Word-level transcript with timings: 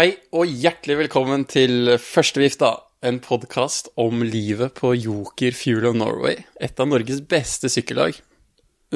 Hei 0.00 0.14
og 0.32 0.48
hjertelig 0.48 0.94
velkommen 0.96 1.42
til 1.44 1.90
Førstevifta, 2.00 2.70
en 3.04 3.18
podkast 3.20 3.90
om 4.00 4.22
livet 4.24 4.72
på 4.78 4.94
Joker 4.96 5.52
Fuel 5.52 5.84
of 5.90 5.98
Norway, 6.00 6.38
et 6.56 6.80
av 6.80 6.88
Norges 6.88 7.18
beste 7.28 7.68
sykkellag, 7.68 8.16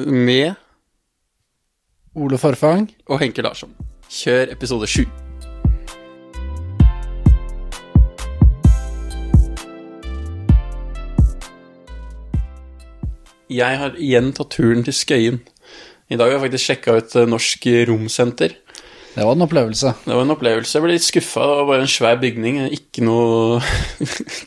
med 0.01 0.55
Ole 2.17 2.39
Farfang 2.41 2.87
og 3.05 3.21
Henke 3.21 3.45
Larsson. 3.45 3.75
Kjør 4.09 4.55
episode 4.55 4.89
sju. 4.89 5.05
Jeg 13.53 13.81
har 13.83 14.01
igjen 14.01 14.33
tatt 14.33 14.55
turen 14.57 14.81
til 14.89 15.01
Skøyen. 15.05 15.43
I 16.09 16.17
dag 16.17 16.31
har 16.31 16.39
jeg 16.39 16.47
faktisk 16.47 16.71
sjekka 16.71 16.97
ut 16.97 17.19
Norsk 17.29 17.73
Romsenter. 17.93 18.57
Det 19.15 19.23
var 19.23 19.31
en 19.37 19.45
opplevelse. 19.45 19.93
Det 20.03 20.11
var 20.11 20.25
en 20.25 20.33
opplevelse. 20.33 20.75
Jeg 20.75 20.83
ble 20.83 20.95
litt 20.97 21.05
skuffa. 21.05 21.43
Det 21.47 21.59
var 21.61 21.67
bare 21.69 21.83
en 21.85 21.91
svær 21.91 22.17
bygning. 22.19 22.57
Ikke 22.75 23.03
noe 23.05 23.61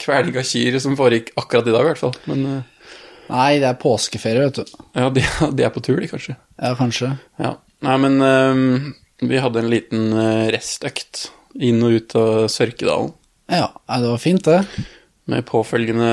kveling 0.03 0.37
av 0.37 0.45
kyr 0.45 0.77
som 0.85 0.97
foregikk 0.99 1.33
akkurat 1.41 1.71
i 1.71 1.73
dag, 1.73 1.87
i 1.87 1.89
hvert 1.89 2.03
fall. 2.03 2.19
Men 2.29 2.45
eh, 2.51 2.91
Nei, 3.29 3.49
det 3.61 3.69
er 3.69 3.79
påskeferie, 3.81 4.45
vet 4.49 4.61
du. 4.61 4.77
ja, 4.97 5.09
de, 5.13 5.25
de 5.57 5.65
er 5.65 5.73
på 5.73 5.83
tur, 5.85 5.97
de, 6.01 6.09
kanskje. 6.11 6.37
Ja, 6.61 6.75
kanskje. 6.77 7.15
Ja. 7.41 7.55
Nei, 7.85 7.97
men 8.05 8.21
um, 8.21 8.93
vi 9.25 9.41
hadde 9.41 9.63
en 9.63 9.73
liten 9.73 10.13
eh, 10.13 10.45
restøkt 10.53 11.29
inn 11.65 11.80
og 11.85 11.97
ut 11.97 12.16
av 12.21 12.47
Sørkedalen. 12.53 13.15
Ja, 13.49 13.71
det 13.89 14.11
var 14.13 14.21
fint, 14.21 14.45
det. 14.45 14.85
Med 15.29 15.47
påfølgende 15.49 16.13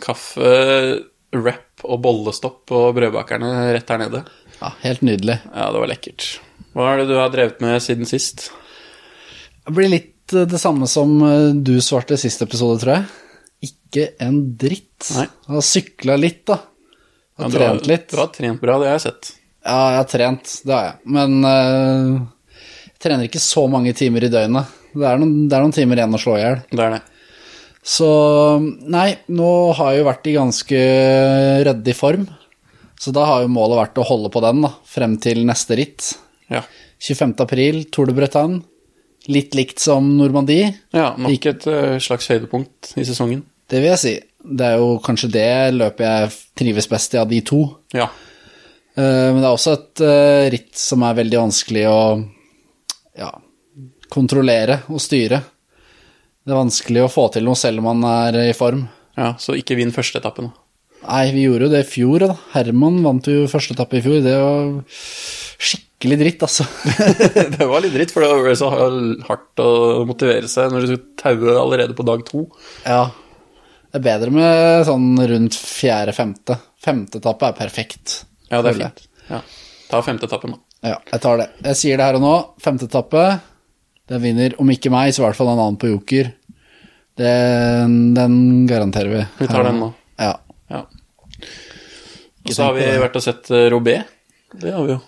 kaffe, 0.00 0.52
wrap 1.36 1.84
og 1.88 2.02
bollestopp 2.04 2.62
på 2.68 2.84
brødbakerne 2.96 3.72
rett 3.72 3.92
her 3.92 4.00
nede. 4.04 4.22
Ja, 4.60 4.74
Helt 4.84 5.04
nydelig. 5.04 5.40
Ja, 5.54 5.70
det 5.72 5.80
var 5.80 5.88
lekkert. 5.88 6.28
Hva 6.76 6.92
er 6.92 7.00
det 7.02 7.08
du 7.10 7.16
har 7.18 7.32
drevet 7.32 7.60
med 7.64 7.80
siden 7.82 8.06
sist? 8.08 8.48
Det 9.66 9.74
blir 9.74 9.90
litt 9.90 10.34
eh, 10.34 10.46
det 10.48 10.60
samme 10.62 10.86
som 10.90 11.16
eh, 11.26 11.50
du 11.54 11.76
svarte 11.82 12.14
i 12.16 12.22
siste 12.22 12.46
episode, 12.46 12.78
tror 12.82 12.96
jeg. 12.98 13.08
Ikke 13.70 14.06
en 14.22 14.38
dritt. 14.60 15.10
Nei. 15.16 15.26
Jeg 15.26 15.56
har 15.56 15.66
sykla 15.66 16.16
litt, 16.20 16.44
da. 16.48 16.60
Ja, 17.40 17.48
du 17.48 17.56
har- 17.58 17.58
trent 17.58 17.88
litt. 17.90 18.08
Du 18.12 18.20
har 18.20 18.30
trent 18.34 18.60
bra, 18.62 18.78
det 18.80 18.90
har 18.90 18.98
jeg 18.98 19.06
sett. 19.08 19.32
Ja, 19.60 19.78
jeg 19.92 19.98
har 20.00 20.08
trent, 20.08 20.52
det 20.64 20.72
har 20.72 20.84
jeg. 20.86 20.98
Men 21.16 21.34
uh, 21.44 22.20
jeg 22.86 23.00
trener 23.04 23.26
ikke 23.28 23.42
så 23.44 23.66
mange 23.68 23.92
timer 23.96 24.24
i 24.24 24.30
døgnet. 24.32 24.70
Det 24.94 25.04
er 25.06 25.20
noen, 25.20 25.34
det 25.50 25.56
er 25.58 25.64
noen 25.66 25.74
timer 25.76 26.00
igjen 26.00 26.16
å 26.16 26.20
slå 26.22 26.38
i 26.38 26.40
hjel. 26.44 26.62
Det 26.70 26.86
er 26.86 26.94
det. 26.96 27.02
Så 27.90 28.08
nei, 28.92 29.08
nå 29.32 29.50
har 29.76 29.92
jeg 29.92 30.00
jo 30.02 30.08
vært 30.08 30.26
i 30.28 30.36
ganske 30.36 30.80
ryddig 31.68 31.94
form. 31.96 32.24
Så 33.00 33.12
da 33.16 33.24
har 33.28 33.44
jo 33.44 33.52
målet 33.52 33.78
vært 33.80 34.00
å 34.00 34.08
holde 34.08 34.32
på 34.32 34.42
den 34.44 34.64
da, 34.64 34.72
frem 34.88 35.14
til 35.22 35.44
neste 35.48 35.76
ritt. 35.80 36.10
Ja. 36.50 36.64
25. 37.00 37.34
april, 37.44 37.84
Tour 37.94 38.06
de 38.10 38.14
Bretagne. 38.16 38.62
Litt 39.28 39.54
likt 39.54 39.78
som 39.78 40.06
Normandie, 40.16 40.70
Ja, 40.96 41.10
nok 41.20 41.46
et 41.46 41.66
eh, 41.68 41.98
slags 42.00 42.26
høydepunkt 42.32 42.94
i 42.96 43.04
sesongen. 43.04 43.42
det 43.68 43.82
vil 43.82 43.90
jeg 43.92 43.98
si. 44.00 44.14
Det 44.40 44.64
er 44.66 44.78
jo 44.80 44.94
kanskje 45.04 45.28
det 45.30 45.74
løpet 45.76 46.00
jeg 46.06 46.30
trives 46.56 46.88
best 46.88 47.14
i 47.14 47.18
av 47.20 47.28
de 47.28 47.40
to. 47.44 47.58
Ja. 47.92 48.06
Eh, 48.96 49.28
Men 49.32 49.42
det 49.42 49.44
er 49.44 49.52
også 49.54 49.74
et 49.76 50.00
eh, 50.00 50.48
ritt 50.56 50.74
som 50.80 51.02
er 51.04 51.14
veldig 51.20 51.38
vanskelig 51.42 51.84
å 51.92 52.00
ja, 53.20 53.30
kontrollere 54.08 54.80
og 54.88 55.00
styre. 55.04 55.42
Det 56.40 56.54
er 56.54 56.62
vanskelig 56.62 57.04
å 57.04 57.12
få 57.12 57.28
til 57.34 57.44
noe 57.46 57.58
selv 57.60 57.82
om 57.84 57.90
man 57.92 58.08
er 58.32 58.40
i 58.48 58.56
form. 58.56 58.86
ja, 59.20 59.34
så 59.38 59.52
ikke 59.60 59.76
vinn 59.76 59.92
første 59.92 60.18
etappen. 60.18 60.48
da. 60.48 60.56
Nei, 61.10 61.30
vi 61.32 61.44
gjorde 61.46 61.68
jo 61.68 61.72
det 61.76 61.84
i 61.84 61.88
fjor, 61.90 62.18
da. 62.24 62.34
Herman 62.54 63.02
vant 63.04 63.28
jo 63.28 63.46
første 63.48 63.76
etappe 63.76 64.00
i 64.00 64.02
fjor. 64.04 64.22
Det 64.24 64.34
var 64.40 64.82
skikkelig 64.90 65.88
dritt, 66.00 66.42
altså. 66.42 66.64
det 67.56 67.66
var 67.68 67.82
litt 67.84 67.94
dritt, 67.94 68.12
for 68.14 68.24
det 68.24 68.30
var 68.32 68.54
så 68.56 68.70
hardt 69.28 69.62
å 69.64 69.70
motivere 70.08 70.48
seg 70.48 70.72
når 70.72 70.86
du 70.86 70.92
skulle 70.92 71.20
taue 71.20 71.56
allerede 71.60 71.96
på 71.96 72.06
dag 72.08 72.24
to. 72.28 72.46
ja. 72.86 73.10
Det 73.90 73.98
er 73.98 74.02
bedre 74.04 74.30
med 74.30 74.84
sånn 74.86 75.18
rundt 75.18 75.56
fjerde-femte. 75.58 76.54
Femte 76.78 77.18
etappe 77.18 77.48
er 77.48 77.56
perfekt. 77.58 78.20
Ja, 78.46 78.60
det 78.62 78.70
er 78.70 78.76
fint. 78.84 79.00
Ja. 79.26 79.40
Ta 79.90 79.98
femte 80.06 80.28
etappen, 80.28 80.52
da. 80.54 80.60
Ja, 80.92 81.00
jeg 81.10 81.22
tar 81.24 81.40
det. 81.40 81.48
Jeg 81.64 81.78
sier 81.80 81.98
det 81.98 82.06
her 82.06 82.18
og 82.20 82.22
nå. 82.22 82.34
Femte 82.62 82.86
etappe. 82.86 83.24
Den 84.06 84.22
vinner, 84.22 84.54
om 84.62 84.70
ikke 84.70 84.92
meg, 84.94 85.10
så 85.10 85.24
i 85.24 85.26
hvert 85.26 85.40
fall 85.40 85.50
en 85.50 85.58
annen 85.58 85.80
på 85.82 85.90
Joker. 85.90 86.30
Den, 87.18 87.98
den 88.14 88.38
garanterer 88.70 89.10
vi. 89.12 89.26
Vi 89.42 89.50
tar 89.50 89.66
den 89.66 89.82
nå. 89.82 89.90
Ja. 90.22 90.32
Ja. 90.70 90.84
Og 92.46 92.54
så 92.54 92.70
har 92.70 92.78
vi 92.78 92.86
vært 93.02 93.18
og 93.18 93.26
sett 93.26 93.50
eh, 93.50 93.66
Robé. 93.74 93.98
Det 94.54 94.70
har 94.70 94.86
vi 94.86 94.94
jo. 94.94 95.00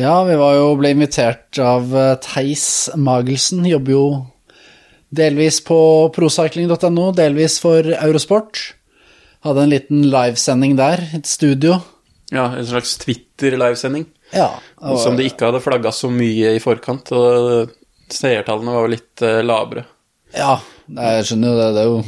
Ja, 0.00 0.14
vi 0.26 0.36
var 0.40 0.54
jo 0.58 0.70
ble 0.80 0.90
invitert 0.94 1.58
av 1.62 1.92
eh, 1.96 2.14
Theis 2.24 2.90
Magelsen. 2.96 3.64
Jobber 3.68 3.92
jo 3.94 4.06
delvis 5.14 5.60
på 5.64 5.78
procycling.no, 6.14 7.10
delvis 7.14 7.60
for 7.62 7.86
Eurosport. 7.94 8.72
Hadde 9.44 9.62
en 9.66 9.70
liten 9.74 10.06
livesending 10.10 10.76
der, 10.78 11.02
et 11.14 11.26
studio. 11.28 11.78
Ja, 12.32 12.46
En 12.56 12.66
slags 12.66 12.96
Twitter-livesending. 12.98 14.06
Ja. 14.32 14.48
og- 14.80 14.98
Som 14.98 15.16
de 15.16 15.28
ikke 15.28 15.46
hadde 15.46 15.60
flagga 15.62 15.92
så 15.92 16.08
mye 16.10 16.54
i 16.56 16.58
forkant. 16.62 17.12
Og 17.12 17.70
seertallene 18.10 18.72
var 18.74 18.86
jo 18.88 18.94
litt 18.96 19.22
eh, 19.22 19.42
labre. 19.44 19.84
Ja, 20.34 20.56
jeg 20.88 21.24
skjønner 21.28 21.52
jo 21.52 21.58
det. 21.60 21.68
Det 21.76 21.82
er 21.82 21.90
jo 21.92 22.00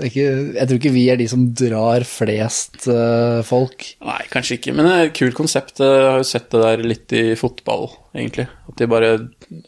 ikke, 0.00 0.26
Jeg 0.56 0.68
tror 0.68 0.78
ikke 0.78 0.94
vi 0.94 1.04
er 1.12 1.18
de 1.20 1.26
som 1.30 1.44
drar 1.58 2.06
flest 2.08 2.86
uh, 2.88 3.42
folk. 3.46 3.86
Nei, 4.04 4.20
kanskje 4.32 4.58
ikke, 4.58 4.74
men 4.76 4.88
det 4.88 4.94
er 4.94 5.10
et 5.10 5.18
kult 5.18 5.36
konsept. 5.36 5.82
Jeg 5.84 6.06
har 6.08 6.22
jo 6.22 6.28
sett 6.28 6.48
det 6.54 6.62
der 6.64 6.86
litt 6.86 7.16
i 7.18 7.24
fotball, 7.38 7.90
egentlig. 8.16 8.48
At 8.70 8.80
de 8.80 8.88
bare 8.90 9.12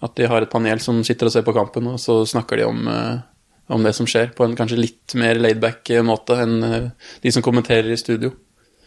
At 0.00 0.16
de 0.16 0.30
har 0.30 0.44
et 0.44 0.52
panel 0.52 0.80
som 0.80 1.02
sitter 1.04 1.28
og 1.28 1.34
ser 1.34 1.44
på 1.46 1.56
kampen, 1.56 1.92
og 1.92 2.00
så 2.00 2.22
snakker 2.28 2.62
de 2.62 2.68
om, 2.70 2.88
uh, 2.88 3.20
om 3.74 3.84
det 3.84 3.92
som 3.96 4.08
skjer, 4.08 4.32
på 4.36 4.46
en 4.46 4.56
kanskje 4.56 4.80
litt 4.80 5.18
mer 5.20 5.40
laidback 5.40 5.92
eh, 5.92 6.04
måte 6.04 6.40
enn 6.40 6.56
uh, 6.64 7.12
de 7.20 7.34
som 7.34 7.44
kommenterer 7.44 7.92
i 7.92 8.00
studio. 8.00 8.32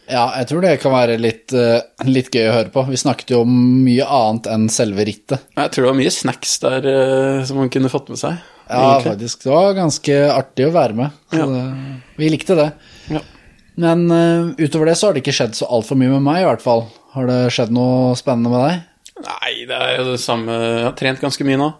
Ja, 0.08 0.24
jeg 0.40 0.48
tror 0.48 0.64
det 0.64 0.76
kan 0.80 0.94
være 0.94 1.18
litt, 1.20 1.52
eh, 1.52 1.84
litt 2.08 2.30
gøy 2.32 2.46
å 2.48 2.54
høre 2.54 2.72
på. 2.72 2.84
Vi 2.88 3.00
snakket 3.00 3.34
jo 3.34 3.42
om 3.44 3.56
mye 3.84 4.06
annet 4.08 4.48
enn 4.54 4.68
selve 4.72 5.04
rittet. 5.04 5.44
Jeg 5.52 5.72
tror 5.74 5.84
det 5.84 5.90
var 5.90 5.98
mye 6.00 6.14
snacks 6.14 6.54
der 6.64 6.88
eh, 6.88 7.42
som 7.48 7.60
man 7.60 7.72
kunne 7.72 7.92
fått 7.92 8.08
med 8.12 8.20
seg. 8.20 8.38
Ja, 8.68 9.00
faktisk. 9.04 9.42
Det 9.44 9.52
var 9.52 9.76
ganske 9.76 10.20
artig 10.32 10.68
å 10.68 10.74
være 10.74 10.96
med. 10.98 11.18
Ja. 11.32 11.46
det, 11.48 11.64
vi 12.20 12.30
likte 12.32 12.56
det. 12.58 12.68
Ja. 13.12 13.24
Men 13.78 14.06
uh, 14.10 14.54
utover 14.58 14.90
det 14.90 14.96
så 14.98 15.08
har 15.08 15.16
det 15.16 15.22
ikke 15.22 15.36
skjedd 15.36 15.56
så 15.56 15.68
altfor 15.72 15.98
mye 16.00 16.12
med 16.16 16.24
meg, 16.26 16.42
i 16.42 16.48
hvert 16.48 16.64
fall. 16.64 16.86
Har 17.14 17.28
det 17.30 17.40
skjedd 17.54 17.72
noe 17.74 18.16
spennende 18.18 18.52
med 18.52 18.64
deg? 18.66 18.86
Nei, 19.24 19.52
det 19.66 19.76
er 19.76 19.96
jo 19.98 20.12
det 20.12 20.20
samme 20.22 20.54
Jeg 20.54 20.82
har 20.84 20.98
trent 20.98 21.22
ganske 21.22 21.46
mye 21.46 21.58
nå. 21.58 21.72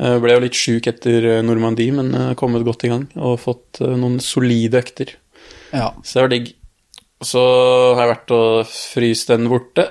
Jeg 0.00 0.22
ble 0.22 0.34
jo 0.34 0.42
litt 0.42 0.56
sjuk 0.56 0.86
etter 0.88 1.26
eh, 1.28 1.42
Normandie, 1.44 1.92
men 1.92 2.08
jeg 2.14 2.30
har 2.30 2.38
kommet 2.40 2.64
godt 2.64 2.86
i 2.88 2.90
gang 2.92 3.04
og 3.20 3.36
fått 3.42 3.82
eh, 3.84 3.96
noen 4.00 4.16
solide 4.24 4.80
økter. 4.80 5.12
Ja. 5.74 5.90
Så 6.00 6.16
det 6.16 6.24
var 6.24 6.32
digg. 6.32 6.48
Så 7.20 7.42
har 7.98 8.06
jeg 8.06 8.12
vært 8.14 8.32
og 8.32 8.70
fryst 8.70 9.28
den 9.28 9.50
borte 9.52 9.84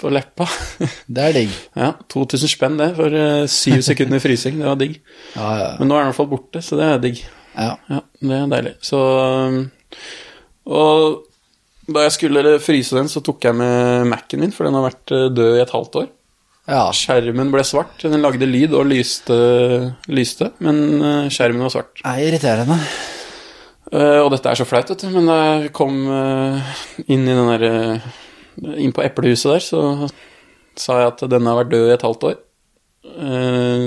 for 0.00 0.14
leppa. 0.14 0.46
Det 1.14 1.24
er 1.28 1.34
digg. 1.36 1.52
ja, 1.76 1.90
2000 2.12 2.50
spenn 2.52 2.78
det 2.80 2.90
for 2.96 3.12
eh, 3.16 3.44
syv 3.50 3.82
sekunder 3.86 4.22
frysing. 4.22 4.56
Det 4.62 4.68
var 4.70 4.78
digg. 4.80 4.96
Ja, 5.36 5.50
ja. 5.60 5.68
Men 5.80 5.88
nå 5.90 5.96
er 5.96 6.02
den 6.04 6.08
i 6.08 6.12
hvert 6.12 6.20
fall 6.22 6.30
borte, 6.32 6.62
så 6.64 6.78
det 6.80 6.88
er 6.88 7.02
digg. 7.02 7.20
ja. 7.56 7.74
Ja, 7.92 8.00
det 8.22 8.38
er 8.38 8.50
deilig. 8.52 8.72
Så 8.84 8.98
um, 9.02 9.60
Og 10.72 11.22
da 11.92 12.04
jeg 12.06 12.14
skulle 12.14 12.56
fryse 12.62 12.94
den, 12.96 13.08
så 13.10 13.20
tok 13.26 13.42
jeg 13.48 13.56
med 13.58 14.06
Mac-en 14.08 14.40
min, 14.44 14.52
for 14.54 14.64
den 14.68 14.76
har 14.78 14.84
vært 14.86 15.12
eh, 15.12 15.28
død 15.34 15.56
i 15.58 15.62
et 15.64 15.72
halvt 15.74 15.98
år. 16.02 16.10
ja. 16.70 16.84
Skjermen 16.94 17.50
ble 17.52 17.64
svart. 17.66 17.96
Den 18.04 18.22
lagde 18.22 18.46
lyd 18.46 18.72
og 18.78 18.86
lyste, 18.92 19.34
lyste 20.08 20.52
men 20.62 20.78
eh, 21.02 21.26
skjermen 21.34 21.64
var 21.66 21.74
svart. 21.74 21.96
Det 22.00 22.12
er 22.12 22.28
irriterende. 22.30 22.78
Eh, 23.92 24.20
og 24.22 24.30
dette 24.32 24.48
er 24.52 24.60
så 24.62 24.64
flaut, 24.68 24.88
vet 24.94 25.02
du, 25.04 25.08
men 25.12 25.26
da 25.28 25.38
jeg 25.42 25.72
kom 25.76 25.98
inn 27.08 27.26
i 27.26 27.34
den 27.34 27.50
der 27.50 27.66
eh, 27.68 28.06
Inn 28.60 28.94
på 28.94 29.04
eplehuset 29.04 29.54
der, 29.54 29.64
så 29.64 30.08
sa 30.78 30.98
jeg 31.00 31.12
at 31.12 31.22
denne 31.30 31.52
har 31.52 31.62
vært 31.62 31.72
død 31.72 31.86
i 31.88 31.94
et 31.94 32.06
halvt 32.06 32.26
år. 32.30 32.40
Eh, 33.12 33.86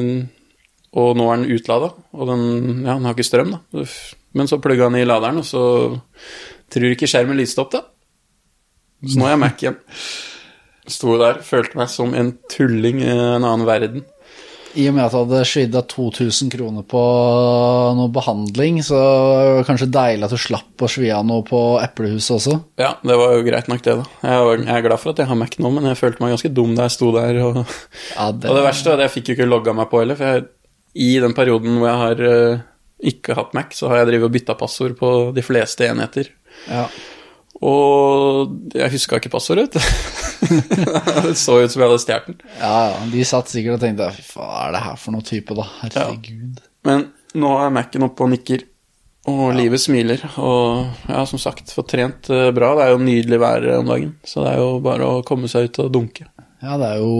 og 0.95 1.17
nå 1.19 1.27
er 1.27 1.41
den 1.41 1.57
utlada, 1.57 1.91
og 2.15 2.29
den, 2.31 2.45
ja, 2.85 2.95
den 2.95 3.07
har 3.07 3.15
ikke 3.15 3.27
strøm, 3.27 3.55
da. 3.55 3.85
Men 4.35 4.47
så 4.47 4.61
plugga 4.63 4.87
den 4.87 5.01
i 5.01 5.07
laderen, 5.07 5.41
og 5.41 5.47
så 5.47 5.63
tror 6.71 6.95
ikke 6.95 7.09
skjermen 7.09 7.39
lyste 7.39 7.63
opp, 7.63 7.73
da. 7.75 7.83
Så 9.05 9.19
nå 9.19 9.27
er 9.27 9.35
jeg 9.35 9.41
Mac 9.43 9.61
igjen. 9.61 9.77
Sto 10.95 11.17
der, 11.19 11.41
følte 11.45 11.79
meg 11.79 11.89
som 11.91 12.13
en 12.17 12.35
tulling 12.51 13.01
i 13.03 13.09
en 13.11 13.43
annen 13.43 13.65
verden. 13.67 14.05
I 14.75 14.87
og 14.89 14.95
med 14.97 15.05
at 15.05 15.13
jeg 15.13 15.21
hadde 15.25 15.39
svidd 15.47 15.75
av 15.79 15.85
2000 15.91 16.49
kroner 16.51 16.83
på 16.91 17.01
noe 17.95 18.09
behandling, 18.11 18.81
så 18.83 18.97
var 18.99 19.59
det 19.59 19.67
kanskje 19.69 19.87
deilig 19.95 20.27
at 20.27 20.33
du 20.35 20.39
slapp 20.41 20.83
å 20.83 20.89
svi 20.91 21.07
av 21.15 21.23
noe 21.27 21.45
på 21.47 21.61
eplehuset 21.83 22.35
også. 22.35 22.57
Ja, 22.81 22.89
det 23.05 23.15
var 23.21 23.35
jo 23.37 23.45
greit 23.47 23.69
nok, 23.71 23.81
det, 23.85 23.95
da. 24.01 24.05
Jeg 24.27 24.45
var- 24.49 24.57
jeg 24.65 24.75
er 24.75 24.85
glad 24.89 24.99
for 24.99 25.09
at 25.13 25.17
jeg 25.23 25.27
har 25.31 25.35
Mac 25.39 25.55
nå, 25.57 25.71
men 25.71 25.83
jeg 25.89 25.97
følte 26.01 26.19
meg 26.21 26.35
ganske 26.35 26.53
dum 26.53 26.75
da 26.75 26.83
jeg 26.89 26.95
sto 26.97 27.11
der. 27.15 27.39
Og, 27.45 27.55
Ja, 28.17 28.31
det, 28.35 28.49
og 28.51 28.55
det 28.59 28.65
verste 28.67 28.91
var 28.91 28.99
at 28.99 29.05
jeg 29.07 29.15
fikk 29.23 29.27
jo 29.31 29.35
ikke 29.39 29.49
logga 29.49 29.73
meg 29.75 29.89
på 29.89 29.99
heller, 30.03 30.15
for 30.19 30.25
jeg, 30.35 30.45
i 30.95 31.19
den 31.19 31.33
perioden 31.33 31.79
hvor 31.79 31.87
jeg 31.91 32.01
har 32.03 32.25
eh, 32.35 32.59
ikke 33.15 33.35
hatt 33.35 33.53
Mac, 33.53 33.71
så 33.75 33.87
har 33.91 34.03
jeg 34.03 34.07
drevet 34.13 34.29
og 34.29 34.35
bytta 34.35 34.55
passord 34.59 34.97
på 34.99 35.33
de 35.35 35.41
fleste 35.41 35.87
enheter. 35.87 36.29
ja. 36.67 36.87
Og 37.63 38.75
jeg 38.75 38.91
huska 38.91 39.19
ikke 39.21 39.31
passordet, 39.31 39.75
det 41.25 41.35
så 41.39 41.55
ut 41.61 41.71
som 41.71 41.81
jeg 41.81 41.87
hadde 41.87 42.01
stjålet 42.03 42.27
den. 42.27 42.39
Ja, 42.59 42.73
ja, 42.91 43.03
de 43.13 43.27
satt 43.27 43.51
sikkert 43.51 43.77
og 43.77 43.85
tenkte 43.85 44.09
hva 44.33 44.49
er 44.65 44.75
det 44.75 44.81
her 44.83 44.99
for 44.99 45.15
noe 45.15 45.25
type, 45.25 45.55
da? 45.55 45.67
Herregud. 45.85 46.59
Men 46.85 47.07
nå 47.39 47.53
er 47.63 47.73
Mac-en 47.73 48.07
oppe 48.09 48.27
og 48.27 48.33
nikker, 48.33 48.65
og 49.31 49.55
livet 49.57 49.81
smiler. 49.81 50.21
Og 50.37 51.09
ja, 51.09 51.23
som 51.25 51.41
sagt, 51.41 51.71
fått 51.73 51.89
trent 51.95 52.29
eh, 52.29 52.51
bra. 52.53 52.75
Det 52.77 52.83
er 52.85 52.91
jo 52.93 53.01
nydelig 53.01 53.39
vær 53.41 53.65
om 53.79 53.89
dagen, 53.89 54.11
så 54.27 54.43
det 54.43 54.51
er 54.51 54.61
jo 54.61 54.67
bare 54.85 55.07
å 55.09 55.23
komme 55.25 55.49
seg 55.49 55.71
ut 55.71 55.81
og 55.85 55.93
dunke. 55.95 56.27
Ja, 56.61 56.77
det 56.81 56.91
er 56.91 57.01
jo 57.01 57.15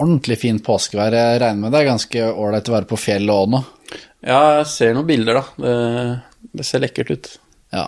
ordentlig 0.00 0.40
fint 0.42 0.64
påskevær. 0.66 1.14
Jeg 1.14 1.38
regner 1.42 1.62
med 1.62 1.74
det 1.74 1.82
er 1.82 1.92
ganske 1.92 2.26
ålreit 2.32 2.68
å 2.70 2.74
være 2.74 2.90
på 2.90 2.98
fjellet 3.00 3.34
òg 3.34 3.54
nå. 3.54 3.62
Ja, 4.24 4.40
jeg 4.58 4.68
ser 4.72 4.96
noen 4.96 5.08
bilder, 5.08 5.40
da. 5.40 5.44
Det, 5.62 6.50
det 6.58 6.66
ser 6.66 6.82
lekkert 6.82 7.14
ut. 7.14 7.30
Ja. 7.74 7.86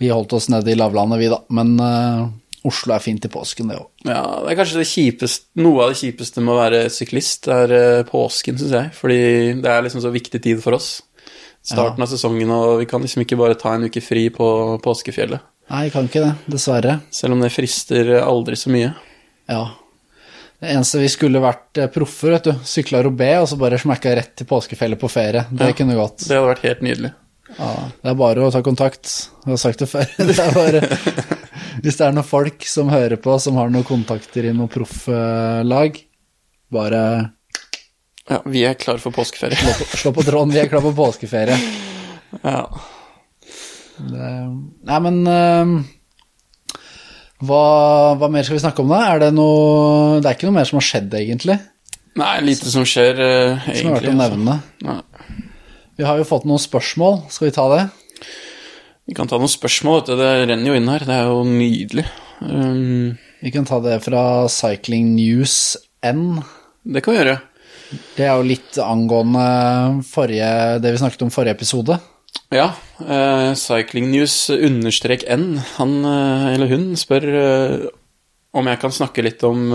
Vi 0.00 0.10
holdt 0.10 0.32
oss 0.36 0.48
nede 0.52 0.72
i 0.72 0.78
lavlandet, 0.78 1.20
vi, 1.20 1.28
da. 1.30 1.38
Men 1.54 1.74
uh, 1.80 2.28
Oslo 2.66 2.94
er 2.96 3.02
fint 3.04 3.24
i 3.24 3.30
påsken, 3.30 3.68
det 3.70 3.78
òg. 3.78 3.88
Ja, 4.08 4.22
det 4.44 4.52
er 4.54 4.58
kanskje 4.58 4.80
det 4.82 4.88
kjipeste, 4.90 5.46
noe 5.60 5.84
av 5.84 5.92
det 5.92 6.00
kjipeste 6.00 6.42
med 6.44 6.54
å 6.54 6.60
være 6.60 6.82
syklist, 6.92 7.48
er 7.52 7.74
uh, 7.74 8.02
påsken, 8.08 8.58
syns 8.60 8.74
jeg. 8.74 8.92
Fordi 8.98 9.18
det 9.62 9.70
er 9.70 9.84
liksom 9.86 10.02
så 10.04 10.12
viktig 10.14 10.40
tid 10.44 10.62
for 10.64 10.76
oss. 10.78 10.96
Starten 11.64 12.04
av 12.04 12.10
sesongen, 12.10 12.50
og 12.52 12.82
vi 12.82 12.88
kan 12.90 13.00
liksom 13.00 13.22
ikke 13.24 13.38
bare 13.40 13.56
ta 13.56 13.72
en 13.72 13.86
uke 13.88 14.02
fri 14.04 14.26
på 14.34 14.46
påskefjellet. 14.84 15.40
Nei, 15.72 15.86
jeg 15.86 15.94
kan 15.94 16.10
ikke 16.10 16.20
det, 16.26 16.34
dessverre. 16.52 16.98
Selv 17.14 17.38
om 17.38 17.40
det 17.40 17.48
frister 17.54 18.10
aldri 18.20 18.58
så 18.60 18.68
mye. 18.74 18.90
Ja. 19.48 19.62
Det 20.60 20.70
eneste 20.74 21.00
vi 21.00 21.08
skulle 21.12 21.40
vært 21.40 21.80
eh, 21.80 21.88
proffer, 21.92 22.34
vet 22.36 22.50
du. 22.50 22.52
Sykla 22.68 23.00
Robé, 23.04 23.30
og 23.40 23.48
så 23.48 23.56
bare 23.60 23.80
smekka 23.80 24.12
rett 24.16 24.34
til 24.36 24.48
påskefjellet 24.48 25.00
på 25.00 25.08
ferie. 25.12 25.46
Det 25.50 25.70
Ja. 25.70 25.76
kunne 25.76 25.96
gått. 25.96 26.26
Det 26.28 26.36
hadde 26.36 26.50
vært 26.52 26.66
helt 26.68 26.84
nydelig. 26.84 27.10
Ja, 27.58 27.70
det 28.00 28.08
er 28.10 28.16
bare 28.18 28.46
å 28.46 28.50
ta 28.54 28.62
kontakt. 28.64 29.10
Jeg 29.44 29.52
har 29.52 29.60
sagt 29.60 29.82
det 29.84 29.88
før. 29.90 30.08
Det 30.30 30.36
er 30.40 30.54
bare, 30.56 30.80
hvis 31.84 31.98
det 32.00 32.06
er 32.06 32.14
noen 32.16 32.24
folk 32.26 32.64
som 32.68 32.88
hører 32.92 33.18
på, 33.20 33.34
som 33.42 33.58
har 33.60 33.68
noen 33.72 33.84
kontakter 33.86 34.46
i 34.48 34.52
noe 34.56 34.70
profflag, 34.72 35.98
bare 36.72 37.02
Ja, 38.30 38.38
vi 38.48 38.62
er 38.64 38.78
klar 38.80 38.96
for 39.02 39.12
påskeferie. 39.12 39.58
slå 39.60 39.74
på, 39.76 39.98
slå 40.00 40.12
på 40.16 40.24
tråden. 40.24 40.54
Vi 40.54 40.62
er 40.62 40.70
klar 40.72 40.84
for 40.86 40.96
påskeferie. 40.96 41.58
Ja. 42.42 42.64
Det, 43.94 44.28
nei, 44.90 44.96
men 45.04 45.20
eh, 45.30 45.68
hva, 47.46 47.60
hva 48.18 48.28
mer 48.32 48.42
skal 48.42 48.56
vi 48.56 48.62
snakke 48.64 48.82
om 48.82 48.90
da? 48.90 48.98
Er 49.12 49.20
det 49.22 49.28
noe 49.36 50.16
Det 50.18 50.26
er 50.26 50.34
ikke 50.34 50.48
noe 50.48 50.56
mer 50.56 50.66
som 50.66 50.80
har 50.80 50.86
skjedd, 50.88 51.14
egentlig, 51.20 51.60
Nei, 52.18 52.32
lite 52.46 52.70
som 52.70 52.82
skjer, 52.86 53.18
eh, 53.22 53.68
som 53.78 53.92
er 53.92 53.96
verdt 54.00 54.10
å 54.10 54.16
nevne. 54.18 54.56
altså. 54.58 54.88
Nei. 54.88 55.43
Vi 55.94 56.02
har 56.02 56.18
jo 56.18 56.26
fått 56.26 56.46
noen 56.48 56.58
spørsmål. 56.58 57.20
Skal 57.30 57.48
vi 57.48 57.54
ta 57.54 57.68
det? 57.70 57.82
Vi 59.06 59.14
kan 59.14 59.28
ta 59.30 59.38
noen 59.38 59.52
spørsmål. 59.52 60.02
Det 60.08 60.16
renner 60.18 60.66
jo 60.66 60.78
inn 60.78 60.90
her. 60.90 61.04
Det 61.06 61.14
er 61.14 61.28
jo 61.30 61.42
nydelig. 61.46 62.06
Um, 62.42 63.14
Vi 63.44 63.52
kan 63.54 63.66
ta 63.68 63.78
det 63.84 64.00
fra 64.02 64.48
Cycling 64.48 65.12
News 65.14 65.76
N. 66.02 66.40
det 66.84 67.02
kan 67.04 67.14
vi 67.14 67.20
gjøre. 67.20 67.36
Det 68.16 68.24
er 68.24 68.32
jo 68.34 68.48
litt 68.48 68.78
angående 68.82 70.02
forrige, 70.08 70.80
det 70.82 70.94
vi 70.94 71.02
snakket 71.02 71.22
om 71.26 71.30
forrige 71.30 71.54
episode. 71.54 71.98
Ja. 72.50 72.72
Uh, 72.98 73.52
Cycling 73.54 74.10
News 74.10 74.48
understrek 74.50 75.26
N, 75.28 75.60
han 75.76 75.94
uh, 76.02 76.48
eller 76.54 76.72
hun, 76.72 76.88
spør 76.98 77.28
uh, 77.28 77.86
om 78.56 78.66
jeg 78.70 78.80
kan 78.82 78.94
snakke 78.94 79.22
litt 79.26 79.42
om 79.46 79.66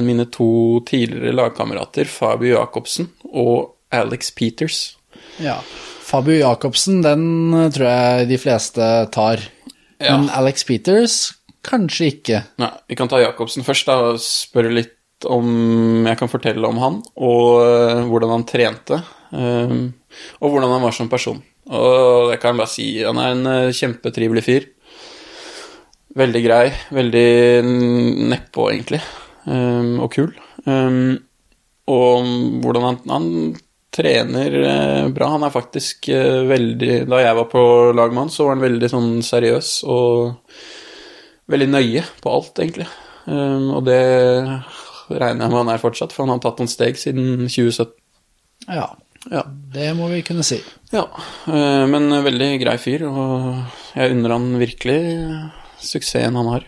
mine 0.00 0.24
to 0.32 0.80
tidligere 0.88 1.34
lagkamerater, 1.36 2.08
Fabio 2.08 2.56
Jacobsen 2.56 3.10
og 3.28 3.76
Alex 3.92 4.30
Peters. 4.32 4.95
Ja. 5.42 5.58
Fabio 6.06 6.38
Jacobsen, 6.38 7.00
den 7.04 7.54
eh, 7.54 7.70
tror 7.74 7.88
jeg 7.88 8.28
de 8.30 8.38
fleste 8.40 8.90
tar. 9.14 9.42
Ja. 9.98 10.16
Men 10.16 10.28
Alex 10.36 10.66
Peters, 10.68 11.16
kanskje 11.66 12.12
ikke. 12.12 12.42
Nei, 12.62 12.70
vi 12.88 12.98
kan 12.98 13.10
ta 13.10 13.20
Jacobsen 13.22 13.66
først, 13.66 13.88
da, 13.88 14.12
og 14.12 14.22
spørre 14.22 14.72
litt 14.74 14.94
om 15.32 16.04
jeg 16.06 16.18
kan 16.20 16.30
fortelle 16.30 16.68
om 16.68 16.78
han, 16.82 17.00
og 17.16 17.60
eh, 17.64 18.04
hvordan 18.06 18.34
han 18.36 18.46
trente, 18.48 19.00
eh, 19.32 19.76
og 20.40 20.48
hvordan 20.52 20.76
han 20.76 20.84
var 20.84 20.96
som 20.96 21.10
person. 21.12 21.42
Og 21.66 22.30
jeg 22.30 22.40
kan 22.42 22.58
bare 22.58 22.70
si, 22.70 22.90
han 23.02 23.18
er 23.18 23.34
en 23.34 23.46
eh, 23.50 23.74
kjempetrivelig 23.74 24.44
fyr. 24.46 24.68
Veldig 26.16 26.40
grei, 26.44 26.66
veldig 26.96 27.28
nedpå, 28.30 28.70
egentlig, 28.72 29.02
eh, 29.48 29.94
og 29.98 30.10
kul. 30.14 30.30
Eh, 30.64 31.00
og 31.86 32.30
hvordan 32.62 32.86
han, 32.86 33.00
han 33.10 33.26
trener 33.96 34.56
eh, 34.60 35.08
bra. 35.14 35.30
Han 35.32 35.46
er 35.46 35.54
faktisk 35.54 36.08
eh, 36.12 36.42
veldig 36.48 37.06
Da 37.08 37.22
jeg 37.22 37.38
var 37.38 37.48
på 37.52 37.62
lag 37.96 38.12
med 38.12 38.26
han, 38.26 38.32
så 38.32 38.46
var 38.46 38.56
han 38.56 38.64
veldig 38.66 38.90
sånn 38.92 39.10
seriøs 39.24 39.70
og 39.88 40.42
veldig 41.52 41.68
nøye 41.70 42.02
på 42.22 42.32
alt, 42.34 42.58
egentlig. 42.58 42.88
Um, 43.26 43.72
og 43.78 43.84
det 43.86 44.00
regner 45.10 45.46
jeg 45.46 45.50
med 45.52 45.58
han 45.60 45.70
er 45.70 45.82
fortsatt, 45.82 46.14
for 46.14 46.24
han 46.26 46.34
har 46.34 46.40
tatt 46.42 46.58
noen 46.62 46.70
steg 46.70 46.98
siden 46.98 47.46
2017. 47.46 47.92
Ja, 48.66 48.88
Ja, 49.26 49.42
det 49.74 49.88
må 49.98 50.06
vi 50.12 50.20
kunne 50.26 50.44
si. 50.46 50.60
ja. 50.94 51.04
Uh, 51.46 51.86
men 51.90 52.10
veldig 52.26 52.50
grei 52.62 52.76
fyr, 52.82 53.06
og 53.10 53.94
jeg 53.94 54.14
unner 54.14 54.34
han 54.36 54.48
virkelig 54.58 54.98
suksessen 55.82 56.38
han 56.38 56.50
har. 56.50 56.66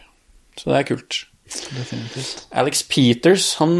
Så 0.58 0.70
det 0.70 0.78
er 0.80 0.88
kult. 0.92 1.20
Definitivt. 1.48 2.46
Alex 2.62 2.82
Peters, 2.90 3.52
han 3.58 3.76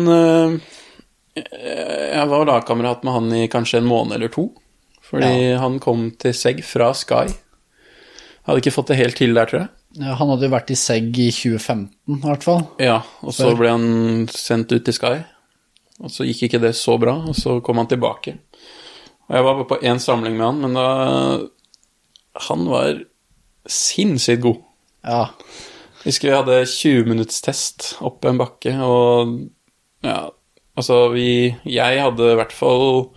Jeg 1.47 2.31
var 2.31 2.49
lagkamerat 2.49 3.05
med 3.07 3.15
han 3.15 3.35
i 3.37 3.49
kanskje 3.53 3.83
en 3.83 3.89
måned 3.89 4.17
eller 4.17 4.33
to. 4.33 4.49
Fordi 5.09 5.55
han 5.57 5.79
kom 5.81 6.11
til 6.21 6.35
Segg 6.37 6.61
fra 6.67 6.91
Sky. 6.97 7.31
Hadde 8.49 8.61
ikke 8.63 8.75
fått 8.75 8.91
det 8.93 8.99
helt 9.01 9.17
til 9.21 9.37
der, 9.37 9.49
tror 9.49 9.63
jeg. 9.63 9.71
Ja, 9.99 10.15
han 10.21 10.31
hadde 10.33 10.49
jo 10.49 10.53
vært 10.53 10.73
i 10.73 10.77
Segg 10.77 11.17
i 11.17 11.31
2015, 11.33 11.89
i 12.13 12.19
hvert 12.23 12.45
fall. 12.45 12.63
Ja, 12.81 12.99
og 13.25 13.33
så 13.37 13.55
ble 13.57 13.73
han 13.73 14.27
sendt 14.33 14.73
ut 14.75 14.85
til 14.85 14.97
Sky. 14.97 15.15
Og 15.99 16.13
så 16.13 16.27
gikk 16.29 16.45
ikke 16.47 16.61
det 16.63 16.75
så 16.79 16.99
bra, 17.01 17.17
og 17.31 17.37
så 17.37 17.57
kom 17.65 17.81
han 17.81 17.89
tilbake. 17.91 18.37
Og 19.29 19.37
jeg 19.37 19.47
var 19.49 19.65
på 19.69 19.81
én 19.85 20.01
samling 20.01 20.37
med 20.37 20.47
han, 20.47 20.61
men 20.65 20.77
da 20.79 20.89
Han 22.49 22.69
var 22.71 23.01
sinnssykt 23.67 24.45
god. 24.45 24.61
Ja. 25.03 25.25
Husker 26.05 26.29
vi 26.29 26.37
hadde 26.37 26.59
20 26.71 27.09
minutts 27.09 27.41
test 27.43 27.97
opp 28.05 28.25
en 28.29 28.39
bakke, 28.39 28.77
og 28.79 29.33
ja, 30.07 30.29
altså 30.79 31.09
vi 31.13 31.27
Jeg 31.67 32.03
hadde 32.05 32.29
i 32.33 32.37
hvert 32.39 32.53
fall 32.55 33.09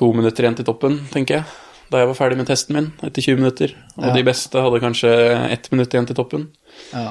to 0.00 0.12
minutter 0.16 0.44
igjen 0.46 0.56
til 0.56 0.64
toppen, 0.68 1.00
tenker 1.12 1.40
jeg. 1.40 1.44
Da 1.90 1.98
jeg 2.00 2.08
var 2.08 2.16
ferdig 2.18 2.38
med 2.38 2.46
testen 2.48 2.76
min 2.78 2.88
etter 3.04 3.20
20 3.22 3.36
minutter. 3.42 3.74
Og 3.98 4.06
Ja. 4.08 4.14
de 4.14 4.22
beste 4.24 4.56
hadde 4.62 4.80
kanskje 4.80 5.10
ett 5.50 5.68
minutt 5.72 5.92
igjen 5.92 6.06
til 6.08 6.16
toppen. 6.16 6.48
ja. 6.94 7.10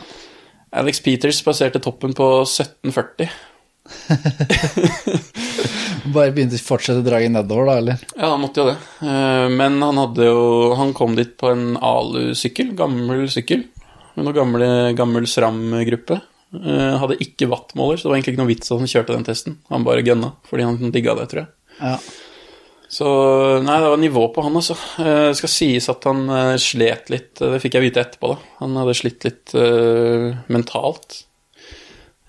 Alex 0.72 1.00
Peters 1.02 1.42
passerte 1.42 1.80
toppen 1.82 2.14
på 2.14 2.26
1740. 2.46 3.30
Bare 6.14 6.32
begynte 6.34 6.58
å 6.60 6.64
fortsette 6.64 7.04
draget 7.06 7.34
nedover, 7.34 7.66
da, 7.70 7.76
eller? 7.82 8.04
Ja, 8.16 8.32
han 8.36 8.42
måtte 8.44 8.62
jo 8.64 8.70
det. 8.70 8.78
Eh, 9.02 9.48
Men 9.50 9.80
han 9.82 9.98
hadde 9.98 10.26
jo 10.28 10.76
Han 10.80 10.94
kom 10.98 11.16
dit 11.18 11.36
på 11.38 11.52
en 11.54 11.76
alu-sykkel, 11.78 12.74
gammel 12.78 13.26
sykkel, 13.34 13.66
med 14.16 14.26
noe 14.28 14.36
gamle, 14.38 14.70
gammel 14.98 15.26
SRAM-gruppe. 15.30 16.20
Eh, 16.56 16.96
Hadde 16.98 17.20
ikke 17.22 17.46
wattmåler, 17.52 17.98
så 18.00 18.08
det 18.08 18.10
var 18.12 18.18
egentlig 18.18 18.34
ikke 18.34 18.42
noe 18.42 18.50
vits 18.54 18.72
at 18.74 18.80
han 18.82 18.90
kjørte 18.90 19.14
den 19.16 19.28
testen. 19.28 19.58
Han 19.70 19.84
bare 19.86 20.02
gønna, 20.06 20.32
fordi 20.50 20.66
han 20.66 20.92
digga 20.96 21.14
det, 21.20 21.28
tror 21.30 21.44
jeg. 21.44 21.52
Ja. 21.80 21.98
Så 22.90 23.06
nei, 23.62 23.76
det 23.84 23.90
var 23.92 24.00
nivå 24.02 24.24
på 24.34 24.42
han, 24.42 24.56
altså. 24.58 24.74
Eh, 24.98 25.28
Det 25.30 25.38
skal 25.38 25.52
sies 25.54 25.90
at 25.94 26.08
han 26.10 26.24
eh, 26.34 26.56
slet 26.58 27.12
litt, 27.14 27.36
det 27.38 27.60
fikk 27.62 27.78
jeg 27.78 27.86
vite 27.86 28.02
etterpå, 28.02 28.32
da. 28.34 28.54
Han 28.64 28.78
hadde 28.82 28.96
slitt 28.98 29.28
litt 29.28 29.54
uh, 29.54 30.34
mentalt. 30.50 31.20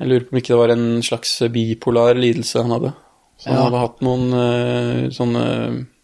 Jeg 0.00 0.08
lurer 0.10 0.26
på 0.28 0.34
om 0.36 0.40
ikke 0.40 0.52
det 0.52 0.60
var 0.60 0.72
en 0.76 0.84
slags 1.04 1.32
bipolar 1.52 2.16
lidelse 2.20 2.60
han 2.60 2.72
hadde. 2.76 2.92
Så 3.40 3.48
han 3.48 3.56
Ja. 3.56 3.64
hadde 3.70 3.80
hatt 3.86 4.04
noen 4.04 4.26
uh, 4.36 5.08
sånne 5.16 5.44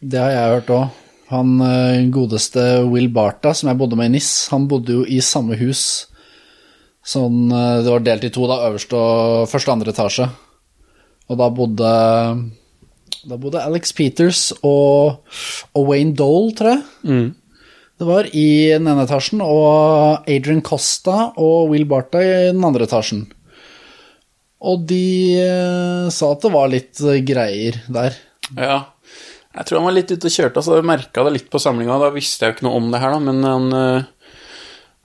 Det 0.01 0.21
har 0.25 0.33
jeg 0.33 0.55
hørt 0.57 0.73
òg. 0.73 1.03
Han 1.29 1.57
godeste 2.15 2.63
Will 2.87 3.09
Barta, 3.11 3.51
som 3.53 3.69
jeg 3.69 3.77
bodde 3.81 3.97
med 3.99 4.07
i 4.13 4.15
NIS, 4.15 4.47
han 4.53 4.69
bodde 4.71 4.95
jo 4.95 5.05
i 5.11 5.17
samme 5.21 5.57
hus. 5.59 6.07
Sånn, 7.07 7.47
eh, 7.55 7.81
det 7.87 7.93
var 7.93 8.05
delt 8.07 8.27
i 8.27 8.33
to, 8.35 8.47
da, 8.51 8.61
øverste 8.69 8.99
og 8.99 9.49
første 9.51 9.71
og 9.71 9.77
andre 9.79 9.95
etasje. 9.95 10.29
Og 11.31 11.39
da 11.41 11.49
bodde 11.51 11.91
Da 13.27 13.37
bodde 13.43 13.63
Alex 13.63 13.91
Peters 13.97 14.53
og, 14.63 15.23
og 15.75 15.89
Wayne 15.89 16.15
Dole, 16.19 16.55
tror 16.59 16.75
jeg. 16.77 16.83
mm. 17.07 17.27
Det 17.97 18.05
var 18.05 18.27
i 18.37 18.49
den 18.75 18.91
ene 18.93 19.07
etasjen, 19.07 19.41
og 19.41 20.27
Adrian 20.29 20.61
Costa 20.61 21.31
og 21.41 21.71
Will 21.71 21.87
Barta 21.89 22.21
i 22.21 22.51
den 22.53 22.61
andre 22.69 22.85
etasjen. 22.85 23.23
Og 24.61 24.83
de 24.91 25.39
eh, 25.41 26.11
sa 26.13 26.29
at 26.35 26.45
det 26.45 26.51
var 26.53 26.69
litt 26.69 27.01
eh, 27.01 27.23
greier 27.25 27.79
der. 27.89 28.19
Ja. 28.53 28.77
Jeg 29.57 29.65
tror 29.65 29.81
han 29.81 29.89
var 29.89 29.97
litt 29.97 30.13
ute 30.13 30.29
og 30.29 30.35
kjørte, 30.35 30.61
altså 30.61 30.77
jeg 30.77 30.85
merka 30.91 31.25
det 31.25 31.33
litt 31.39 31.49
på 31.49 31.61
samlinga. 31.63 31.97
Da 32.03 32.13
visste 32.13 32.45
jeg 32.45 32.53
jo 32.53 32.57
ikke 32.59 32.67
noe 32.69 32.83
om 32.83 32.91
det 32.93 33.01
her, 33.01 33.17
da, 33.17 33.23
men 33.31 33.49
han 33.49 33.79
eh, 33.81 34.09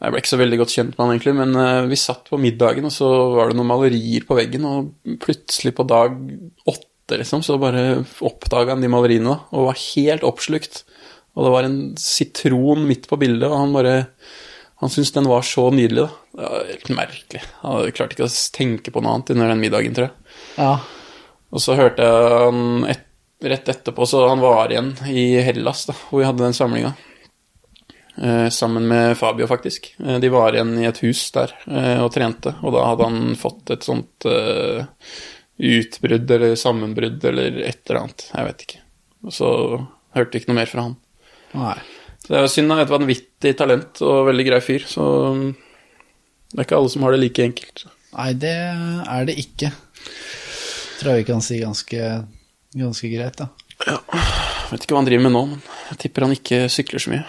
Jeg 0.02 0.14
ble 0.14 0.22
ikke 0.22 0.32
så 0.32 0.40
veldig 0.42 0.58
godt 0.64 0.74
kjent 0.74 0.96
med 0.96 1.04
han 1.04 1.12
egentlig, 1.14 1.34
men 1.38 1.58
eh, 1.62 1.90
vi 1.92 1.98
satt 2.00 2.30
på 2.32 2.40
middagen, 2.42 2.88
og 2.90 2.94
så 2.96 3.10
var 3.36 3.52
det 3.52 3.58
noen 3.60 3.70
malerier 3.70 4.26
på 4.26 4.38
veggen, 4.38 4.66
og 4.66 5.18
plutselig 5.22 5.76
på 5.78 5.86
dag 5.90 6.16
åtte, 6.66 7.20
liksom, 7.20 7.44
så 7.46 7.60
bare 7.62 8.02
oppdaga 8.26 8.74
han 8.74 8.82
de 8.82 8.90
maleriene, 8.90 9.36
da, 9.36 9.52
og 9.54 9.68
var 9.70 9.84
helt 9.84 10.26
oppslukt. 10.26 10.82
Og 11.38 11.46
det 11.46 11.52
var 11.54 11.68
en 11.68 11.78
sitron 12.02 12.88
midt 12.90 13.06
på 13.12 13.20
bildet, 13.22 13.48
og 13.50 13.60
han 13.60 13.76
bare 13.78 13.96
Han 14.82 14.90
syntes 14.90 15.12
den 15.14 15.28
var 15.30 15.44
så 15.46 15.68
nydelig, 15.70 16.08
da. 16.08 16.40
Det 16.40 16.48
var 16.50 16.70
helt 16.72 16.88
merkelig. 16.98 17.42
Han 17.62 17.76
hadde 17.76 17.92
klart 17.94 18.16
ikke 18.16 18.26
å 18.26 18.32
tenke 18.56 18.90
på 18.90 19.04
noe 19.06 19.12
annet 19.14 19.30
under 19.36 19.52
den 19.52 19.60
middagen, 19.62 19.94
tror 19.94 20.08
jeg. 20.08 20.32
Ja. 20.56 20.72
Og 21.54 21.62
så 21.62 21.76
hørte 21.78 22.08
jeg 22.08 22.32
han 22.42 22.88
et, 22.90 23.04
rett 23.46 23.70
etterpå, 23.70 24.08
så 24.10 24.24
han 24.26 24.42
var 24.42 24.74
igjen 24.74 24.90
i 25.06 25.28
Hellas, 25.46 25.86
da, 25.86 25.94
hvor 26.08 26.24
vi 26.24 26.26
hadde 26.26 26.42
den 26.48 26.58
samlinga. 26.58 26.96
Eh, 28.16 28.50
sammen 28.50 28.88
med 28.88 29.18
Fabio, 29.18 29.48
faktisk. 29.48 29.96
Eh, 30.00 30.20
de 30.20 30.30
var 30.30 30.54
igjen 30.54 30.74
i 30.80 30.88
et 30.88 31.00
hus 31.04 31.24
der 31.36 31.54
eh, 31.68 32.02
og 32.04 32.12
trente, 32.14 32.54
og 32.62 32.76
da 32.76 32.84
hadde 32.90 33.08
han 33.08 33.38
fått 33.40 33.72
et 33.72 33.88
sånt 33.88 34.28
utbrudd 35.62 36.32
eller 36.34 36.56
sammenbrudd 36.58 37.24
eller 37.30 37.62
et 37.64 37.82
eller 37.86 38.02
annet. 38.04 38.28
Jeg 38.34 38.48
vet 38.50 38.66
ikke. 38.66 38.84
Og 39.28 39.36
så 39.36 39.50
hørte 40.18 40.34
vi 40.34 40.42
ikke 40.42 40.52
noe 40.52 40.60
mer 40.60 40.72
fra 40.72 40.88
han. 40.90 40.96
Nei. 41.56 41.78
Så 42.22 42.34
det 42.34 42.40
er 42.40 42.52
synd, 42.54 42.72
da. 42.74 42.80
Et 42.82 42.94
vanvittig 42.94 43.54
talent 43.58 44.02
og 44.06 44.28
veldig 44.30 44.48
grei 44.50 44.62
fyr, 44.66 44.86
så 44.90 45.06
det 46.52 46.60
er 46.60 46.68
ikke 46.68 46.78
alle 46.82 46.92
som 46.94 47.06
har 47.06 47.16
det 47.16 47.22
like 47.22 47.46
enkelt. 47.46 47.86
Nei, 48.12 48.32
det 48.38 48.56
er 48.58 49.30
det 49.30 49.38
ikke. 49.40 49.72
Tror 51.00 51.14
jeg 51.14 51.24
vi 51.24 51.30
kan 51.30 51.46
si 51.46 51.62
ganske, 51.62 52.10
ganske 52.78 53.14
greit, 53.14 53.40
da. 53.40 53.48
Jeg 53.82 54.74
vet 54.74 54.84
ikke 54.84 54.94
hva 54.94 55.02
han 55.02 55.08
driver 55.10 55.26
med 55.26 55.34
nå, 55.34 55.46
men 55.54 55.64
jeg 55.90 56.02
tipper 56.04 56.28
han 56.28 56.36
ikke 56.36 56.66
sykler 56.70 57.02
så 57.02 57.14
mye. 57.14 57.24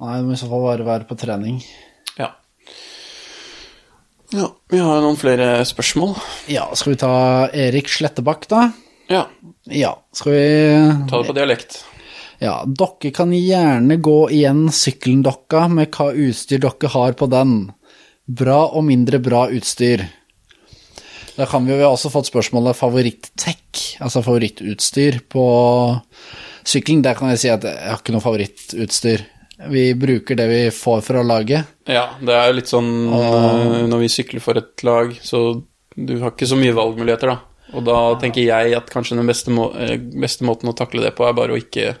Nei, 0.00 0.16
det 0.16 0.24
må 0.26 0.32
i 0.32 0.40
så 0.40 0.48
fall 0.48 0.62
bare 0.64 0.86
være 0.86 1.08
på 1.08 1.16
trening. 1.20 1.58
Ja. 2.16 2.30
Ja, 4.32 4.46
vi 4.70 4.78
har 4.80 5.02
noen 5.02 5.18
flere 5.18 5.58
spørsmål. 5.66 6.14
Ja, 6.48 6.68
skal 6.78 6.94
vi 6.94 7.00
ta 7.02 7.12
Erik 7.52 7.90
Slettebakk, 7.90 8.46
da? 8.50 8.68
Ja, 9.10 9.26
Ja, 9.66 9.90
skal 10.14 10.32
vi 10.32 10.44
ta 11.10 11.18
det 11.20 11.28
på 11.28 11.34
dialekt. 11.36 11.80
Ja, 12.40 12.62
dere 12.64 13.10
kan 13.12 13.34
gjerne 13.36 13.98
gå 14.00 14.30
igjen 14.32 14.68
sykkelen 14.72 15.20
dokka 15.26 15.66
med 15.68 15.90
hva 15.92 16.08
utstyr 16.14 16.62
dere 16.62 16.90
har 16.94 17.12
på 17.18 17.28
den. 17.28 17.52
Bra 18.24 18.62
og 18.70 18.86
mindre 18.86 19.18
bra 19.20 19.48
utstyr. 19.52 20.06
Da 21.36 21.46
kan 21.50 21.66
vi 21.66 21.72
jo, 21.74 21.78
vi 21.80 21.84
har 21.84 21.92
også 21.92 22.10
fått 22.12 22.30
spørsmålet 22.30 22.78
favoritt-tech, 22.78 23.98
altså 24.00 24.22
favorittutstyr 24.24 25.20
på 25.30 25.44
sykkelen. 26.64 27.02
Der 27.04 27.18
kan 27.18 27.34
jeg 27.34 27.42
si 27.42 27.52
at 27.52 27.66
jeg 27.66 27.76
har 27.90 28.00
ikke 28.00 28.14
noe 28.16 28.24
favorittutstyr. 28.24 29.26
Vi 29.68 29.84
bruker 29.98 30.38
det 30.38 30.46
vi 30.48 30.60
får 30.72 31.02
fra 31.04 31.22
laget. 31.26 31.68
Ja, 31.90 32.06
det 32.22 32.36
er 32.36 32.48
jo 32.48 32.56
litt 32.56 32.70
sånn 32.70 32.90
og... 33.12 33.76
når 33.90 34.04
vi 34.06 34.12
sykler 34.12 34.44
for 34.44 34.60
et 34.60 34.84
lag, 34.86 35.12
så 35.20 35.60
du 35.96 36.14
har 36.22 36.32
ikke 36.32 36.48
så 36.48 36.56
mye 36.56 36.76
valgmuligheter, 36.76 37.34
da. 37.34 37.66
Og 37.76 37.84
da 37.86 37.98
tenker 38.22 38.42
jeg 38.42 38.74
at 38.74 38.88
kanskje 38.90 39.18
den 39.18 39.28
beste, 39.30 39.52
må 39.54 39.68
eh, 39.78 39.96
beste 39.98 40.46
måten 40.46 40.70
å 40.70 40.76
takle 40.76 41.04
det 41.04 41.12
på, 41.18 41.26
er 41.26 41.36
bare 41.36 41.54
å 41.54 41.60
ikke 41.60 41.92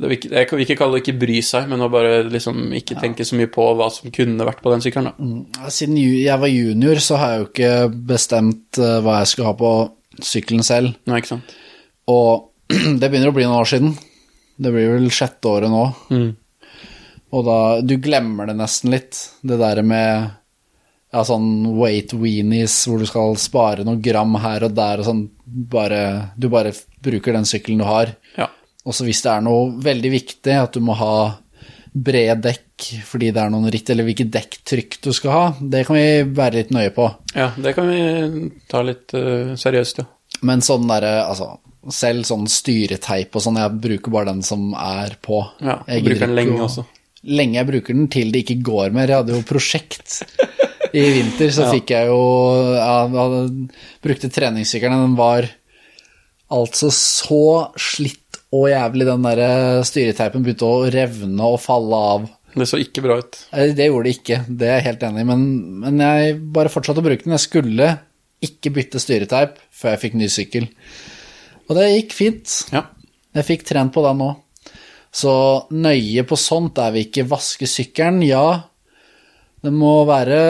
det 0.00 0.08
vil 0.08 0.16
ikke, 0.16 0.28
Jeg 0.32 0.48
vil 0.50 0.62
ikke 0.64 0.76
kalle 0.80 0.96
det 0.96 1.02
ikke 1.02 1.20
bry 1.20 1.38
seg, 1.44 1.66
men 1.68 1.84
å 1.84 1.90
bare 1.92 2.22
liksom 2.24 2.70
ikke 2.78 2.96
tenke 3.02 3.24
så 3.26 3.36
mye 3.36 3.50
på 3.52 3.66
hva 3.76 3.90
som 3.92 4.12
kunne 4.14 4.46
vært 4.48 4.62
på 4.64 4.72
den 4.72 4.84
sykkelen. 4.84 5.10
da. 5.12 5.72
Siden 5.72 5.98
jeg 6.00 6.40
var 6.40 6.52
junior, 6.52 7.00
så 7.04 7.18
har 7.20 7.32
jeg 7.32 7.42
jo 7.42 7.48
ikke 7.50 7.72
bestemt 8.12 8.80
eh, 8.80 9.00
hva 9.04 9.18
jeg 9.20 9.32
skulle 9.32 9.50
ha 9.50 9.58
på 9.60 9.72
sykkelen 10.24 10.64
selv. 10.66 10.94
Nei, 11.08 11.20
ikke 11.20 11.34
sant? 11.34 11.52
Og 12.08 12.48
det 13.00 13.10
begynner 13.10 13.32
å 13.32 13.36
bli 13.36 13.44
noen 13.44 13.60
år 13.60 13.68
siden. 13.68 13.92
Det 14.60 14.72
blir 14.74 14.92
vel 14.92 15.08
sjette 15.14 15.48
året 15.48 15.72
nå. 15.72 15.84
Mm. 16.12 16.30
Og 17.30 17.46
da 17.46 17.58
Du 17.86 17.96
glemmer 18.02 18.50
det 18.50 18.58
nesten 18.58 18.92
litt, 18.92 19.16
det 19.46 19.60
der 19.60 19.82
med 19.86 20.30
ja, 21.10 21.24
sånn 21.26 21.64
weight 21.78 22.12
weenies 22.14 22.76
hvor 22.86 23.00
du 23.02 23.08
skal 23.08 23.34
spare 23.40 23.86
noen 23.86 24.02
gram 24.02 24.36
her 24.42 24.66
og 24.68 24.74
der 24.76 25.02
og 25.02 25.08
sånn. 25.08 25.22
Bare, 25.44 26.02
du 26.38 26.46
bare 26.52 26.74
bruker 27.02 27.34
den 27.34 27.48
sykkelen 27.48 27.82
du 27.82 27.86
har. 27.88 28.12
Ja. 28.36 28.46
Og 28.86 28.94
så 28.96 29.06
hvis 29.06 29.22
det 29.24 29.32
er 29.32 29.42
noe 29.44 29.72
veldig 29.82 30.12
viktig, 30.12 30.54
at 30.54 30.76
du 30.76 30.84
må 30.84 30.94
ha 30.98 31.14
brede 31.90 32.38
dekk 32.44 32.86
fordi 33.04 33.32
det 33.34 33.42
er 33.42 33.50
noen 33.52 33.68
ritt, 33.72 33.90
eller 33.90 34.06
hvilket 34.06 34.30
dekktrykk 34.32 35.00
du 35.04 35.10
skal 35.12 35.34
ha, 35.34 35.42
det 35.60 35.82
kan 35.88 35.98
vi 35.98 36.06
være 36.36 36.60
litt 36.60 36.70
nøye 36.72 36.92
på. 36.96 37.08
ja, 37.34 37.50
det 37.58 37.74
kan 37.76 37.90
vi 37.90 38.46
ta 38.70 38.80
litt 38.86 39.12
uh, 39.18 39.52
seriøst, 39.58 40.00
ja. 40.00 40.06
Men 40.46 40.62
sånn 40.64 40.86
derre, 40.88 41.26
altså 41.26 41.58
Selv 41.88 42.26
sånn 42.28 42.44
styreteip 42.50 43.32
og 43.38 43.40
sånn, 43.42 43.56
jeg 43.56 43.78
bruker 43.80 44.12
bare 44.12 44.26
den 44.34 44.42
som 44.44 44.74
er 44.76 45.14
på. 45.24 45.38
Ja, 45.64 45.78
Jeg 45.88 46.04
bruker 46.04 46.26
den 46.26 46.34
lenge 46.36 46.58
også. 46.66 46.84
Lenge 47.24 47.56
jeg 47.56 47.66
bruker 47.70 47.94
den 47.96 48.08
til 48.12 48.30
det 48.32 48.42
ikke 48.44 48.58
går 48.64 48.92
mer. 48.92 49.08
Jeg 49.08 49.16
hadde 49.22 49.32
jo 49.38 49.46
prosjekt 49.48 50.22
i 50.92 51.06
vinter, 51.16 51.48
så 51.52 51.64
Ja. 51.66 51.70
fikk 51.72 51.90
jeg 51.94 52.06
jo 52.10 52.20
ja, 52.76 53.06
jeg 53.06 53.16
hadde- 53.16 53.70
Brukte 54.04 54.30
treningssykkelen, 54.32 55.06
den 55.06 55.16
var 55.16 55.48
altså 56.50 56.90
så 56.92 57.40
slitt 57.78 58.40
og 58.52 58.66
jævlig, 58.72 59.06
den 59.06 59.22
der 59.22 59.82
styreteipen 59.86 60.42
begynte 60.42 60.66
å 60.66 60.88
revne 60.90 61.44
og 61.46 61.60
falle 61.62 61.94
av. 62.12 62.24
Det 62.56 62.66
så 62.66 62.80
ikke 62.82 63.04
bra 63.04 63.20
ut. 63.22 63.36
Eh, 63.54 63.70
Det 63.78 63.86
gjorde 63.86 64.04
det 64.08 64.14
ikke, 64.18 64.38
det 64.58 64.66
er 64.68 64.80
jeg 64.80 64.86
helt 64.88 65.04
enig 65.06 65.20
i, 65.22 65.28
men, 65.28 65.44
men 65.84 65.98
jeg 66.02 66.40
bare 66.52 66.68
fortsatte 66.72 66.98
å 66.98 67.06
bruke 67.06 67.22
den. 67.24 67.36
Jeg 67.36 67.44
skulle 67.46 67.92
ikke 68.42 68.72
bytte 68.74 68.98
styreteip 68.98 69.60
før 69.70 69.94
jeg 69.94 70.02
fikk 70.02 70.14
ny 70.18 70.26
sykkel. 70.32 70.66
Og 71.70 71.78
det 71.78 71.90
gikk 71.92 72.16
fint. 72.16 72.56
Ja. 72.74 72.88
Jeg 73.36 73.46
fikk 73.46 73.68
trent 73.68 73.94
på 73.94 74.02
den 74.04 74.18
nå. 74.18 74.32
Så 75.14 75.32
nøye 75.74 76.24
på 76.26 76.38
sånt 76.38 76.78
er 76.82 76.92
vi 76.94 77.06
ikke. 77.06 77.28
Vaske 77.30 77.68
sykkelen, 77.70 78.20
ja. 78.26 78.42
Det 79.60 79.70
må 79.74 79.92
være 80.08 80.40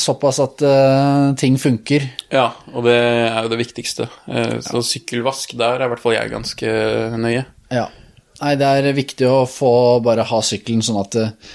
såpass 0.00 0.40
at 0.42 0.62
uh, 0.66 1.32
ting 1.38 1.56
funker. 1.62 2.08
ja, 2.32 2.48
og 2.74 2.88
det 2.88 2.96
er 2.98 3.38
jo 3.44 3.52
det 3.52 3.58
viktigste. 3.60 4.08
Eh, 4.26 4.56
så 4.66 4.82
sykkelvask, 4.82 5.54
der 5.60 5.76
er 5.76 5.86
i 5.86 5.92
hvert 5.92 6.02
fall 6.02 6.16
jeg 6.16 6.32
ganske 6.32 6.72
nøye. 7.22 7.44
Ja. 7.70 7.84
Nei, 8.42 8.56
det 8.58 8.66
er 8.66 8.96
viktig 8.96 9.28
å 9.30 9.44
få 9.46 10.00
bare 10.02 10.26
ha 10.26 10.40
sykkelen 10.42 10.82
sånn 10.82 10.98
at 11.04 11.18
uh, 11.22 11.52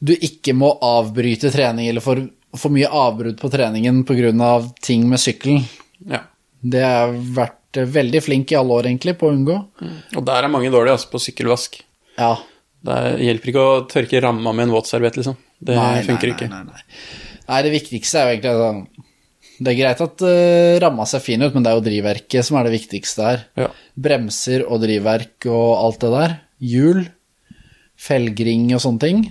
du 0.00 0.14
ikke 0.16 0.56
må 0.56 0.72
avbryte 0.80 1.52
trening 1.52 1.90
eller 1.90 2.04
få 2.04 2.16
for 2.54 2.70
mye 2.74 2.86
avbrudd 2.86 3.40
på 3.40 3.50
treningen 3.50 4.04
pga. 4.06 4.62
ting 4.80 5.08
med 5.08 5.20
sykkelen. 5.20 5.64
Ja. 6.06 6.22
Det 6.60 6.82
har 6.82 7.12
vært 7.12 7.58
eh, 7.58 7.63
veldig 7.82 8.20
flink 8.22 8.52
i 8.52 8.58
alle 8.58 8.76
år, 8.78 8.88
egentlig, 8.90 9.16
på 9.20 9.28
å 9.28 9.34
unngå. 9.34 9.56
Og 10.14 10.26
der 10.26 10.46
er 10.46 10.52
mange 10.52 10.70
dårlige, 10.72 10.96
altså, 10.98 11.10
på 11.12 11.22
sykkelvask. 11.22 11.80
Ja. 12.18 12.36
Det 12.84 12.98
hjelper 13.24 13.50
ikke 13.50 13.64
å 13.64 13.80
tørke 13.90 14.20
ramma 14.22 14.52
med 14.52 14.68
en 14.68 14.74
våtserviett, 14.76 15.16
liksom. 15.20 15.38
Det 15.64 15.78
funker 16.06 16.34
ikke. 16.34 16.50
Nei, 16.52 16.62
nei, 16.66 16.76
nei. 16.76 17.42
nei, 17.48 17.58
det 17.64 17.72
viktigste 17.72 18.20
er 18.20 18.26
jo 18.26 18.34
egentlig 18.34 18.54
sånn 18.60 18.80
Det 19.54 19.70
er 19.70 19.78
greit 19.78 20.00
at 20.04 20.24
uh, 20.26 20.74
ramma 20.82 21.06
ser 21.08 21.22
fin 21.24 21.40
ut, 21.44 21.54
men 21.54 21.64
det 21.64 21.72
er 21.72 21.78
jo 21.78 21.84
drivverket 21.86 22.46
som 22.46 22.58
er 22.60 22.68
det 22.68 22.74
viktigste 22.74 23.28
her. 23.28 23.44
Ja. 23.64 23.70
Bremser 24.06 24.66
og 24.68 24.82
drivverk 24.84 25.48
og 25.48 25.68
alt 25.78 26.00
det 26.04 26.12
der. 26.14 26.38
Hjul, 26.74 27.04
felgring 27.94 28.68
og 28.74 28.82
sånne 28.84 29.04
ting. 29.06 29.22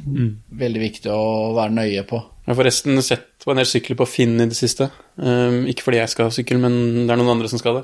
Veldig 0.64 0.86
viktig 0.88 1.14
å 1.14 1.24
være 1.58 1.78
nøye 1.78 2.06
på. 2.10 2.24
Jeg 2.44 2.52
har 2.52 2.60
forresten 2.60 3.00
sett 3.06 3.46
på 3.46 3.54
en 3.54 3.60
del 3.62 3.68
sykler 3.70 3.98
på 4.00 4.08
Finn 4.10 4.36
i 4.36 4.48
det 4.52 4.58
siste. 4.58 4.90
Um, 5.16 5.64
ikke 5.72 5.86
fordi 5.86 6.02
jeg 6.02 6.12
skal 6.12 6.28
ha 6.28 6.36
sykkel, 6.36 6.60
men 6.60 7.06
det 7.06 7.14
er 7.14 7.20
noen 7.22 7.38
andre 7.38 7.52
som 7.52 7.62
skal 7.62 7.80
det. 7.80 7.84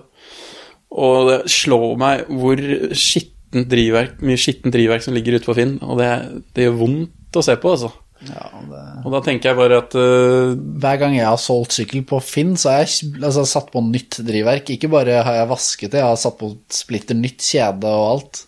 Og 0.99 1.29
det 1.29 1.37
slår 1.53 1.93
meg 2.01 2.25
hvor 2.27 2.59
skittent 2.97 3.69
drivverk, 3.71 4.19
mye 4.25 4.41
skittent 4.41 4.75
drivverk 4.75 5.05
som 5.05 5.15
ligger 5.15 5.39
ute 5.39 5.47
på 5.47 5.55
Finn. 5.55 5.77
Og 5.85 6.01
det, 6.01 6.11
det 6.57 6.67
gjør 6.67 6.75
vondt 6.81 7.39
å 7.39 7.45
se 7.45 7.55
på, 7.61 7.71
altså. 7.77 7.93
Ja, 8.27 8.49
det... 8.67 8.83
Og 9.07 9.13
da 9.15 9.21
tenker 9.23 9.53
jeg 9.53 9.55
bare 9.61 9.77
at 9.79 9.93
uh, 9.95 10.51
Hver 10.51 10.97
gang 10.99 11.13
jeg 11.15 11.23
har 11.23 11.39
solgt 11.39 11.77
sykkel 11.77 12.03
på 12.09 12.19
Finn, 12.19 12.57
så 12.59 12.73
har 12.73 12.83
jeg 12.83 13.13
altså, 13.21 13.47
satt 13.47 13.71
på 13.71 13.83
nytt 13.85 14.19
drivverk. 14.27 14.73
Ikke 14.75 14.91
bare 14.91 15.21
har 15.23 15.39
jeg 15.39 15.51
vasket 15.53 15.95
det, 15.95 16.03
jeg 16.03 16.09
har 16.09 16.19
satt 16.19 16.35
på 16.41 16.51
splitter 16.81 17.15
nytt 17.15 17.47
kjede 17.47 17.95
og 17.95 18.07
alt. 18.09 18.43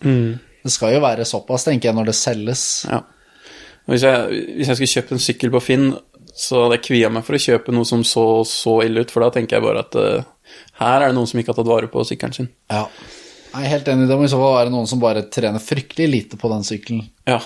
Det 0.61 0.75
skal 0.75 0.97
jo 0.97 1.01
være 1.07 1.23
såpass, 1.25 1.65
tenker 1.65 1.89
jeg, 1.89 1.97
når 1.97 2.11
det 2.11 2.19
selges. 2.19 2.65
Ja. 2.91 2.99
Hvis 3.91 4.05
jeg, 4.07 4.41
hvis 4.57 4.71
jeg 4.71 4.79
skulle 4.79 4.93
kjøpt 4.95 5.15
en 5.15 5.23
sykkel 5.25 5.53
på 5.53 5.63
Finn, 5.63 5.87
så 6.31 6.63
hadde 6.63 6.77
jeg 6.77 6.85
kvia 6.87 7.09
meg 7.11 7.25
for 7.27 7.35
å 7.35 7.41
kjøpe 7.43 7.73
noe 7.75 7.87
som 7.87 8.05
så 8.07 8.25
så 8.47 8.77
ille 8.85 9.03
ut, 9.03 9.11
for 9.11 9.25
da 9.25 9.31
tenker 9.35 9.57
jeg 9.57 9.65
bare 9.65 9.83
at 9.83 9.97
uh, 9.99 10.29
her 10.81 11.01
er 11.01 11.11
det 11.11 11.17
noen 11.17 11.27
som 11.29 11.41
ikke 11.41 11.51
har 11.51 11.59
tatt 11.59 11.71
vare 11.71 11.89
på 11.91 12.05
sykkelen 12.07 12.37
sin. 12.37 12.51
Ja. 12.71 12.85
Jeg 13.51 13.67
er 13.67 13.73
helt 13.73 13.89
enig, 13.91 14.07
det 14.07 14.15
må 14.15 14.23
i 14.23 14.31
så 14.31 14.39
fall 14.39 14.55
være 14.61 14.71
noen 14.71 14.87
som 14.87 15.01
bare 15.01 15.25
trener 15.27 15.63
fryktelig 15.63 16.07
lite 16.07 16.39
på 16.39 16.51
den 16.53 16.63
sykkelen. 16.63 17.03
Ja. 17.27 17.41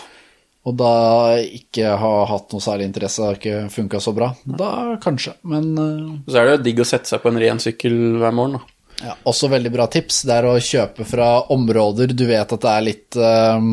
Og 0.65 0.77
da 0.77 0.93
ikke 1.41 1.95
har 2.01 2.29
hatt 2.29 2.53
noe 2.53 2.63
særlig 2.63 2.87
interesse, 2.89 3.25
har 3.25 3.37
ikke 3.37 3.65
funka 3.73 4.01
så 4.01 4.13
bra. 4.17 4.31
Da 4.45 4.69
kanskje, 5.01 5.35
men 5.49 5.71
uh... 5.77 6.13
Så 6.29 6.39
er 6.41 6.47
det 6.47 6.55
jo 6.55 6.63
digg 6.69 6.81
å 6.81 6.87
sette 6.89 7.09
seg 7.09 7.21
på 7.21 7.29
en 7.33 7.41
ren 7.41 7.61
sykkel 7.61 7.97
hver 8.21 8.37
morgen, 8.37 8.59
da. 8.59 9.09
ja, 9.09 9.17
også 9.29 9.49
veldig 9.53 9.73
bra 9.73 9.89
tips. 9.93 10.23
Det 10.29 10.37
er 10.37 10.49
å 10.49 10.55
kjøpe 10.61 11.05
fra 11.09 11.29
områder 11.53 12.13
du 12.13 12.25
vet 12.29 12.53
at 12.57 12.65
det 12.65 12.73
er 12.73 12.89
litt 12.91 13.19
eh, 13.19 13.69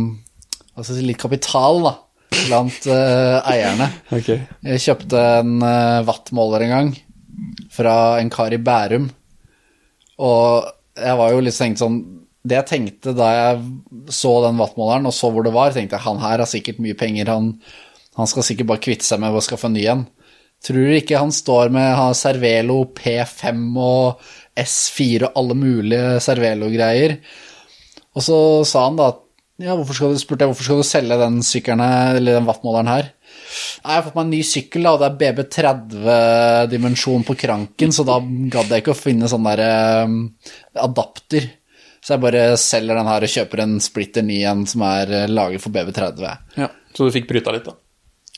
Altså 0.72 0.94
litt 1.04 1.20
kapital, 1.20 1.82
da, 1.84 1.90
blant 2.46 2.86
uh, 2.90 3.38
eierne. 3.48 3.88
Jeg 4.12 4.84
kjøpte 4.86 5.24
en 5.40 5.58
uh, 5.62 6.02
wattmåler 6.08 6.66
en 6.66 6.74
gang 6.76 6.92
fra 7.72 7.96
en 8.20 8.30
kar 8.32 8.54
i 8.54 8.60
Bærum, 8.60 9.08
og 10.22 10.72
jeg 11.00 11.18
var 11.18 11.32
jo 11.32 11.40
litt 11.40 11.56
tenkt 11.56 11.80
sånn 11.80 11.94
Det 12.44 12.58
jeg 12.58 12.68
tenkte 12.68 13.14
da 13.16 13.28
jeg 13.32 14.10
så 14.12 14.32
den 14.44 14.58
wattmåleren 14.60 15.08
og 15.08 15.14
så 15.16 15.30
hvor 15.32 15.46
det 15.46 15.54
var, 15.54 15.72
tenkte 15.72 15.96
jeg 15.96 16.04
han 16.04 16.20
her 16.20 16.42
har 16.42 16.50
sikkert 16.50 16.82
mye 16.82 16.98
penger, 16.98 17.30
han, 17.32 17.54
han 18.18 18.28
skal 18.28 18.44
sikkert 18.46 18.68
bare 18.72 18.82
kvitte 18.84 19.06
seg 19.06 19.22
med 19.22 19.32
å 19.32 19.42
skaffe 19.44 19.70
en 19.70 19.76
ny 19.78 19.86
en. 19.92 20.04
Tror 20.62 20.78
du 20.78 20.94
ikke 20.94 21.18
han 21.18 21.32
står 21.34 21.72
med 21.74 21.88
han 21.98 22.14
Cervelo 22.14 22.82
P5 22.94 23.62
og 23.82 24.20
S4 24.58 25.30
og 25.30 25.38
alle 25.40 25.56
mulige 25.58 26.20
Cervelo-greier? 26.22 27.16
Og 28.12 28.26
så 28.26 28.38
sa 28.68 28.84
han 28.86 28.98
da 29.00 29.08
at 29.14 29.22
Ja, 29.60 29.74
hvorfor 29.76 29.94
skal 29.94 30.14
du, 30.14 30.20
spurte 30.20 30.46
jeg, 30.46 30.50
hvorfor 30.52 30.64
skal 30.64 30.80
du 30.80 30.86
selge 30.86 31.18
den 31.20 31.42
sykkelen 31.44 31.82
her, 31.84 32.16
eller 32.18 32.38
den 32.38 32.46
wattmåleren 32.48 32.88
her? 32.88 33.10
Nei, 33.12 33.90
jeg 33.92 33.98
har 33.98 34.06
fått 34.06 34.16
meg 34.16 34.24
en 34.24 34.32
ny 34.32 34.40
sykkel, 34.48 34.86
da, 34.86 34.94
og 34.94 35.02
det 35.02 35.08
er 35.08 35.34
BB30-dimensjon 35.36 37.26
på 37.28 37.36
kranken, 37.38 37.92
så 37.94 38.06
da 38.08 38.16
gadd 38.22 38.72
jeg 38.72 38.82
ikke 38.82 38.94
å 38.94 38.98
finne 38.98 39.28
sånn 39.30 39.46
der 39.50 39.62
um, 40.08 40.16
adapter. 40.80 41.50
Så 42.02 42.16
jeg 42.16 42.24
bare 42.24 42.46
selger 42.58 42.98
den 42.98 43.10
her 43.12 43.26
og 43.28 43.30
kjøper 43.36 43.62
en 43.62 43.76
splitter 43.84 44.24
ny 44.26 44.40
en 44.50 44.64
som 44.66 44.82
er 44.88 45.12
eh, 45.20 45.28
laget 45.30 45.62
for 45.62 45.70
BB30. 45.74 46.24
Ja, 46.58 46.66
Så 46.96 47.06
du 47.06 47.14
fikk 47.14 47.28
bryta 47.30 47.54
litt, 47.54 47.68
da? 47.68 47.76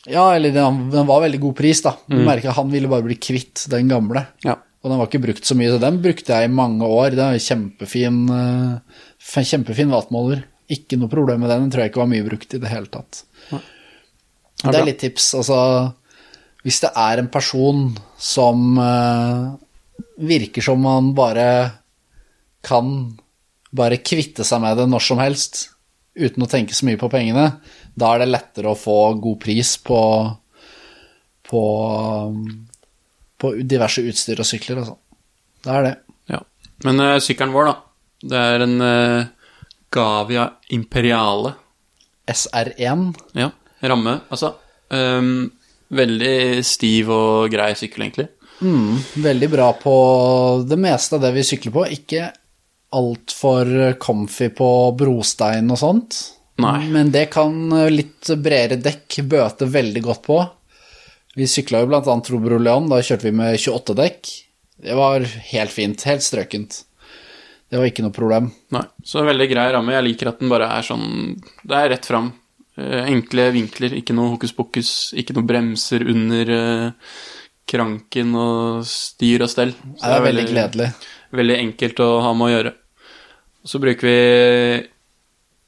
Ja, 0.04 0.26
eller 0.34 0.52
den, 0.52 0.82
den 0.92 1.08
var 1.08 1.22
veldig 1.24 1.40
god 1.46 1.54
pris, 1.62 1.80
da. 1.86 1.94
Du 2.04 2.18
merker 2.26 2.50
at 2.52 2.58
han 2.58 2.68
ville 2.74 2.90
bare 2.92 3.06
bli 3.06 3.16
kvitt 3.16 3.64
den 3.72 3.88
gamle. 3.88 4.26
Ja. 4.44 4.58
Og 4.84 4.92
den 4.92 5.00
var 5.00 5.08
ikke 5.08 5.22
brukt 5.22 5.48
så 5.48 5.56
mye, 5.56 5.70
så 5.72 5.80
den 5.80 6.02
brukte 6.04 6.36
jeg 6.36 6.50
i 6.50 6.52
mange 6.52 6.84
år. 6.84 7.14
Det 7.16 7.24
er 7.24 7.38
en 7.38 7.46
kjempefin, 7.46 8.18
eh, 8.34 9.46
kjempefin 9.48 9.94
vattmåler. 9.94 10.44
Ikke 10.74 10.98
noe 11.00 11.12
problem 11.12 11.44
med 11.44 11.52
den, 11.52 11.66
den 11.66 11.72
tror 11.72 11.84
jeg 11.84 11.92
ikke 11.92 12.02
var 12.02 12.10
mye 12.10 12.26
brukt 12.26 12.56
i 12.56 12.60
det 12.62 12.72
hele 12.72 12.90
tatt. 12.92 13.24
Ja, 13.50 13.60
Det 14.64 14.78
er 14.78 14.88
litt 14.88 15.02
tips, 15.02 15.26
altså 15.36 15.58
Hvis 16.64 16.80
det 16.80 16.90
er 16.96 17.20
en 17.20 17.28
person 17.28 17.90
som 18.16 18.78
eh, 18.80 19.42
virker 20.24 20.64
som 20.64 20.80
man 20.80 21.12
bare 21.16 21.48
kan 22.64 22.88
bare 23.74 24.00
kvitte 24.00 24.46
seg 24.46 24.62
med 24.62 24.78
det 24.78 24.86
når 24.88 25.02
som 25.04 25.20
helst, 25.20 25.58
uten 26.14 26.46
å 26.46 26.48
tenke 26.48 26.72
så 26.76 26.86
mye 26.88 27.00
på 27.00 27.10
pengene, 27.12 27.58
da 27.98 28.14
er 28.14 28.22
det 28.22 28.30
lettere 28.30 28.70
å 28.70 28.78
få 28.78 28.96
god 29.20 29.40
pris 29.42 29.74
på 29.82 30.00
på, 31.44 31.62
på 33.36 33.50
diverse 33.68 34.02
utstyr 34.08 34.40
og 34.40 34.48
sykler, 34.48 34.80
altså. 34.80 34.96
Det 35.64 35.74
er 35.74 35.86
det. 35.86 35.94
ja. 36.32 36.40
Men 36.86 37.02
uh, 37.02 37.18
sykkelen 37.22 37.52
vår, 37.54 37.68
da. 37.68 37.74
Det 38.24 38.40
er 38.40 38.62
en 38.64 38.78
eh, 38.80 39.26
Gavia 39.94 40.48
Imperiale. 40.74 41.54
SR1. 42.26 43.10
Ja. 43.38 43.50
Ramme, 43.84 44.18
altså. 44.32 44.54
um, 44.88 45.50
veldig 45.94 46.64
stiv 46.64 47.10
og 47.12 47.52
grei 47.52 47.74
sykkel, 47.78 48.06
egentlig. 48.06 48.30
Mm, 48.64 48.96
veldig 49.24 49.50
bra 49.52 49.68
på 49.76 49.96
det 50.68 50.78
meste 50.80 51.18
av 51.18 51.26
det 51.26 51.34
vi 51.36 51.44
sykler 51.46 51.74
på. 51.74 51.84
Ikke 51.98 52.30
altfor 52.94 53.94
comfy 54.00 54.48
på 54.54 54.70
brostein 54.98 55.70
og 55.74 55.80
sånt. 55.80 56.20
Nei. 56.62 56.86
Men 56.94 57.10
det 57.14 57.26
kan 57.34 57.56
litt 57.90 58.30
bredere 58.38 58.78
dekk 58.82 59.18
bøte 59.30 59.68
veldig 59.68 60.04
godt 60.04 60.24
på. 60.26 60.38
Vi 61.34 61.48
sykla 61.50 61.82
jo 61.82 61.90
blant 61.90 62.08
annet 62.10 62.30
Robro 62.30 62.60
Leon, 62.62 62.86
da 62.90 63.00
kjørte 63.02 63.26
vi 63.26 63.34
med 63.34 63.58
28 63.58 63.96
dekk. 63.98 64.34
Det 64.84 64.94
var 64.98 65.24
helt 65.50 65.74
fint, 65.74 66.06
helt 66.06 66.22
strøkent. 66.22 66.84
Det 67.70 67.80
var 67.80 67.88
ikke 67.88 68.04
noe 68.04 68.14
problem. 68.14 68.50
Nei, 68.74 68.82
så 69.02 69.24
veldig 69.26 69.46
grei 69.50 69.66
ramme. 69.74 69.94
Jeg 69.96 70.04
liker 70.06 70.30
at 70.30 70.40
den 70.42 70.50
bare 70.52 70.68
er 70.76 70.84
sånn 70.86 71.06
Det 71.64 71.74
er 71.78 71.88
rett 71.94 72.06
fram. 72.06 72.28
Eh, 72.76 73.04
enkle 73.10 73.48
vinkler, 73.54 73.94
ikke 73.98 74.14
noe 74.14 74.32
hokus 74.34 74.52
pokus. 74.54 74.90
Ikke 75.18 75.34
noe 75.36 75.46
bremser 75.48 76.04
under 76.10 76.52
eh, 76.54 77.12
kranken 77.70 78.34
og 78.38 78.84
styr 78.86 79.46
og 79.46 79.50
stell. 79.50 79.72
Så 79.96 80.04
Det 80.06 80.16
er 80.18 80.26
veldig 80.28 80.46
gledelig. 80.52 80.88
Veldig 81.34 81.56
enkelt 81.64 82.02
å 82.04 82.08
ha 82.22 82.32
med 82.36 82.46
å 82.46 82.52
gjøre. 82.54 82.74
Så 83.64 83.80
bruker 83.82 84.06
vi 84.10 84.18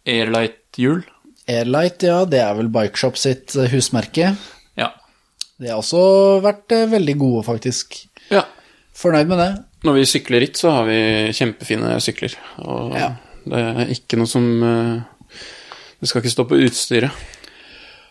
Airlight-hjul. 0.06 1.00
Airlight, 1.48 2.02
ja, 2.06 2.20
det 2.28 2.40
er 2.42 2.54
vel 2.58 2.68
Bikeshop 2.74 3.18
sitt 3.18 3.54
eh, 3.56 3.70
husmerke. 3.72 4.34
Ja. 4.78 4.90
Det 5.56 5.70
har 5.72 5.80
også 5.80 6.02
vært 6.44 6.74
veldig 6.92 7.16
gode, 7.22 7.42
faktisk. 7.46 8.02
ja. 8.30 8.44
Fornøyd 8.96 9.28
med 9.28 9.36
det. 9.42 9.50
Når 9.86 9.96
vi 10.00 10.06
sykler 10.10 10.42
ritt, 10.42 10.58
så 10.58 10.72
har 10.74 10.88
vi 10.88 10.98
kjempefine 11.36 11.94
sykler. 12.02 12.34
Og 12.66 12.96
Ja. 12.98 13.12
det 13.46 13.62
er 13.62 13.92
ikke 13.94 14.18
noe 14.18 14.26
som 14.30 14.46
eh, 14.66 15.00
Det 16.00 16.08
skal 16.10 16.20
ikke 16.22 16.32
stå 16.34 16.44
på 16.50 16.58
utstyret. 16.66 17.10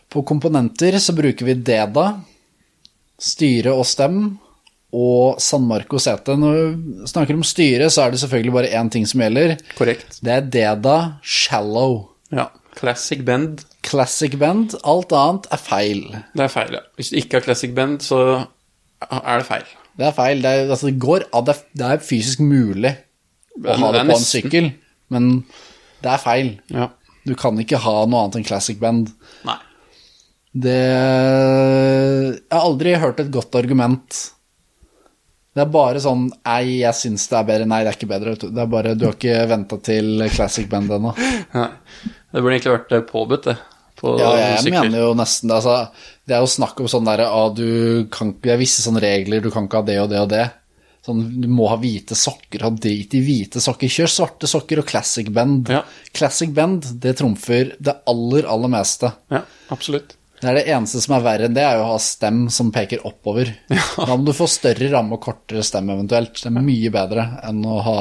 På 0.09 0.23
komponenter 0.25 0.95
så 1.03 1.13
bruker 1.17 1.45
vi 1.45 1.53
Deda, 1.67 2.05
styre 3.19 3.73
og 3.75 3.85
stem, 3.85 4.37
og 4.95 5.41
San 5.43 5.65
Marco 5.67 5.99
sete. 5.99 6.37
Når 6.39 6.55
vi 6.55 7.07
snakker 7.11 7.35
om 7.35 7.43
styre, 7.43 7.89
så 7.91 8.05
er 8.05 8.11
det 8.13 8.21
selvfølgelig 8.23 8.53
bare 8.55 8.71
én 8.79 8.89
ting 8.93 9.05
som 9.09 9.19
gjelder. 9.21 9.57
Korrekt. 9.77 10.19
Det 10.23 10.31
er 10.37 10.45
Deda 10.55 10.97
Shallow. 11.21 11.97
Ja. 12.31 12.47
Classic 12.79 13.21
bend. 13.27 13.65
Classic 13.85 14.33
bend. 14.39 14.73
Alt 14.87 15.11
annet 15.15 15.49
er 15.51 15.61
feil. 15.61 16.01
Det 16.35 16.45
er 16.47 16.51
feil, 16.53 16.73
ja. 16.79 16.83
Hvis 16.95 17.11
du 17.11 17.17
ikke 17.19 17.37
har 17.39 17.45
classic 17.45 17.75
bend, 17.75 17.99
så 18.07 18.21
er 19.11 19.37
det 19.43 19.47
feil. 19.47 19.67
Det 19.95 20.07
er 20.09 20.15
feil. 20.15 20.41
Det, 20.43 20.51
er, 20.51 20.69
altså, 20.69 20.89
det 20.91 20.99
går 20.99 21.25
an. 21.31 21.45
Det 21.47 21.55
er, 21.55 21.61
det 21.79 21.89
er 21.93 22.03
fysisk 22.03 22.41
mulig 22.43 22.91
å 23.63 23.77
ha 23.79 23.91
det 23.95 24.01
det 24.01 24.09
på 24.11 24.17
en 24.17 24.25
sykkel, 24.27 24.65
men 25.15 25.29
det 26.03 26.11
er 26.11 26.19
feil. 26.21 26.49
Ja. 26.73 26.89
Du 27.25 27.33
kan 27.39 27.57
ikke 27.61 27.79
ha 27.81 27.93
noe 28.05 28.25
annet 28.25 28.41
enn 28.41 28.47
classic 28.47 28.81
band. 28.81 29.13
Nei. 29.47 29.55
Det 30.55 30.75
Jeg 30.79 32.53
har 32.53 32.63
aldri 32.63 32.95
hørt 33.01 33.19
et 33.23 33.31
godt 33.33 33.55
argument. 33.59 34.19
Det 35.55 35.63
er 35.63 35.71
bare 35.71 36.01
sånn 36.03 36.25
Nei, 36.33 36.81
jeg 36.81 36.95
syns 36.99 37.29
det 37.31 37.37
er 37.39 37.47
bedre. 37.47 37.67
Nei, 37.71 37.81
det 37.83 37.93
er 37.93 37.97
ikke 37.99 38.11
bedre. 38.11 38.35
Det 38.43 38.63
er 38.63 38.71
bare 38.71 38.95
Du 38.99 39.05
har 39.07 39.15
ikke 39.15 39.37
venta 39.51 39.79
til 39.87 40.25
classic 40.35 40.67
band 40.71 40.91
ennå. 40.97 41.13
Nei. 41.55 41.69
Det 42.35 42.43
burde 42.43 42.57
egentlig 42.57 42.75
vært 42.75 43.07
påbudt, 43.11 43.47
det. 43.47 43.55
På 43.95 44.17
Ja, 44.19 44.33
jeg 44.35 44.65
sykler. 44.65 44.81
mener 44.83 45.05
jo 45.05 45.13
nesten 45.15 45.51
det. 45.51 45.55
Altså, 45.61 45.75
det 46.25 46.35
er 46.35 46.41
jo 46.41 46.49
snakk 46.49 46.79
om 46.81 46.89
sånn 46.89 47.05
derre 47.05 47.27
ah, 47.29 47.49
du 47.53 48.07
kan 48.13 48.33
ikke, 48.33 48.47
Det 48.47 48.53
er 48.55 48.61
visse 48.61 48.85
sånne 48.85 49.03
regler, 49.03 49.43
du 49.43 49.51
kan 49.53 49.67
ikke 49.67 49.83
ha 49.83 49.87
det 49.87 49.99
og 50.01 50.09
det 50.09 50.21
og 50.23 50.31
det. 50.33 50.45
Sånn, 51.05 51.21
du 51.37 51.45
må 51.53 51.67
ha 51.69 51.77
hvite 51.77 52.17
sokker, 52.17 52.63
ha 52.65 52.71
drit 52.73 53.13
i 53.13 53.21
hvite 53.21 53.61
sokker. 53.61 53.91
Kjør 53.93 54.09
svarte 54.09 54.49
sokker 54.49 54.81
og 54.81 54.87
classic 54.89 55.29
bend. 55.33 55.69
Ja. 55.69 55.83
Classic 56.17 56.49
bend, 56.49 56.87
det 57.01 57.13
trumfer 57.19 57.75
det 57.77 57.93
aller, 58.09 58.47
aller 58.49 58.71
meste. 58.73 59.11
Ja, 59.29 59.43
absolutt. 59.73 60.15
Det 60.41 60.49
er 60.49 60.57
det 60.57 60.65
eneste 60.73 60.99
som 61.03 61.13
er 61.15 61.23
verre 61.27 61.47
enn 61.47 61.53
det, 61.55 61.61
er 61.63 61.77
jo 61.77 61.85
å 61.85 61.91
ha 61.93 62.01
stem 62.01 62.47
som 62.53 62.73
peker 62.73 63.05
oppover. 63.07 63.53
Da 63.69 64.09
må 64.17 64.25
du 64.25 64.33
få 64.35 64.49
større 64.49 64.89
ramme 64.91 65.19
og 65.19 65.23
kortere 65.23 65.63
stem 65.65 65.93
eventuelt. 65.93 66.41
Det 66.41 66.49
er 66.49 66.65
mye 66.65 66.91
bedre 66.93 67.29
enn 67.45 67.61
å 67.69 67.77
ha 67.85 67.99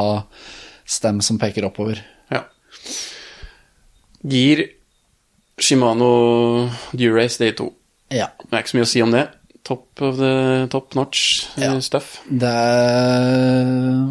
stem 0.97 1.21
som 1.25 1.39
peker 1.41 1.69
oppover. 1.69 2.01
Ja. 2.33 2.43
Gir 4.25 4.65
Shimano 5.61 6.11
Durace 6.97 7.45
D2. 7.45 7.69
Ja. 8.13 8.29
Det 8.45 8.53
er 8.53 8.63
ikke 8.65 8.73
så 8.75 8.79
mye 8.79 8.87
å 8.87 8.93
si 8.93 9.03
om 9.05 9.15
det. 9.15 9.25
Top 9.65 10.03
of 10.05 10.19
the 10.21 10.67
top 10.73 10.93
notch 10.99 11.47
eh, 11.57 11.65
Ja. 11.65 11.81
stuff. 11.81 12.19
Det 12.29 12.51
er 12.51 14.03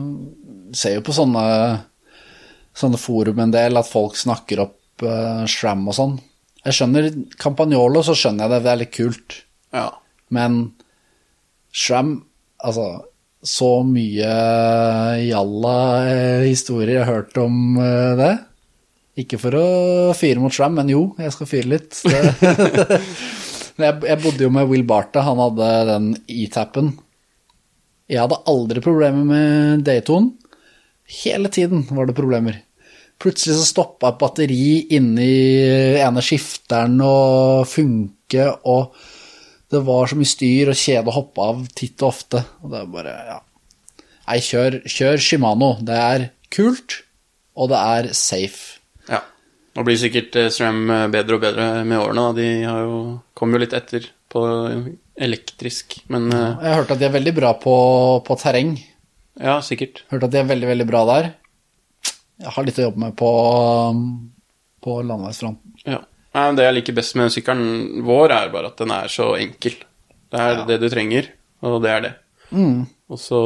Ser 0.74 0.96
jo 0.98 1.04
på 1.06 1.14
sånne 1.14 1.44
Sånne 2.74 2.98
forum 2.98 3.38
en 3.44 3.52
del 3.54 3.78
at 3.78 3.86
folk 3.86 4.16
snakker 4.18 4.64
opp 4.64 5.04
uh, 5.06 5.44
Shram 5.46 5.84
og 5.86 5.94
sånn. 5.94 6.16
Jeg 6.66 6.74
skjønner 6.74 7.10
Campagnolo, 7.38 8.02
så 8.02 8.16
skjønner 8.18 8.48
jeg 8.48 8.54
det, 8.56 8.60
det 8.66 8.72
er 8.72 8.80
litt 8.82 8.94
kult. 8.96 9.36
Ja. 9.76 9.90
Men 10.34 10.56
Shram 11.70 12.16
Altså, 12.64 12.86
så 13.44 13.84
mye 13.84 14.34
jalla 15.28 15.76
eh, 16.08 16.46
historier 16.48 16.94
jeg 16.96 17.04
har 17.04 17.10
hørt 17.20 17.38
om 17.44 17.76
eh, 17.78 18.14
det. 18.16 18.32
Ikke 19.20 19.38
for 19.42 19.54
å 19.60 19.66
fyre 20.16 20.40
mot 20.42 20.54
Shram, 20.56 20.78
men 20.80 20.90
jo, 20.90 21.02
jeg 21.20 21.34
skal 21.36 21.50
fyre 21.52 21.74
litt. 21.76 22.00
Jeg, 23.82 24.20
bodde 24.22 24.46
jo 24.46 24.52
med 24.54 24.68
Will 24.70 24.86
Barta, 24.86 25.24
han 25.26 25.40
hadde 25.42 25.70
den 25.90 26.12
E-tappen. 26.30 26.92
Jeg 28.12 28.22
hadde 28.22 28.42
aldri 28.50 28.84
problemer 28.84 29.26
med 29.26 29.86
Dayton. 29.88 30.30
Hele 31.24 31.50
tiden 31.54 31.88
var 31.90 32.06
det 32.06 32.18
problemer. 32.18 32.60
Plutselig 33.22 33.58
så 33.58 33.66
stoppa 33.66 34.12
et 34.12 34.20
batteri 34.22 34.68
inni 34.98 35.32
ene 36.02 36.22
skifteren 36.26 37.00
og 37.06 37.66
funke, 37.70 38.50
og 38.70 38.94
det 39.74 39.82
var 39.88 40.10
så 40.10 40.20
mye 40.20 40.30
styr 40.30 40.74
og 40.74 40.78
kjede 40.78 41.10
å 41.10 41.18
hoppe 41.18 41.50
av 41.50 41.66
titt 41.74 41.98
og 42.04 42.12
ofte. 42.12 42.44
Og 42.62 42.74
det 42.74 42.82
er 42.84 42.94
bare, 42.94 43.18
ja. 43.32 43.40
Nei, 44.28 44.40
kjør, 44.44 44.82
kjør 44.88 45.24
Shimano. 45.24 45.74
Det 45.84 45.98
er 45.98 46.30
kult, 46.54 47.02
og 47.58 47.74
det 47.74 47.82
er 47.98 48.14
safe. 48.18 48.80
ja. 49.10 49.24
Nå 49.74 49.82
blir 49.88 49.98
sikkert 49.98 50.36
eh, 50.38 50.52
SRAM 50.54 50.84
eh, 50.94 51.08
bedre 51.10 51.40
og 51.40 51.42
bedre 51.42 51.64
med 51.82 51.98
årene. 51.98 52.28
De 52.38 52.50
har 52.62 52.84
jo, 52.86 52.98
kom 53.44 53.52
jo 53.54 53.60
litt 53.62 53.76
etter 53.76 54.08
på 54.34 54.42
elektrisk, 55.20 56.00
men 56.10 56.32
eh, 56.34 56.58
Jeg 56.64 56.72
har 56.72 56.80
hørt 56.82 56.96
at 56.96 57.02
de 57.04 57.08
er 57.10 57.16
veldig 57.20 57.34
bra 57.38 57.52
på, 57.60 57.76
på 58.26 58.38
terreng. 58.42 58.74
ja, 59.38 59.60
sikkert. 59.62 60.02
Hørt 60.10 60.24
at 60.30 60.34
de 60.34 60.40
er 60.42 60.48
veldig, 60.50 60.70
veldig 60.72 60.88
bra 60.90 61.04
der. 61.12 61.30
Jeg 62.42 62.56
har 62.56 62.66
litt 62.66 62.80
å 62.82 62.88
jobbe 62.88 63.04
med 63.04 63.14
på, 63.20 63.30
på 64.84 64.96
landeveisfronten. 65.06 65.76
Ja. 65.86 66.02
Det 66.34 66.66
jeg 66.66 66.74
liker 66.80 66.96
best 66.98 67.14
med 67.20 67.30
sykkelen 67.30 68.02
vår, 68.08 68.32
er 68.34 68.50
bare 68.54 68.72
at 68.72 68.80
den 68.82 68.90
er 68.96 69.12
så 69.12 69.36
enkel. 69.38 69.76
Det 70.34 70.40
er 70.42 70.56
Ja. 70.58 70.66
det 70.66 70.80
du 70.82 70.88
trenger, 70.90 71.28
og 71.62 71.82
det 71.84 71.92
er 71.94 72.02
det. 72.08 72.14
Mm. 72.50 72.88
Og 73.14 73.20
så 73.22 73.42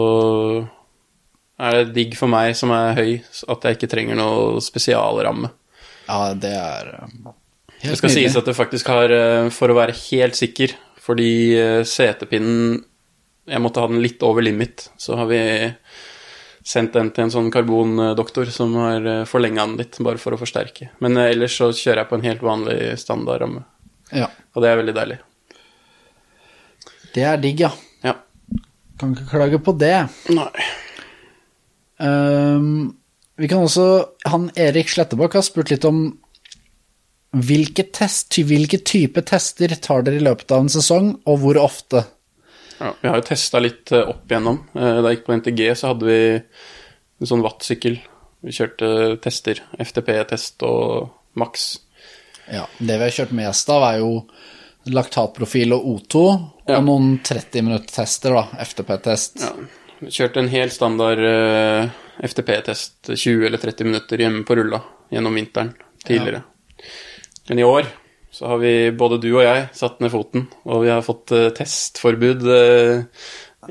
er 1.60 1.81
det 1.83 1.93
digg 1.97 2.15
for 2.15 2.31
meg 2.31 2.55
som 2.55 2.71
er 2.71 2.95
høy, 2.95 3.12
at 3.49 3.67
jeg 3.67 3.75
ikke 3.77 3.89
trenger 3.91 4.15
noe 4.19 4.62
spesialramme. 4.63 5.51
Ja, 6.07 6.31
det 6.39 6.53
er 6.55 6.93
uh, 7.03 7.33
helt 7.81 7.91
Det 7.91 7.97
skal 7.99 8.09
nydelig. 8.09 8.27
sies 8.31 8.37
at 8.39 8.45
det 8.45 8.55
faktisk 8.57 8.87
har, 8.91 9.11
eh, 9.11 9.49
for 9.53 9.69
å 9.69 9.77
være 9.77 9.95
helt 10.09 10.35
sikker, 10.35 10.73
fordi 11.03 11.29
eh, 11.57 11.81
setepinnen 11.87 12.83
Jeg 13.47 13.61
måtte 13.63 13.79
ha 13.79 13.87
den 13.87 14.01
litt 14.03 14.19
over 14.27 14.41
limit, 14.43 14.89
så 14.99 15.15
har 15.15 15.25
vi 15.29 15.37
sendt 16.67 16.91
den 16.97 17.11
til 17.15 17.23
en 17.23 17.31
sånn 17.31 17.45
karbondoktor 17.49 18.49
som 18.51 18.73
har 18.75 19.05
forlenga 19.25 19.63
den 19.69 19.77
litt, 19.79 19.95
bare 20.03 20.17
for 20.19 20.35
å 20.35 20.39
forsterke. 20.41 20.89
Men 20.99 21.15
eh, 21.15 21.29
ellers 21.31 21.55
så 21.55 21.69
kjører 21.71 22.01
jeg 22.03 22.09
på 22.09 22.15
en 22.19 22.25
helt 22.27 22.41
vanlig 22.43 22.97
standardramme, 22.99 23.63
Ja. 24.11 24.27
og 24.53 24.61
det 24.63 24.69
er 24.73 24.81
veldig 24.81 24.95
deilig. 24.99 25.19
Det 27.15 27.23
er 27.23 27.37
digg, 27.37 27.59
ja. 27.63 27.71
Ja. 28.03 28.15
Kan 28.99 29.15
ikke 29.15 29.29
klage 29.31 29.63
på 29.63 29.77
det. 29.79 29.95
Nei. 30.35 30.49
Um, 31.99 32.97
vi 33.37 33.47
kan 33.49 33.63
også 33.65 33.87
Han 34.29 34.51
Erik 34.55 34.89
Slettebakk 34.91 35.33
har 35.33 35.41
spurt 35.45 35.71
litt 35.73 35.85
om 35.87 36.11
hvilke, 37.35 37.83
test, 37.93 38.37
hvilke 38.47 38.79
type 38.87 39.21
tester 39.27 39.73
tar 39.81 40.03
dere 40.07 40.15
i 40.21 40.23
løpet 40.23 40.51
av 40.51 40.63
en 40.63 40.69
sesong, 40.71 41.09
og 41.27 41.39
hvor 41.43 41.59
ofte? 41.61 42.05
Ja, 42.79 42.93
vi 43.01 43.09
har 43.09 43.17
jo 43.19 43.25
testa 43.25 43.59
litt 43.59 43.91
eh, 43.91 44.05
opp 44.07 44.27
igjennom. 44.29 44.59
Eh, 44.75 45.01
Da 45.01 45.09
jeg 45.09 45.17
gikk 45.17 45.25
på 45.27 45.37
NTG, 45.41 45.63
så 45.75 45.91
hadde 45.93 46.05
vi 46.05 46.19
en 46.37 47.27
sånn 47.31 47.41
wattsykkel. 47.41 47.97
Vi 48.45 48.53
kjørte 48.53 49.17
tester. 49.21 49.63
FTP-test 49.81 50.61
og 50.63 51.09
maks. 51.35 51.79
Ja, 52.53 52.67
Det 52.79 52.95
vi 52.99 53.03
har 53.03 53.15
kjørt 53.15 53.33
mest 53.35 53.69
av, 53.73 53.83
er 53.83 53.97
jo 53.99 54.27
laktatprofil 54.87 55.73
og 55.75 55.83
O2, 55.85 56.21
Ja. 56.69 56.77
og 56.77 56.85
noen 56.85 57.19
30 57.23 57.61
minutter-tester, 57.65 58.31
da. 58.37 58.43
FTP-test. 58.63 59.41
Ja. 59.41 59.51
Vi 59.99 60.07
kjørte 60.13 60.37
en 60.39 60.47
helt 60.53 60.71
standard 60.71 61.19
eh, 61.19 61.89
FTP-test 62.23 63.09
20 63.17 63.45
eller 63.47 63.57
30 63.57 63.83
minutter 63.89 64.17
hjemme 64.21 64.45
på 64.45 64.55
rulla 64.55 64.79
gjennom 65.11 65.33
vinteren 65.33 65.73
tidligere. 66.05 66.43
Men 67.47 67.62
i 67.62 67.65
år 67.67 67.89
så 68.31 68.51
har 68.51 68.62
vi, 68.62 68.73
både 68.91 69.19
du 69.23 69.29
og 69.31 69.43
jeg, 69.45 69.67
satt 69.73 70.01
ned 70.03 70.12
foten, 70.13 70.45
og 70.67 70.83
vi 70.83 70.91
har 70.91 71.05
fått 71.05 71.31
eh, 71.33 71.47
testforbud 71.57 72.43
eh, 72.53 73.05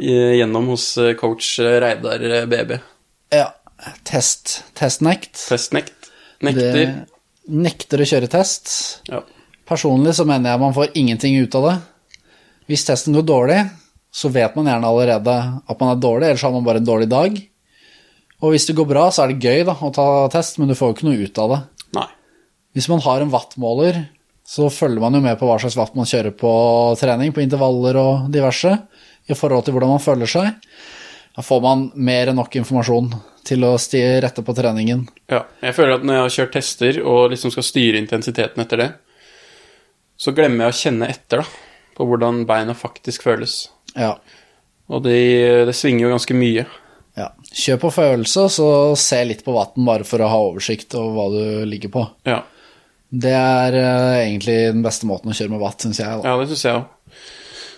gjennom 0.01 0.73
hos 0.73 0.89
eh, 0.99 1.13
coach 1.19 1.59
Reidar 1.61 2.25
BB. 2.51 2.79
Ja. 3.37 3.51
Test. 4.09 4.63
Testnekt. 4.75 5.37
Testnekt. 5.37 6.09
Nekter. 6.43 6.73
Det 6.73 6.87
nekter 7.53 8.03
å 8.03 8.07
kjøre 8.09 8.31
test. 8.31 8.71
Ja. 9.11 9.21
Personlig 9.69 10.15
så 10.17 10.27
mener 10.27 10.53
jeg 10.53 10.63
man 10.63 10.75
får 10.75 10.97
ingenting 10.99 11.37
ut 11.43 11.55
av 11.59 11.69
det. 11.69 11.75
Hvis 12.71 12.87
testen 12.89 13.15
går 13.15 13.27
dårlig, 13.27 13.61
så 14.15 14.31
vet 14.33 14.57
man 14.57 14.71
gjerne 14.71 14.89
allerede 14.91 15.35
at 15.67 15.83
man 15.83 15.93
er 15.93 16.03
dårlig, 16.03 16.31
ellers 16.31 16.45
har 16.47 16.55
man 16.55 16.65
bare 16.67 16.83
en 16.83 16.89
dårlig 16.89 17.09
dag. 17.11 17.37
Og 18.43 18.53
hvis 18.53 18.67
det 18.69 18.77
går 18.79 18.89
bra, 18.89 19.07
så 19.13 19.25
er 19.25 19.33
det 19.33 19.45
gøy 19.45 19.65
da, 19.69 19.77
å 19.77 19.93
ta 19.95 20.07
test, 20.33 20.59
men 20.61 20.71
du 20.71 20.77
får 20.77 20.91
jo 20.91 20.97
ikke 20.97 21.09
noe 21.09 21.27
ut 21.29 21.41
av 21.43 21.53
det. 21.53 21.61
Nei. 21.97 22.09
Hvis 22.77 22.91
man 22.93 23.01
har 23.07 23.25
en 23.25 23.33
wattmåler, 23.33 24.03
så 24.47 24.69
følger 24.71 25.01
man 25.03 25.17
jo 25.17 25.23
med 25.25 25.39
på 25.41 25.49
hva 25.49 25.57
slags 25.63 25.79
watt 25.79 25.97
man 25.97 26.07
kjører 26.07 26.35
på 26.37 26.51
trening, 27.01 27.33
på 27.35 27.43
intervaller 27.43 27.97
og 27.99 28.29
diverse, 28.33 28.75
i 29.27 29.35
forhold 29.35 29.65
til 29.67 29.75
hvordan 29.75 29.97
man 29.97 30.03
føler 30.05 30.31
seg. 30.31 30.53
Da 31.37 31.45
får 31.45 31.65
man 31.65 31.89
mer 31.97 32.31
enn 32.31 32.39
nok 32.39 32.55
informasjon 32.61 33.11
til 33.47 33.65
å 33.67 33.75
stie 33.81 34.17
rette 34.23 34.45
på 34.45 34.55
treningen. 34.57 35.03
Ja, 35.33 35.43
jeg 35.63 35.75
føler 35.77 35.99
at 35.99 36.07
når 36.07 36.17
jeg 36.17 36.25
har 36.25 36.35
kjørt 36.37 36.55
tester 36.57 37.01
og 37.03 37.31
liksom 37.33 37.53
skal 37.55 37.67
styre 37.67 38.01
intensiteten 38.01 38.63
etter 38.63 38.83
det, 38.83 38.89
så 40.17 40.33
glemmer 40.37 40.67
jeg 40.67 40.75
å 40.75 40.81
kjenne 40.81 41.09
etter 41.13 41.43
da, 41.43 41.47
på 41.97 42.07
hvordan 42.09 42.45
beina 42.49 42.75
faktisk 42.77 43.27
føles. 43.27 43.67
Ja. 43.97 44.15
Og 44.93 45.03
det, 45.05 45.19
det 45.69 45.75
svinger 45.77 46.07
jo 46.07 46.13
ganske 46.15 46.37
mye. 46.37 46.67
ja. 47.19 47.31
Kjør 47.57 47.79
på 47.87 47.91
følelse, 47.99 48.47
så 48.53 48.69
se 49.01 49.23
litt 49.25 49.43
på 49.45 49.55
vatten 49.57 49.87
bare 49.89 50.05
for 50.09 50.21
å 50.21 50.29
ha 50.31 50.41
oversikt 50.51 50.95
over 50.99 51.15
hva 51.17 51.27
du 51.33 51.65
ligger 51.69 51.93
på. 51.95 52.03
Ja, 52.29 52.43
Det 53.11 53.33
er 53.37 53.77
eh, 53.79 54.19
egentlig 54.27 54.57
den 54.75 54.85
beste 54.85 55.09
måten 55.09 55.31
å 55.31 55.37
kjøre 55.37 55.53
med 55.55 55.63
watt, 55.63 55.85
syns 55.85 56.01
jeg. 56.03 56.21
Da. 56.21 56.33
ja 56.33 56.41
det 56.41 56.49
syns 56.51 56.65
jeg 56.67 56.81
òg. 56.81 56.93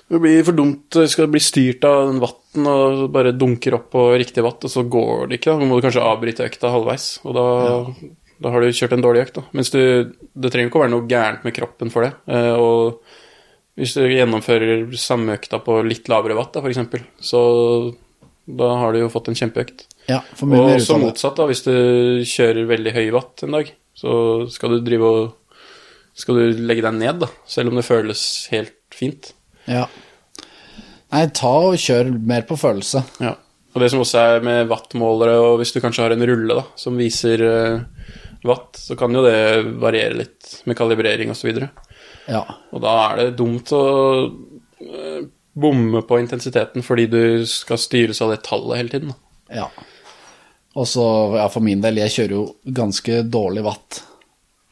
Det 0.09 0.21
blir 0.25 0.45
for 0.47 0.57
dumt. 0.57 0.97
Skal 1.13 1.27
det 1.27 1.35
bli 1.35 1.43
styrt 1.45 1.85
av 1.85 2.07
den 2.09 2.23
vatten 2.23 2.69
og 2.71 3.03
bare 3.13 3.35
dunker 3.37 3.77
opp 3.77 3.91
på 3.93 4.07
riktig 4.17 4.45
watt, 4.47 4.65
og 4.65 4.73
så 4.73 4.87
går 4.89 5.29
det 5.29 5.41
ikke. 5.41 5.53
da. 5.53 5.69
Må 5.69 5.77
du 5.77 5.85
kanskje 5.85 6.05
avbryte 6.05 6.47
økta 6.49 6.73
halvveis, 6.73 7.11
og 7.29 7.37
da, 7.37 7.45
da 8.41 8.53
har 8.55 8.65
du 8.65 8.73
kjørt 8.73 8.97
en 8.97 9.05
dårlig 9.05 9.27
økt. 9.27 9.37
da. 9.37 9.45
Mens 9.59 9.73
du, 9.75 9.81
det 10.33 10.53
trenger 10.55 10.73
ikke 10.73 10.81
å 10.81 10.85
være 10.87 10.95
noe 10.97 11.09
gærent 11.11 11.45
med 11.45 11.57
kroppen 11.59 11.93
for 11.93 12.09
det. 12.09 12.15
Eh, 12.33 12.55
og 12.57 13.03
hvis 13.79 13.95
du 13.95 14.09
gjennomfører 14.09 14.89
samme 14.99 15.37
økta 15.37 15.61
på 15.63 15.77
litt 15.87 16.09
lavere 16.11 16.39
watt, 16.41 16.57
eksempel, 16.65 17.05
så 17.21 17.43
da 18.49 18.71
har 18.81 18.97
du 18.97 19.03
jo 19.03 19.11
fått 19.13 19.29
en 19.29 19.37
kjempeøkt. 19.37 19.85
Ja, 20.09 20.23
Og 20.41 20.81
så 20.81 20.97
motsatt, 20.97 21.37
da, 21.37 21.45
hvis 21.51 21.67
du 21.67 22.25
kjører 22.25 22.65
veldig 22.71 22.95
høy 22.97 23.05
watt 23.13 23.45
en 23.45 23.59
dag, 23.59 23.69
så 23.99 24.13
skal 24.53 24.77
du 24.77 24.85
drive 24.87 25.11
og 25.11 25.35
Skal 26.19 26.35
du 26.35 26.63
legge 26.67 26.83
deg 26.83 26.97
ned, 26.99 27.21
da, 27.23 27.29
selv 27.47 27.71
om 27.71 27.77
det 27.79 27.85
føles 27.87 28.21
helt 28.51 28.75
fint. 28.91 29.29
Ja. 29.71 29.85
Nei, 31.15 31.21
ta 31.31 31.53
og 31.69 31.77
kjør 31.79 32.11
mer 32.27 32.43
på 32.49 32.57
følelse. 32.59 33.05
Ja. 33.23 33.37
Og 33.71 33.85
det 33.85 33.93
som 33.93 34.03
også 34.03 34.25
er 34.25 34.43
med 34.43 34.67
wattmålere, 34.73 35.37
og 35.39 35.61
hvis 35.61 35.71
du 35.77 35.79
kanskje 35.79 36.09
har 36.09 36.17
en 36.17 36.27
rulle 36.27 36.57
da, 36.59 36.65
som 36.75 36.99
viser 36.99 37.45
eh, 37.47 38.17
watt, 38.49 38.81
så 38.81 38.97
kan 38.99 39.15
jo 39.15 39.23
det 39.23 39.39
variere 39.79 40.19
litt 40.25 40.57
med 40.67 40.79
kalibrering 40.81 41.31
osv. 41.31 41.53
Ja. 42.29 42.43
og 42.75 42.83
da 42.85 42.95
er 43.07 43.21
det 43.21 43.39
dumt 43.39 43.71
å 43.73 43.85
eh, 44.27 45.23
bomme 45.59 46.03
på 46.05 46.19
intensiteten 46.21 46.85
fordi 46.85 47.07
du 47.09 47.23
skal 47.49 47.81
styres 47.81 48.21
av 48.25 48.35
det 48.35 48.43
tallet 48.49 48.83
hele 48.83 48.93
tiden. 48.97 49.15
Da. 49.15 49.63
ja. 49.63 49.71
Og 50.79 50.87
så, 50.87 51.05
ja, 51.39 51.47
for 51.51 51.65
min 51.65 51.83
del, 51.83 52.01
jeg 52.05 52.15
kjører 52.15 52.35
jo 52.37 52.45
ganske 52.77 53.23
dårlig 53.27 53.65
watt 53.67 54.03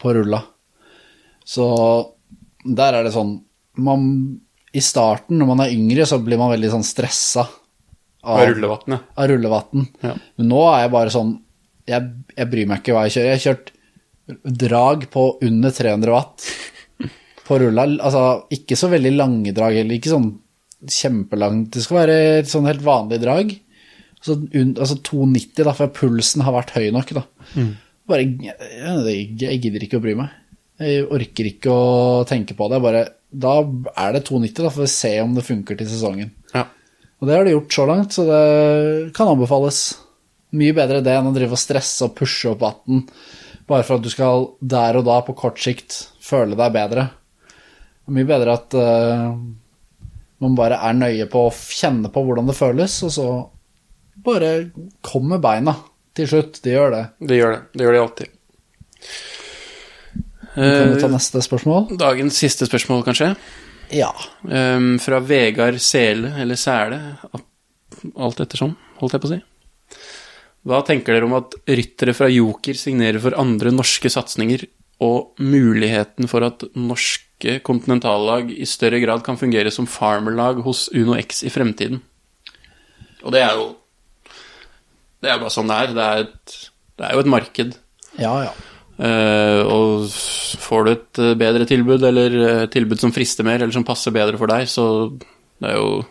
på 0.03 0.13
rulla. 0.15 0.43
Så 1.47 1.67
der 2.67 2.99
er 2.99 3.07
det 3.07 3.15
sånn 3.15 3.37
man, 3.83 4.05
I 4.73 4.83
starten, 4.83 5.39
når 5.41 5.49
man 5.51 5.65
er 5.65 5.75
yngre, 5.75 6.07
så 6.09 6.19
blir 6.23 6.41
man 6.41 6.53
veldig 6.55 6.71
sånn 6.73 6.87
stressa 6.87 7.45
av, 8.27 8.39
av 9.19 9.29
rullevatten. 9.31 9.89
Ja. 10.05 10.15
Men 10.39 10.49
nå 10.53 10.63
er 10.71 10.87
jeg 10.87 10.95
bare 10.95 11.13
sånn 11.15 11.35
jeg, 11.87 12.07
jeg 12.35 12.51
bryr 12.51 12.71
meg 12.71 12.81
ikke 12.83 12.97
hva 12.97 13.05
jeg 13.07 13.17
kjører. 13.17 13.29
Jeg 13.29 13.37
har 13.37 13.45
kjørt 13.45 13.73
drag 14.67 15.05
på 15.13 15.27
under 15.47 15.75
300 15.75 16.15
watt 16.15 16.49
på 17.47 17.61
rulla. 17.63 17.87
Altså 18.01 18.25
ikke 18.57 18.79
så 18.79 18.91
veldig 18.91 19.13
lange 19.15 19.55
drag, 19.55 19.79
heller, 19.79 19.99
ikke 19.99 20.15
sånn 20.15 20.33
kjempelangt. 20.91 21.71
Det 21.77 21.85
skal 21.85 22.01
være 22.03 22.19
sånn 22.49 22.67
helt 22.69 22.83
vanlig 22.87 23.21
drag. 23.23 23.55
Så, 24.27 24.37
altså 24.59 24.99
290, 25.07 25.63
da, 25.63 25.75
for 25.77 25.93
pulsen 25.95 26.43
har 26.47 26.57
vært 26.57 26.75
høy 26.75 26.89
nok, 26.95 27.13
da. 27.17 27.25
Bare 28.11 28.27
jeg, 28.27 29.37
jeg 29.41 29.61
gidder 29.63 29.87
ikke 29.87 30.01
å 30.01 30.05
bry 30.05 30.17
meg. 30.19 30.35
Jeg 30.83 31.07
orker 31.15 31.49
ikke 31.49 31.73
å 31.73 32.25
tenke 32.29 32.57
på 32.59 32.69
det. 32.73 32.83
Bare, 32.85 33.05
da 33.31 33.55
er 33.63 34.17
det 34.17 34.27
290, 34.29 34.67
da 34.67 34.73
for 34.75 34.87
å 34.87 34.91
se 34.91 35.13
om 35.23 35.37
det 35.37 35.47
funker 35.47 35.79
til 35.79 35.91
sesongen. 35.93 36.35
ja. 36.55 36.67
Og 37.17 37.31
det 37.31 37.33
har 37.33 37.47
det 37.47 37.55
gjort 37.55 37.73
så 37.73 37.85
langt, 37.89 38.13
så 38.13 38.27
det 38.29 38.41
kan 39.17 39.31
anbefales. 39.33 39.79
Mye 40.57 40.75
bedre 40.77 41.01
det 41.01 41.15
enn 41.17 41.31
å 41.31 41.33
drive 41.33 41.57
og 41.57 41.61
stresse 41.61 42.05
og 42.05 42.13
pushe 42.19 42.51
opp 42.51 42.61
vatten 42.61 43.07
bare 43.67 43.87
for 43.87 43.99
at 43.99 44.05
du 44.05 44.11
skal 44.13 44.51
der 44.61 44.99
og 44.99 45.07
da 45.09 45.21
på 45.27 45.35
kort 45.39 45.59
sikt 45.63 45.97
føle 46.23 46.59
deg 46.59 46.75
bedre. 46.75 47.09
Mye 48.15 48.29
bedre 48.29 48.55
at 48.55 48.77
uh, 48.79 49.35
man 50.43 50.59
bare 50.59 50.79
er 50.87 50.99
nøye 50.99 51.27
på 51.31 51.47
å 51.49 51.55
kjenne 51.55 52.13
på 52.13 52.23
hvordan 52.23 52.47
det 52.51 52.59
føles, 52.59 53.01
og 53.07 53.13
så 53.15 53.27
bare 54.25 54.71
kom 55.05 55.29
med 55.29 55.41
beina 55.45 55.75
til 56.17 56.29
slutt. 56.31 56.61
De 56.65 56.73
gjør 56.75 56.91
det. 56.95 57.05
Det 57.29 57.39
gjør 57.41 57.53
det. 57.57 57.61
Det 57.77 57.85
gjør 57.87 57.93
det 57.97 58.03
alltid. 58.03 58.33
Kan 60.57 60.95
vi 60.95 61.01
ta 61.01 61.07
Eh, 61.07 61.13
neste 61.13 61.43
spørsmål? 61.45 61.91
dagens 62.01 62.39
siste 62.41 62.67
spørsmål, 62.67 63.05
kanskje? 63.05 63.35
Ja. 63.93 64.09
Um, 64.43 64.99
fra 64.99 65.21
Vegard 65.21 65.79
Sele, 65.85 66.33
eller 66.41 66.57
Sæle, 66.57 67.19
alt 68.17 68.41
ettersom, 68.41 68.73
holdt 68.99 69.13
jeg 69.13 69.21
på 69.21 69.29
å 69.29 69.35
si. 69.35 69.43
Hva 70.67 70.81
tenker 70.83 71.15
dere 71.15 71.29
om 71.29 71.37
at 71.39 71.55
ryttere 71.69 72.15
fra 72.17 72.27
Joker 72.33 72.75
signerer 72.75 73.21
for 73.23 73.37
andre 73.39 73.71
norske 73.71 74.11
satsinger, 74.11 74.65
og 75.05 75.37
muligheten 75.39 76.27
for 76.27 76.43
at 76.43 76.65
norske 76.75 77.59
kontinentallag 77.63 78.49
i 78.51 78.65
større 78.65 78.99
grad 79.03 79.23
kan 79.23 79.37
fungere 79.37 79.71
som 79.71 79.87
farmerlag 79.87 80.63
hos 80.65 80.89
Uno 80.97 81.15
X 81.21 81.45
i 81.45 81.53
fremtiden? 81.53 82.01
Og 83.23 83.33
det 83.37 83.43
er 83.45 83.53
jo 83.61 83.75
Det 85.23 85.33
er 85.33 85.43
bare 85.43 85.53
sånn 85.53 85.71
det 85.71 85.77
er. 85.77 85.95
Det 85.97 86.07
er, 86.07 86.25
et, 86.27 86.57
det 86.97 87.07
er 87.07 87.15
jo 87.17 87.23
et 87.25 87.31
marked. 87.37 87.79
Ja, 88.21 88.35
ja. 88.49 88.57
Uh, 88.97 89.61
og 89.69 90.05
får 90.65 90.87
du 90.87 90.91
et 90.95 91.19
eh, 91.21 91.35
bedre 91.37 91.67
tilbud, 91.69 92.05
eller 92.09 92.37
et 92.65 92.71
tilbud 92.73 93.03
som 93.03 93.13
frister 93.13 93.45
mer, 93.45 93.61
eller 93.61 93.75
som 93.77 93.85
passer 93.85 94.15
bedre 94.15 94.41
for 94.41 94.49
deg, 94.49 94.71
så 94.73 94.87
det 95.61 95.73
er 95.73 95.81
jo 95.81 96.05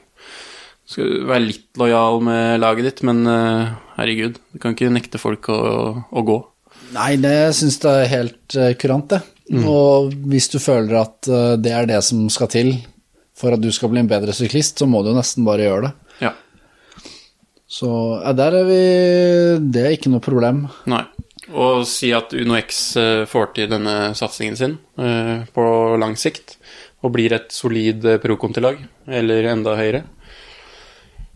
Skal 0.86 1.24
være 1.26 1.48
litt 1.48 1.80
lojal 1.82 2.20
med 2.22 2.60
laget 2.62 2.86
ditt, 2.86 3.00
men 3.10 3.24
uh, 3.26 3.74
herregud, 3.96 4.36
du 4.54 4.60
kan 4.62 4.76
ikke 4.76 4.92
nekte 4.94 5.18
folk 5.18 5.50
å, 5.50 5.58
å 6.06 6.22
gå. 6.28 6.38
Nei, 6.94 7.16
det 7.18 7.56
syns 7.58 7.80
jeg 7.82 8.04
er 8.04 8.12
helt 8.12 8.58
eh, 8.60 8.76
kurant, 8.80 9.16
det. 9.16 9.22
Og 9.66 10.14
hvis 10.32 10.50
du 10.54 10.58
føler 10.62 10.98
at 11.04 11.30
eh, 11.30 11.56
det 11.62 11.74
er 11.76 11.90
det 11.90 12.02
som 12.06 12.24
skal 12.34 12.50
til 12.52 12.72
for 13.36 13.54
at 13.56 13.62
du 13.62 13.70
skal 13.76 13.92
bli 13.92 14.02
en 14.02 14.10
bedre 14.10 14.34
syklist, 14.34 14.80
så 14.80 14.88
må 14.90 15.04
du 15.04 15.12
jo 15.12 15.18
nesten 15.18 15.46
bare 15.48 15.68
gjøre 15.68 15.90
det. 15.90 15.94
Ja. 16.24 16.32
Så 17.76 17.90
ja, 18.22 18.32
der 18.38 18.56
er 18.62 18.68
vi 18.70 18.82
Det 19.74 19.84
er 19.84 19.96
ikke 19.98 20.14
noe 20.14 20.24
problem. 20.24 20.66
Nei. 20.92 21.04
Og 21.52 21.84
si 21.86 22.10
at 22.16 22.34
Uno 22.34 22.56
X 22.58 22.80
eh, 22.98 23.26
får 23.30 23.52
til 23.54 23.70
denne 23.70 24.16
satsingen 24.18 24.58
sin 24.58 24.78
eh, 24.98 25.44
på 25.54 25.66
lang 26.02 26.16
sikt, 26.18 26.56
og 27.06 27.14
blir 27.14 27.36
et 27.38 27.52
solid 27.54 28.08
prokontilag, 28.24 28.80
eller 29.06 29.52
enda 29.52 29.76
høyere, 29.78 30.02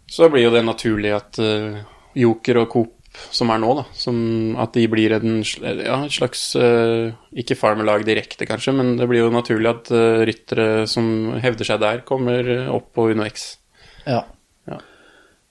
så 0.10 0.32
blir 0.34 0.48
jo 0.48 0.56
det 0.56 0.64
naturlig 0.66 1.14
at, 1.14 1.38
eh, 1.44 1.84
Joker 2.18 2.64
og 2.64 2.72
Coop 2.74 2.96
som 3.34 3.50
er 3.52 3.60
nå, 3.62 3.70
da. 3.80 3.86
Som 3.98 4.20
at 4.62 4.76
de 4.78 4.86
blir 4.92 5.14
en 5.18 5.42
ja, 5.42 5.98
slags 6.14 6.44
eh, 6.60 7.12
Ikke 7.42 7.58
farmerlag 7.58 8.06
direkte, 8.08 8.48
kanskje, 8.50 8.74
men 8.78 8.96
det 9.00 9.10
blir 9.10 9.26
jo 9.26 9.34
naturlig 9.34 9.72
at 9.72 9.94
eh, 9.94 10.26
ryttere 10.30 10.68
som 10.90 11.34
hevder 11.42 11.68
seg 11.68 11.82
der, 11.84 12.04
kommer 12.08 12.54
eh, 12.54 12.70
opp 12.72 12.92
på 12.96 13.10
Uno 13.14 13.26
X. 13.28 13.52
Ja. 14.06 14.24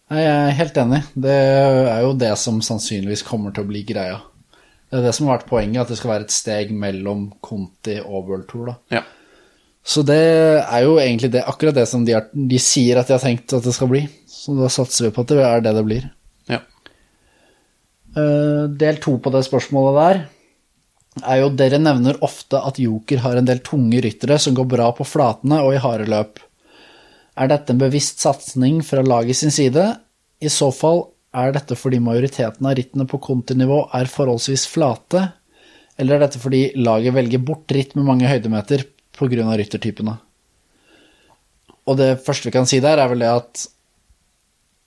Nei, 0.08 0.22
Jeg 0.22 0.32
er 0.32 0.56
helt 0.56 0.80
enig. 0.80 1.02
Det 1.14 1.36
er 1.36 2.00
jo 2.04 2.14
det 2.16 2.32
som 2.40 2.62
sannsynligvis 2.64 3.26
kommer 3.28 3.52
til 3.52 3.66
å 3.66 3.68
bli 3.68 3.82
greia. 3.88 4.22
Det 4.88 4.98
er 4.98 5.04
det 5.04 5.12
som 5.16 5.28
har 5.28 5.38
vært 5.38 5.50
poenget, 5.50 5.82
at 5.82 5.92
det 5.92 5.98
skal 6.00 6.14
være 6.14 6.26
et 6.28 6.32
steg 6.32 6.70
mellom 6.72 7.26
Conti 7.44 7.98
og 8.00 8.30
World 8.30 8.46
Tour. 8.48 8.70
da. 8.70 8.76
Ja. 8.96 9.02
Så 9.84 10.02
det 10.04 10.20
er 10.60 10.84
jo 10.84 10.96
egentlig 11.00 11.30
det, 11.32 11.44
akkurat 11.48 11.76
det 11.76 11.86
som 11.88 12.04
de, 12.04 12.16
har, 12.16 12.26
de 12.32 12.58
sier 12.60 12.98
at 13.00 13.08
de 13.08 13.14
har 13.16 13.22
tenkt 13.24 13.52
at 13.56 13.64
det 13.64 13.74
skal 13.76 13.88
bli. 13.92 14.02
Så 14.28 14.56
da 14.56 14.68
satser 14.72 15.08
vi 15.08 15.12
på 15.16 15.24
at 15.24 15.32
det 15.32 15.44
er 15.44 15.62
det 15.64 15.76
det 15.76 15.84
blir. 15.86 16.10
ja. 16.48 16.60
Eh, 18.16 18.64
del 18.80 18.96
to 19.04 19.18
på 19.20 19.30
det 19.30 19.44
spørsmålet 19.46 19.98
der 19.98 20.20
er 21.28 21.40
jo 21.42 21.50
dere 21.54 21.78
nevner 21.82 22.16
ofte 22.24 22.58
at 22.64 22.78
Joker 22.80 23.20
har 23.24 23.38
en 23.38 23.46
del 23.46 23.60
tunge 23.66 24.00
ryttere 24.02 24.38
som 24.40 24.54
går 24.56 24.68
bra 24.70 24.88
på 24.96 25.06
flatene 25.06 25.60
og 25.64 25.74
i 25.74 25.82
harde 25.82 26.08
løp. 26.08 26.40
Er 27.38 27.51
dette 27.53 27.70
en 27.70 27.81
bevisst 27.81 28.22
satsing 28.24 28.81
fra 28.83 29.05
laget 29.07 29.38
sin 29.38 29.55
side? 29.55 29.85
I 30.42 30.51
så 30.51 30.72
fall 30.74 31.05
er 31.37 31.53
dette 31.55 31.77
fordi 31.79 32.01
majoriteten 32.03 32.66
av 32.66 32.74
rittene 32.79 33.07
på 33.07 33.20
kontinivå 33.22 33.85
er 33.94 34.11
forholdsvis 34.11 34.66
flate, 34.72 35.29
eller 35.98 36.16
er 36.16 36.24
dette 36.27 36.40
fordi 36.42 36.62
laget 36.79 37.14
velger 37.14 37.42
bort 37.42 37.70
ritt 37.74 37.94
med 37.98 38.09
mange 38.09 38.31
høydemeter 38.31 38.87
pga. 39.14 39.44
ryttertypene? 39.61 40.16
Og 41.88 41.96
det 41.96 42.18
første 42.24 42.48
vi 42.48 42.55
kan 42.55 42.66
si 42.68 42.81
der, 42.85 42.98
er 42.98 43.11
vel 43.11 43.22
det 43.22 43.31
at 43.33 43.66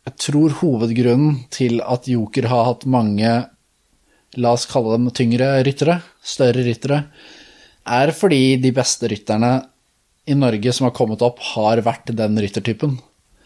jeg 0.07 0.17
tror 0.17 0.55
hovedgrunnen 0.59 1.43
til 1.53 1.81
at 1.81 2.07
Joker 2.09 2.47
har 2.49 2.65
hatt 2.67 2.87
mange, 2.89 3.31
la 4.37 4.53
oss 4.55 4.67
kalle 4.69 4.97
dem 4.97 5.11
tyngre 5.13 5.53
ryttere, 5.65 6.01
større 6.23 6.65
ryttere, 6.65 7.03
er 7.85 8.13
fordi 8.13 8.57
de 8.61 8.71
beste 8.75 9.09
rytterne 9.09 9.51
i 10.27 10.35
Norge 10.37 10.73
som 10.73 10.85
har 10.87 10.93
kommet 10.95 11.21
opp, 11.25 11.39
har 11.55 11.81
vært 11.85 12.11
den 12.15 12.37
ryttertypen. 12.39 12.99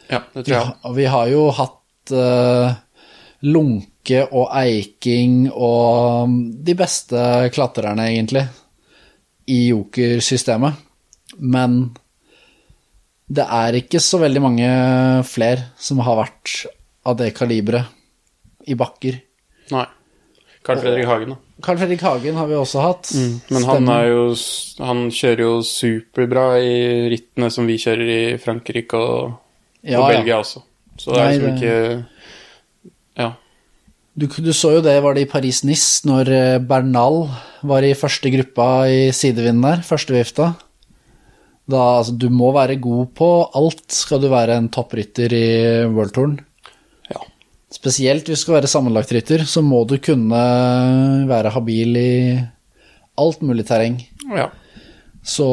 ja, 0.09 0.19
det 0.33 0.45
tror 0.45 0.55
jeg. 0.57 0.65
ha- 0.83 0.93
vi 0.93 1.05
har 1.05 1.27
jo 1.31 1.45
hatt 1.55 2.11
uh, 2.11 2.75
Lunke 3.45 4.23
og 4.31 4.49
Eiking 4.59 5.47
og 5.53 6.29
de 6.65 6.75
beste 6.77 7.21
klatrerne, 7.55 8.09
egentlig, 8.11 8.45
i 9.47 9.67
Joker-systemet. 9.69 10.75
Men 11.39 11.95
det 13.27 13.45
er 13.49 13.79
ikke 13.79 13.99
så 14.03 14.19
veldig 14.21 14.41
mange 14.43 14.69
flere 15.25 15.71
som 15.81 15.99
har 16.05 16.19
vært 16.19 16.65
av 17.05 17.17
det 17.17 17.31
kaliberet 17.37 17.85
i 18.69 18.75
bakker. 18.77 19.17
Nei. 19.73 19.85
Carl 20.65 20.81
Fredrik 20.81 21.05
Hagen, 21.05 21.35
da. 21.35 21.61
Carl 21.65 21.77
Fredrik 21.77 22.01
Hagen 22.01 22.37
har 22.39 22.49
vi 22.49 22.57
også 22.57 22.81
hatt. 22.81 23.11
Mm, 23.13 23.33
Men 23.53 23.67
han, 23.69 23.89
jo, 24.09 24.23
han 24.81 25.03
kjører 25.13 25.43
jo 25.45 25.53
superbra 25.67 26.45
i 26.57 26.75
rittene 27.13 27.51
som 27.53 27.69
vi 27.69 27.77
kjører 27.81 28.11
i 28.15 28.21
Frankrike 28.41 28.97
og, 28.99 29.35
Ja, 29.85 29.99
og 30.01 30.09
ja. 30.09 30.17
Belgia 30.17 30.39
også. 30.41 30.63
Så 30.97 31.11
det 31.11 31.21
er 31.21 31.25
Nei, 31.25 31.33
liksom 31.35 31.55
ikke 31.55 31.73
Ja. 33.21 33.31
Du, 34.15 34.25
du 34.31 34.53
så 34.55 34.77
jo 34.77 34.83
det 34.83 34.95
var 35.03 35.15
det 35.15 35.25
i 35.25 35.29
Paris-Nice, 35.29 36.05
når 36.07 36.29
eh, 36.31 36.59
Bernal 36.63 37.25
var 37.67 37.83
i 37.83 37.95
første 37.99 38.31
gruppa 38.31 38.87
i 38.87 39.09
sidevinden 39.11 39.65
der, 39.67 39.81
første 39.83 40.15
vifta. 40.15 40.53
Da, 41.67 41.81
altså, 41.99 42.13
du 42.15 42.29
må 42.31 42.53
være 42.55 42.77
god 42.81 43.09
på 43.17 43.29
alt 43.57 43.85
skal 43.91 44.21
du 44.23 44.29
være 44.31 44.55
en 44.55 44.69
topprytter 44.71 45.33
i 45.35 45.47
worldtouren. 45.91 46.39
Spesielt 47.75 48.29
hvis 48.29 48.39
du 48.39 48.45
skal 48.45 48.59
være 48.59 48.71
sammenlagtrytter, 48.71 49.43
så 49.49 49.63
må 49.65 49.81
du 49.89 49.97
kunne 50.03 50.43
være 51.29 51.51
habil 51.55 51.97
i 51.99 52.13
alt 53.19 53.41
mulig 53.45 53.65
terreng. 53.67 53.99
ja. 54.31 54.49
Så 55.25 55.45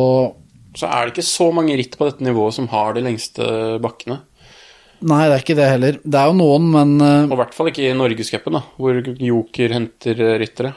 Så 0.76 0.84
er 0.88 1.06
det 1.06 1.14
ikke 1.14 1.24
så 1.24 1.46
mange 1.52 1.74
ritt 1.76 1.96
på 1.96 2.04
dette 2.08 2.24
nivået 2.24 2.54
som 2.56 2.66
har 2.68 2.92
de 2.94 3.02
lengste 3.04 3.44
bakkene. 3.80 4.18
Nei, 5.02 5.24
det 5.26 5.34
er 5.34 5.42
ikke 5.42 5.56
det 5.58 5.68
heller. 5.68 5.98
Det 6.04 6.18
er 6.18 6.28
jo 6.30 6.36
noen, 6.38 6.68
men 6.70 6.92
eh, 7.02 7.24
Og 7.26 7.34
i 7.34 7.38
hvert 7.40 7.54
fall 7.56 7.70
ikke 7.72 7.88
i 7.88 7.94
Norgescupen, 7.96 8.58
hvor 8.78 9.00
Joker 9.18 9.74
henter 9.74 10.20
eh, 10.22 10.36
ryttere. 10.40 10.72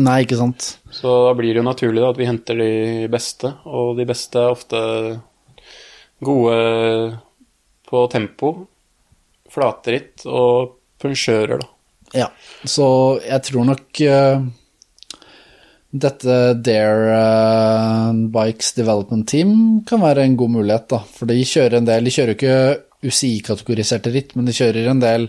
Nei, 0.00 0.22
ikke 0.24 0.38
sant. 0.40 0.78
Så 0.92 1.12
da 1.26 1.34
blir 1.36 1.52
det 1.52 1.60
jo 1.60 1.66
naturlig 1.66 2.02
da, 2.02 2.12
at 2.14 2.20
vi 2.20 2.28
henter 2.28 2.58
de 2.62 3.08
beste, 3.12 3.52
og 3.68 3.96
de 3.98 4.06
beste 4.08 4.40
er 4.40 4.54
ofte 4.54 4.80
gode 6.24 6.56
på 7.86 8.02
tempo, 8.12 8.54
flateritt 9.52 10.26
og 10.26 10.76
punsjører, 11.02 11.62
da. 11.62 11.72
Ja, 12.16 12.28
så 12.64 12.86
jeg 13.24 13.42
tror 13.48 13.66
nok 13.66 14.00
uh, 14.06 14.46
dette 15.90 16.36
Dare 16.64 17.18
uh, 17.18 18.22
Bikes 18.32 18.72
Development 18.78 19.26
Team 19.28 19.52
kan 19.88 20.02
være 20.04 20.24
en 20.24 20.38
god 20.38 20.54
mulighet, 20.58 20.88
da. 20.92 21.02
For 21.18 21.28
de 21.30 21.40
kjører 21.42 21.80
en 21.80 21.88
del 21.88 22.06
De 22.06 22.14
kjører 22.14 22.36
ikke 22.36 22.56
UCI-kategoriserte 23.06 24.12
ritt, 24.14 24.34
men 24.36 24.48
de 24.48 24.56
kjører 24.56 24.90
en 24.90 25.02
del 25.02 25.28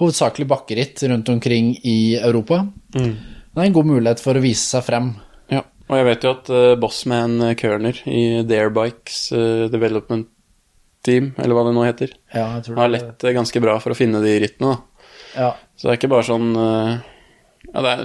hovedsakelig 0.00 0.46
bakkeritt 0.48 1.02
rundt 1.10 1.28
omkring 1.32 1.74
i 1.84 2.16
Europa. 2.16 2.62
Det 2.92 3.58
er 3.58 3.66
en 3.66 3.76
god 3.76 3.88
mulighet 3.88 4.22
for 4.22 4.38
å 4.38 4.42
vise 4.42 4.64
seg 4.64 4.84
frem. 4.86 5.10
Ja, 5.52 5.64
og 5.90 5.98
jeg 5.98 6.06
vet 6.06 6.26
jo 6.26 6.34
at 6.36 6.52
uh, 6.54 6.74
Bossman 6.80 7.40
Kerner 7.60 7.98
i 8.08 8.42
Dare 8.48 8.72
Bikes 8.74 9.24
eh, 9.36 9.66
Development 9.72 10.28
Team, 11.06 11.30
eller 11.38 11.56
hva 11.56 11.62
det 11.68 11.74
nå 11.76 11.84
heter, 11.86 12.10
Ja, 12.34 12.46
jeg 12.58 12.66
tror 12.66 12.76
har 12.82 12.90
lett 12.92 13.14
det 13.22 13.32
ganske 13.36 13.60
bra 13.64 13.78
for 13.80 13.94
å 13.94 13.98
finne 13.98 14.20
de 14.24 14.34
rittene. 14.42 14.74
Ja, 15.36 15.54
Så 15.78 15.86
det 15.88 15.92
er 15.94 15.98
ikke 16.00 16.10
bare 16.12 16.26
sånn 16.26 16.48
eh, 16.58 16.96
Ja, 17.70 17.82
det 17.84 17.90
er 17.92 18.02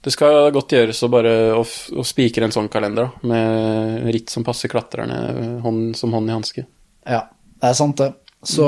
Det 0.00 0.12
skal 0.14 0.48
godt 0.56 0.72
gjøres 0.72 1.02
å 1.04 1.10
bare 1.12 1.34
å, 1.58 1.60
å 1.62 2.04
spikre 2.08 2.46
en 2.48 2.54
sånn 2.54 2.70
kalender, 2.72 3.10
da, 3.10 3.28
med 3.28 4.08
ritt 4.14 4.32
som 4.32 4.46
passer 4.46 4.72
klatrerne 4.72 5.18
eh, 5.30 5.54
hånd, 5.66 5.92
som 5.98 6.14
hånd 6.16 6.30
i 6.32 6.34
hanske. 6.38 6.64
ja, 7.06 7.26
det 7.60 7.68
er 7.68 7.76
sant, 7.76 8.00
det. 8.00 8.14
Så 8.40 8.66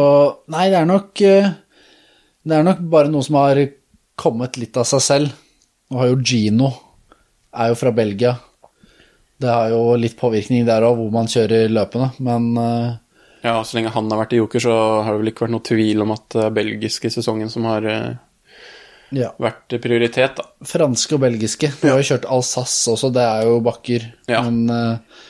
Nei, 0.52 0.66
det 0.68 0.76
er 0.82 0.88
nok 0.90 1.20
eh, 1.24 1.46
Det 2.44 2.58
er 2.58 2.66
nok 2.66 2.82
bare 2.92 3.08
noe 3.08 3.24
som 3.24 3.38
har 3.40 3.56
kommet 4.20 4.58
litt 4.60 4.76
av 4.76 4.84
seg 4.84 5.00
selv. 5.00 5.30
Nå 5.88 5.98
har 6.02 6.10
jo 6.12 6.18
Gino 6.20 6.68
er 7.56 7.70
jo 7.72 7.78
fra 7.80 7.90
Belgia. 7.96 8.34
Det 9.40 9.48
har 9.50 9.72
jo 9.72 9.94
litt 9.98 10.14
påvirkning 10.20 10.66
der 10.68 10.84
òg, 10.86 10.98
hvor 11.00 11.10
man 11.12 11.26
kjører 11.32 11.72
løpene, 11.72 12.10
men 12.22 12.50
eh, 12.60 12.92
Ja, 13.42 13.56
så 13.66 13.76
lenge 13.76 13.90
han 13.94 14.10
har 14.12 14.20
vært 14.22 14.36
i 14.36 14.38
Joker, 14.38 14.62
så 14.62 14.74
har 15.02 15.14
det 15.14 15.22
vel 15.22 15.32
ikke 15.32 15.46
vært 15.46 15.56
noe 15.56 15.66
tvil 15.66 16.04
om 16.04 16.12
at 16.14 16.28
det 16.34 16.44
er 16.46 16.54
belgiske 16.60 17.10
sesongen 17.10 17.50
som 17.50 17.66
har 17.66 17.86
eh, 17.90 18.12
ja. 19.18 19.32
vært 19.42 19.76
prioritet, 19.82 20.38
da. 20.38 20.46
Franske 20.68 21.16
og 21.16 21.24
belgiske. 21.24 21.72
Vi 21.80 21.90
har 21.90 21.98
jo 21.98 22.08
kjørt 22.12 22.28
Alsace 22.30 22.94
også, 22.94 23.10
det 23.14 23.24
er 23.26 23.48
jo 23.48 23.58
bakker. 23.66 24.06
Ja. 24.30 24.44
Men 24.46 24.70
eh, 24.70 25.26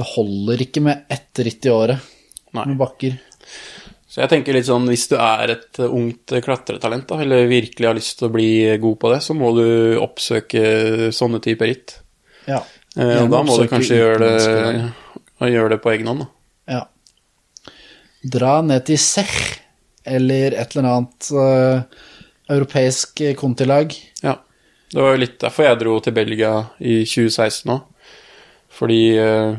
det 0.00 0.08
holder 0.14 0.64
ikke 0.64 0.84
med 0.88 1.04
ett 1.12 1.44
ritt 1.44 1.68
i 1.68 1.74
året 1.74 2.10
Nei. 2.56 2.64
med 2.64 2.80
bakker. 2.80 3.20
Så 4.10 4.24
jeg 4.24 4.32
tenker 4.32 4.56
litt 4.56 4.66
sånn, 4.66 4.88
hvis 4.90 5.06
du 5.12 5.14
er 5.20 5.52
et 5.54 5.78
eh, 5.78 5.92
ungt 6.00 6.34
klatretalent, 6.42 7.06
da, 7.12 7.20
eller 7.22 7.50
virkelig 7.50 7.90
har 7.90 7.98
lyst 7.98 8.18
til 8.18 8.30
å 8.30 8.34
bli 8.34 8.50
god 8.82 8.96
på 9.04 9.12
det, 9.12 9.20
så 9.22 9.36
må 9.38 9.52
du 9.58 9.66
oppsøke 10.02 11.12
sånne 11.14 11.42
typer 11.44 11.70
ritt. 11.70 12.00
Ja. 12.48 12.64
Eh, 12.96 13.20
og 13.20 13.30
da 13.30 13.44
må 13.46 13.60
du 13.60 13.68
kanskje 13.70 14.00
gjøre 14.00 14.18
det, 14.24 15.52
gjøre 15.52 15.76
det 15.76 15.80
på 15.84 15.92
egen 15.92 16.10
hånd, 16.10 16.24
da. 16.24 16.32
ja. 16.78 16.86
Dra 18.20 18.60
ned 18.62 18.84
til 18.88 19.00
Sech 19.00 19.36
eller 20.04 20.56
et 20.58 20.76
eller 20.76 20.88
annet 20.90 21.30
uh, 21.32 21.82
europeisk 22.50 23.22
kontilag. 23.38 23.94
Ja. 24.24 24.38
Det 24.90 24.98
var 24.98 25.14
jo 25.14 25.22
litt 25.22 25.38
derfor 25.40 25.68
jeg 25.68 25.78
dro 25.80 25.98
til 26.02 26.16
Belgia 26.16 26.52
i 26.82 27.02
2016 27.06 27.72
òg. 27.76 27.86
Fordi 28.80 29.02
uh, 29.20 29.54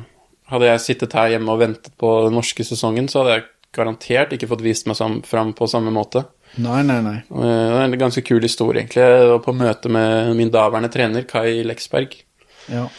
hadde 0.51 0.67
jeg 0.67 0.83
sittet 0.83 1.15
her 1.15 1.33
hjemme 1.35 1.53
og 1.53 1.61
ventet 1.61 1.93
på 1.99 2.11
den 2.25 2.35
norske 2.35 2.65
sesongen, 2.67 3.07
så 3.11 3.21
hadde 3.21 3.37
jeg 3.37 3.47
garantert 3.75 4.33
ikke 4.35 4.49
fått 4.51 4.63
vist 4.65 4.89
meg 4.89 4.99
fram 5.27 5.53
på 5.55 5.69
samme 5.71 5.93
måte. 5.95 6.25
Nei, 6.59 6.81
nei, 6.83 6.99
nei. 7.05 7.17
Eh, 7.31 7.39
Det 7.71 7.77
er 7.77 7.85
en 7.85 7.97
ganske 8.01 8.23
kul 8.27 8.43
historie, 8.43 8.81
egentlig. 8.81 9.05
Jeg 9.05 9.29
var 9.29 9.39
på 9.45 9.55
møte 9.55 9.91
med 9.91 10.33
min 10.35 10.51
daværende 10.51 10.91
trener, 10.91 11.23
Kai 11.23 11.63
Leksberg. 11.63 12.17
Ja. 12.67 12.89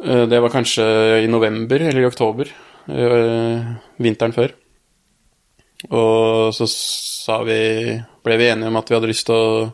Uh, 0.00 0.24
Det 0.30 0.40
var 0.40 0.54
kanskje 0.54 0.86
i 1.24 1.28
november 1.28 1.76
eller 1.76 2.00
i 2.00 2.08
oktober, 2.08 2.48
eh, 2.88 3.74
vinteren 4.00 4.32
før. 4.32 4.56
Og 5.92 6.54
så 6.56 6.68
sa 6.70 7.40
vi, 7.44 7.58
ble 8.24 8.38
vi 8.40 8.48
enige 8.52 8.70
om 8.70 8.80
at 8.80 8.90
vi 8.90 8.96
hadde 8.96 9.10
lyst 9.10 9.28
til 9.28 9.36
å 9.36 9.70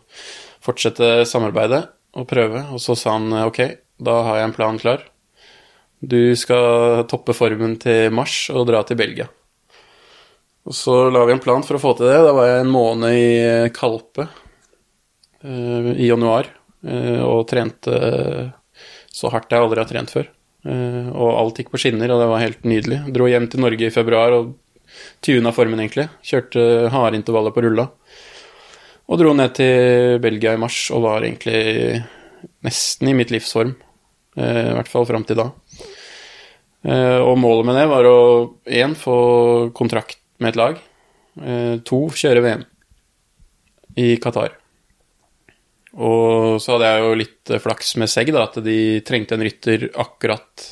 fortsette 0.64 1.27
samarbeidet 1.29 1.85
og 2.18 2.29
prøve. 2.31 2.64
Og 2.75 2.83
så 2.83 2.96
sa 2.99 3.16
han 3.18 3.31
ok, 3.44 3.62
da 4.03 4.20
har 4.27 4.40
jeg 4.40 4.49
en 4.49 4.57
plan 4.57 4.81
klar. 4.81 5.05
Du 6.01 6.35
skal 6.38 7.05
toppe 7.11 7.37
formen 7.37 7.77
til 7.81 8.09
mars 8.14 8.46
og 8.55 8.66
dra 8.70 8.83
til 8.88 8.99
Belgia. 9.01 9.29
Og 10.68 10.77
så 10.77 10.94
la 11.12 11.25
vi 11.29 11.35
en 11.35 11.42
plan 11.42 11.64
for 11.64 11.77
å 11.77 11.83
få 11.83 11.94
til 11.99 12.09
det. 12.09 12.20
Da 12.25 12.33
var 12.37 12.49
jeg 12.49 12.64
en 12.64 12.73
måned 12.73 13.16
i 13.16 13.70
Kalpe 13.77 14.27
eh, 15.44 15.92
i 15.96 16.09
januar 16.09 16.49
eh, 16.85 17.20
og 17.25 17.46
trente 17.51 18.01
så 19.11 19.31
hardt 19.33 19.51
jeg 19.53 19.61
aldri 19.61 19.83
har 19.83 19.90
trent 19.90 20.12
før. 20.12 20.29
Eh, 20.68 21.09
og 21.11 21.37
alt 21.37 21.61
gikk 21.61 21.73
på 21.73 21.81
skinner, 21.81 22.12
og 22.12 22.23
det 22.23 22.29
var 22.31 22.44
helt 22.44 22.66
nydelig. 22.68 23.01
Dro 23.12 23.29
hjem 23.29 23.49
til 23.51 23.64
Norge 23.64 23.88
i 23.88 23.94
februar 23.94 24.37
og 24.37 24.53
tuna 25.24 25.52
formen, 25.52 25.83
egentlig. 25.83 26.09
Kjørte 26.26 26.88
harde 26.94 27.20
intervaller 27.20 27.54
på 27.54 27.64
rulla. 27.66 27.88
Og 29.11 29.18
dro 29.18 29.35
ned 29.35 29.54
til 29.59 30.20
Belgia 30.22 30.54
i 30.54 30.61
mars 30.61 30.85
og 30.94 31.04
var 31.09 31.24
egentlig 31.26 32.02
nesten 32.64 33.11
i 33.11 33.16
mitt 33.16 33.33
livsform. 33.35 33.74
form. 33.74 33.88
I 34.38 34.74
hvert 34.76 34.90
fall 34.90 35.09
fram 35.09 35.24
til 35.26 35.40
da. 35.40 35.50
Eh, 36.87 37.18
og 37.20 37.37
målet 37.40 37.66
med 37.68 37.76
det 37.76 37.88
var 37.90 38.06
å 38.09 38.20
én 38.64 38.94
få 38.96 39.16
kontrakt 39.76 40.20
med 40.40 40.52
et 40.52 40.61
lag. 40.61 40.78
Eh, 41.40 41.76
to 41.85 42.06
kjøre 42.14 42.44
VM 42.44 42.64
i 44.00 44.14
Qatar. 44.22 44.54
Og 45.98 46.61
så 46.62 46.76
hadde 46.76 46.90
jeg 46.92 47.02
jo 47.02 47.18
litt 47.18 47.52
eh, 47.52 47.62
flaks 47.62 47.96
med 48.00 48.12
Segg, 48.12 48.30
da, 48.33 48.46
at 48.46 48.61
de 48.64 49.00
trengte 49.06 49.37
en 49.37 49.44
rytter 49.44 49.90
akkurat 49.98 50.70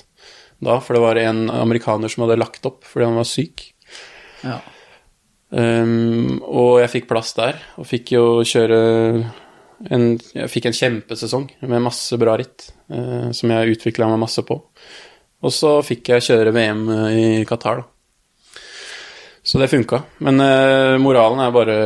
da. 0.63 0.79
For 0.79 0.95
det 0.97 1.05
var 1.05 1.21
en 1.21 1.49
amerikaner 1.53 2.13
som 2.13 2.25
hadde 2.25 2.41
lagt 2.41 2.65
opp 2.69 2.87
fordi 2.89 3.11
han 3.11 3.19
var 3.19 3.29
syk. 3.29 3.68
Ja. 4.45 4.61
Um, 5.49 6.39
og 6.45 6.79
jeg 6.83 6.93
fikk 6.93 7.07
plass 7.09 7.33
der, 7.39 7.57
og 7.81 7.87
fikk 7.89 8.13
jo 8.13 8.25
kjøre 8.45 8.79
en, 9.89 10.03
Jeg 10.35 10.51
fikk 10.53 10.67
en 10.69 10.77
kjempesesong 10.77 11.47
med 11.71 11.85
masse 11.85 12.19
bra 12.21 12.35
ritt, 12.37 12.69
uh, 12.93 13.31
som 13.33 13.55
jeg 13.55 13.77
utvikla 13.79 14.11
meg 14.11 14.21
masse 14.27 14.45
på. 14.45 14.59
Og 15.39 15.55
så 15.55 15.79
fikk 15.87 16.13
jeg 16.13 16.27
kjøre 16.27 16.53
VM 16.53 16.83
i 17.15 17.29
Qatar, 17.49 17.81
da. 17.81 17.89
Så 19.49 19.61
det 19.63 19.71
funka. 19.73 20.03
Men 20.27 20.43
uh, 20.43 20.99
moralen 21.01 21.41
er 21.41 21.55
bare 21.55 21.77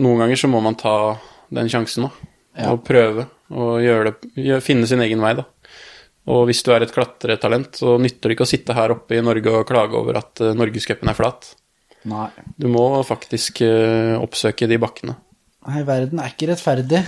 Noen 0.00 0.22
ganger 0.22 0.38
så 0.38 0.48
må 0.48 0.60
man 0.64 0.76
ta 0.80 1.16
den 1.52 1.68
sjansen, 1.68 2.06
da. 2.06 2.30
Ja. 2.54 2.70
Og 2.72 2.84
prøve 2.86 3.26
og 3.54 3.82
gjøre 3.82 4.12
det, 4.14 4.60
finne 4.64 4.86
sin 4.88 5.02
egen 5.04 5.20
vei, 5.22 5.34
da. 5.36 5.44
Og 6.30 6.46
hvis 6.48 6.62
du 6.64 6.70
er 6.72 6.84
et 6.84 6.94
klatretalent, 6.94 7.74
så 7.82 7.98
nytter 8.00 8.30
det 8.30 8.36
ikke 8.38 8.46
å 8.46 8.48
sitte 8.48 8.76
her 8.76 8.94
oppe 8.94 9.18
i 9.18 9.24
Norge 9.24 9.52
og 9.52 9.66
klage 9.68 9.98
over 9.98 10.22
at 10.22 10.40
uh, 10.40 10.54
norgescupen 10.56 11.10
er 11.10 11.18
flat. 11.18 11.50
Nei. 12.10 12.28
Du 12.60 12.68
må 12.72 12.84
faktisk 13.06 13.62
eh, 13.64 14.14
oppsøke 14.20 14.68
de 14.70 14.78
bakkene. 14.80 15.16
Nei, 15.64 15.80
verden 15.88 16.20
er 16.20 16.32
ikke 16.34 16.50
rettferdig. 16.50 17.00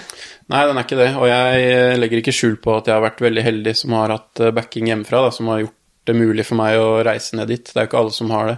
Nei, 0.52 0.62
den 0.64 0.78
er 0.78 0.86
ikke 0.86 1.00
det. 1.00 1.10
Og 1.20 1.26
jeg 1.28 1.66
eh, 1.72 1.96
legger 1.98 2.22
ikke 2.22 2.34
skjul 2.34 2.56
på 2.62 2.78
at 2.78 2.88
jeg 2.88 2.96
har 2.96 3.04
vært 3.04 3.20
veldig 3.24 3.44
heldig 3.44 3.74
som 3.76 3.96
har 3.98 4.14
hatt 4.14 4.40
eh, 4.40 4.54
backing 4.56 4.88
hjemmefra, 4.88 5.26
da, 5.26 5.34
som 5.34 5.50
har 5.52 5.66
gjort 5.66 5.76
det 6.06 6.14
mulig 6.16 6.46
for 6.46 6.60
meg 6.60 6.78
å 6.80 7.02
reise 7.04 7.36
ned 7.36 7.50
dit. 7.52 7.66
Det 7.66 7.76
er 7.76 7.84
jo 7.84 7.90
ikke 7.90 8.00
alle 8.00 8.16
som 8.16 8.32
har 8.32 8.48
det. 8.52 8.56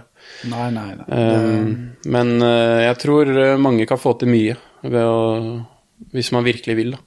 Nei, 0.51 0.69
nei, 0.75 0.89
nei. 0.99 1.05
Um, 1.09 1.69
men 2.13 2.35
jeg 2.43 2.97
tror 3.01 3.31
mange 3.57 3.87
kan 3.89 3.97
få 3.97 4.13
til 4.19 4.29
mye 4.29 4.53
ved 4.83 4.99
å 5.01 5.21
Hvis 6.13 6.29
man 6.35 6.45
virkelig 6.45 6.75
vil, 6.77 6.91
da. 6.93 6.99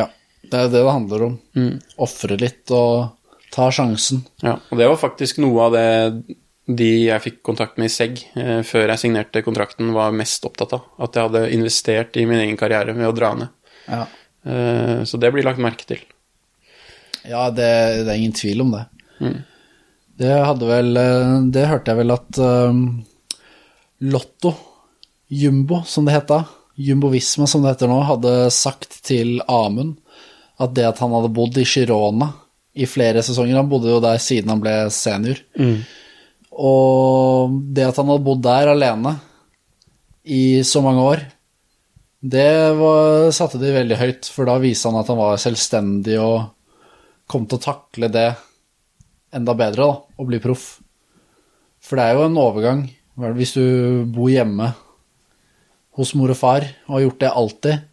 Ja, 0.00 0.06
det 0.42 0.56
er 0.56 0.70
det 0.72 0.80
det 0.80 0.88
handler 0.88 1.26
om. 1.28 1.34
Mm. 1.54 1.74
Ofre 2.02 2.38
litt 2.40 2.72
og 2.74 3.12
ta 3.52 3.68
sjansen. 3.70 4.24
Ja, 4.42 4.56
og 4.70 4.80
det 4.80 4.88
var 4.88 4.98
faktisk 4.98 5.38
noe 5.44 5.68
av 5.68 5.76
det 5.76 6.38
de 6.66 6.90
jeg 7.08 7.22
fikk 7.24 7.38
kontakt 7.42 7.78
med 7.80 7.90
i 7.90 7.92
SEG 7.92 8.20
eh, 8.38 8.60
før 8.66 8.92
jeg 8.92 9.02
signerte 9.02 9.42
kontrakten, 9.42 9.90
var 9.96 10.14
mest 10.14 10.44
opptatt 10.46 10.76
av. 10.76 10.88
At 11.02 11.16
jeg 11.16 11.28
hadde 11.28 11.46
investert 11.56 12.16
i 12.20 12.26
min 12.28 12.42
egen 12.44 12.58
karriere 12.60 12.94
med 12.94 13.10
å 13.10 13.16
dra 13.16 13.32
ned. 13.38 13.54
Ja, 13.88 14.04
Eh, 14.44 15.04
så 15.04 15.16
det 15.16 15.30
blir 15.32 15.46
lagt 15.46 15.62
merke 15.62 15.86
til. 15.86 16.02
ja 17.22 17.48
det, 17.54 17.70
det 18.02 18.10
er 18.10 18.18
ingen 18.18 18.34
tvil 18.34 18.64
om 18.64 18.72
det. 18.74 18.84
Mm. 19.22 19.38
Det 20.22 20.32
hadde 20.34 20.66
vel 20.68 20.98
eh, 20.98 21.36
Det 21.54 21.68
hørte 21.70 21.92
jeg 21.92 22.00
vel 22.02 22.14
at 22.14 22.38
um, 22.42 22.82
Lotto, 24.02 24.52
Jumbo 25.30 25.82
som 25.86 26.06
det 26.06 26.16
het 26.16 26.28
da, 26.28 26.42
Jumbo 26.74 27.12
Visma 27.12 27.46
som 27.46 27.62
det 27.62 27.76
heter 27.76 27.90
nå, 27.90 28.00
hadde 28.08 28.50
sagt 28.50 28.98
til 29.06 29.38
Amund 29.46 30.00
at 30.62 30.74
det 30.74 30.88
at 30.90 31.00
han 31.02 31.14
hadde 31.14 31.32
bodd 31.34 31.56
i 31.58 31.66
Girona 31.66 32.32
i 32.72 32.86
flere 32.88 33.22
sesonger 33.24 33.58
Han 33.58 33.68
bodde 33.68 33.90
jo 33.90 33.98
der 34.00 34.20
siden 34.22 34.50
han 34.52 34.60
ble 34.62 34.74
senior. 34.94 35.40
Og 36.52 37.54
det 37.72 37.86
at 37.88 37.98
han 38.00 38.10
hadde 38.12 38.26
bodd 38.26 38.42
der 38.44 38.72
alene 38.74 39.16
i 40.22 40.62
så 40.66 40.82
mange 40.84 41.04
år, 41.04 41.22
det 42.22 42.48
var, 42.78 43.32
satte 43.34 43.58
de 43.58 43.72
veldig 43.74 43.98
høyt, 43.98 44.28
for 44.30 44.46
da 44.46 44.60
viste 44.62 44.86
han 44.86 45.00
at 45.00 45.08
han 45.10 45.18
var 45.18 45.40
selvstendig 45.42 46.20
og 46.22 46.52
kom 47.30 47.48
til 47.48 47.58
å 47.58 47.64
takle 47.64 48.10
det 48.12 48.28
enda 49.34 49.54
bedre, 49.58 49.88
da, 49.88 50.18
og 50.20 50.28
bli 50.28 50.38
proff. 50.42 50.76
For 51.82 51.98
det 51.98 52.04
er 52.04 52.18
jo 52.18 52.28
en 52.28 52.38
overgang 52.38 52.84
hvis 53.16 53.56
du 53.56 53.64
bor 54.08 54.30
hjemme 54.32 54.70
hos 55.98 56.14
mor 56.16 56.32
og 56.32 56.38
far 56.38 56.64
og 56.86 56.94
har 56.94 57.02
gjort 57.04 57.20
det 57.20 57.32
alltid, 57.42 57.88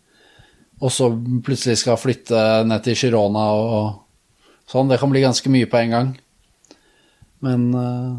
og 0.80 0.94
så 0.96 1.10
plutselig 1.44 1.82
skal 1.82 2.00
flytte 2.00 2.44
ned 2.70 2.86
til 2.86 2.96
Girona 2.96 3.46
og 3.52 4.70
sånn. 4.70 4.88
Det 4.88 5.00
kan 5.02 5.12
bli 5.12 5.26
ganske 5.26 5.52
mye 5.52 5.68
på 5.68 5.80
en 5.82 5.96
gang. 5.96 6.12
Men 7.44 7.66
eh, 7.76 8.14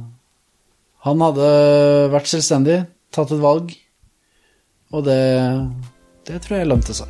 han 1.01 1.23
hadde 1.25 1.47
vært 2.13 2.29
selvstendig, 2.29 2.83
tatt 3.15 3.31
et 3.33 3.41
valg, 3.41 3.73
og 4.93 5.07
det, 5.07 5.21
det 6.29 6.41
tror 6.45 6.59
jeg 6.59 6.69
lønte 6.69 6.97
seg. 6.97 7.09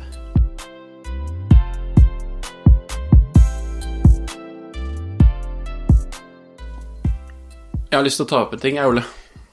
Jeg 7.91 7.99
har 7.99 8.07
lyst 8.07 8.21
til 8.21 8.29
å 8.29 8.31
ta 8.31 8.45
opp 8.45 8.55
en 8.55 8.63
ting, 8.63 8.79
jeg, 8.79 8.87
Ole. 8.87 9.03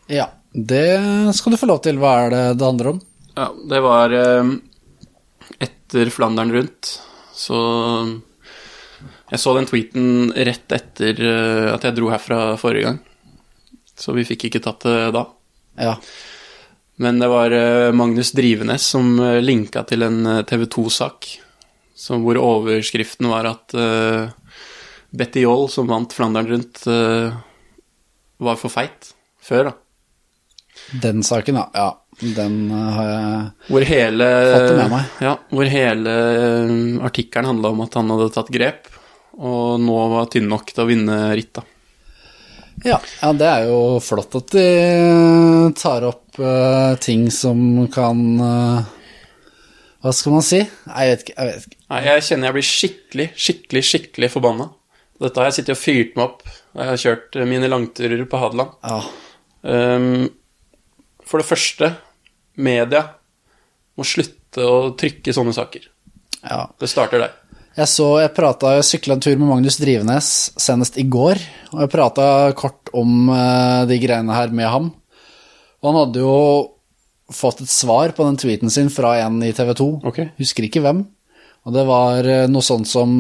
Ja, 0.07 0.29
det 0.55 0.87
skal 1.35 1.57
du 1.57 1.59
få 1.59 1.67
lov 1.67 1.83
til. 1.83 1.99
Hva 1.99 2.15
er 2.23 2.31
det 2.31 2.45
det 2.61 2.69
handler 2.69 2.93
om? 2.93 3.03
Ja, 3.35 3.49
det 3.73 3.83
var 3.83 4.15
eh, 4.15 4.53
etter 5.67 6.15
Flandern 6.15 6.55
rundt, 6.55 6.95
så 7.35 7.59
Jeg 9.29 9.43
så 9.43 9.53
den 9.59 9.67
tweeten 9.69 10.31
rett 10.33 10.73
etter 10.73 11.19
eh, 11.19 11.67
at 11.75 11.83
jeg 11.85 11.99
dro 11.99 12.15
herfra 12.15 12.55
forrige 12.63 12.87
gang. 12.87 13.03
Så 13.99 14.15
vi 14.15 14.27
fikk 14.29 14.49
ikke 14.49 14.63
tatt 14.63 14.87
det 14.87 15.11
da. 15.17 15.25
Ja. 15.79 15.97
Men 16.99 17.19
det 17.19 17.29
var 17.31 17.51
eh, 17.55 17.93
Magnus 17.93 18.33
Drivenes 18.33 18.83
som 18.83 19.19
eh, 19.23 19.39
linka 19.43 19.85
til 19.87 20.03
en 20.03 20.25
eh, 20.27 20.43
TV 20.47 20.67
2-sak 20.67 21.29
hvor 21.99 22.39
overskriften 22.39 23.27
var 23.27 23.47
at 23.49 23.75
uh, 23.75 24.31
Betty 25.11 25.43
Joll, 25.43 25.65
som 25.67 25.89
vant 25.91 26.13
Flandern 26.15 26.47
rundt, 26.47 26.85
uh, 26.87 27.35
var 28.39 28.59
for 28.61 28.71
feit 28.71 29.09
før, 29.43 29.73
da. 29.73 29.73
Den 31.03 31.25
saken, 31.27 31.59
ja. 31.59 31.65
ja. 31.75 32.29
Den 32.39 32.71
har 32.71 33.09
jeg 33.11 33.43
Hvor 33.67 33.87
hele, 33.91 34.29
Fått 34.55 34.79
med 34.79 34.93
meg. 34.95 35.11
Ja, 35.27 35.35
hvor 35.51 35.73
hele 35.75 36.15
artikkelen 37.11 37.51
handla 37.51 37.75
om 37.75 37.83
at 37.83 37.99
han 37.99 38.15
hadde 38.15 38.31
tatt 38.37 38.55
grep, 38.55 38.87
og 39.35 39.83
nå 39.83 39.99
var 40.15 40.31
tynn 40.31 40.47
nok 40.55 40.71
til 40.71 40.87
å 40.87 40.89
vinne 40.93 41.19
ritt, 41.35 41.51
da. 41.59 41.67
Ja, 42.87 43.01
ja, 43.23 43.33
det 43.35 43.49
er 43.49 43.67
jo 43.71 43.79
flott 44.05 44.37
at 44.39 44.53
de 44.55 44.67
tar 45.79 46.07
opp 46.07 46.39
uh, 46.39 46.95
ting 47.03 47.27
som 47.35 47.89
kan 47.91 48.21
uh, 48.39 48.87
Hva 50.05 50.13
skal 50.15 50.37
man 50.37 50.47
si? 50.47 50.61
Jeg 50.63 51.13
vet 51.13 51.25
ikke. 51.27 51.35
Jeg 51.35 51.49
vet 51.51 51.69
ikke. 51.69 51.81
Nei, 51.91 52.03
jeg 52.07 52.27
kjenner 52.29 52.49
jeg 52.49 52.57
blir 52.59 52.69
skikkelig, 52.69 53.29
skikkelig, 53.47 53.85
skikkelig 53.91 54.31
forbanna. 54.37 54.69
Dette 55.19 55.41
har 55.43 55.51
jeg 55.51 55.59
sittet 55.59 55.75
og 55.75 55.81
fyrt 55.83 56.15
meg 56.15 56.29
opp 56.29 56.45
jeg 56.79 56.87
har 56.87 57.01
kjørt 57.03 57.39
eh, 57.39 57.49
mine 57.49 57.71
langturer 57.71 58.21
på 58.31 58.43
Hadeland. 58.43 58.77
Ja, 58.87 59.01
Um, 59.63 60.29
for 61.27 61.43
det 61.43 61.49
første, 61.49 61.89
media 62.55 63.01
må 63.99 64.05
slutte 64.07 64.63
å 64.63 64.93
trykke 64.95 65.35
sånne 65.35 65.51
saker. 65.57 65.89
ja. 66.47 66.61
Det 66.79 66.89
starter 66.89 67.25
der. 67.25 67.33
Jeg 67.79 67.87
så, 67.93 68.07
jeg 68.19 68.33
prata, 68.35 68.73
jeg 68.75 68.87
sykla 68.89 69.15
en 69.15 69.21
tur 69.23 69.37
med 69.39 69.47
Magnus 69.53 69.77
Drivenes 69.79 70.29
senest 70.59 70.97
i 70.99 71.05
går, 71.07 71.39
og 71.77 71.85
jeg 71.85 71.91
prata 71.93 72.25
kort 72.59 72.91
om 72.97 73.29
eh, 73.31 73.85
de 73.87 73.99
greiene 74.03 74.35
her 74.35 74.51
med 74.51 74.67
ham. 74.67 74.89
Og 75.79 75.87
han 75.93 75.99
hadde 76.01 76.25
jo 76.25 76.33
fått 77.31 77.61
et 77.63 77.71
svar 77.71 78.11
på 78.17 78.27
den 78.27 78.39
tweeten 78.41 78.73
sin 78.73 78.91
fra 78.91 79.13
en 79.23 79.39
i 79.47 79.53
TV 79.55 79.71
2, 79.79 79.87
Ok. 80.11 80.19
husker 80.41 80.67
ikke 80.67 80.83
hvem. 80.83 81.05
Og 81.69 81.77
det 81.77 81.85
var 81.87 82.27
eh, 82.27 82.49
noe 82.51 82.67
sånt 82.67 82.91
som 82.91 83.15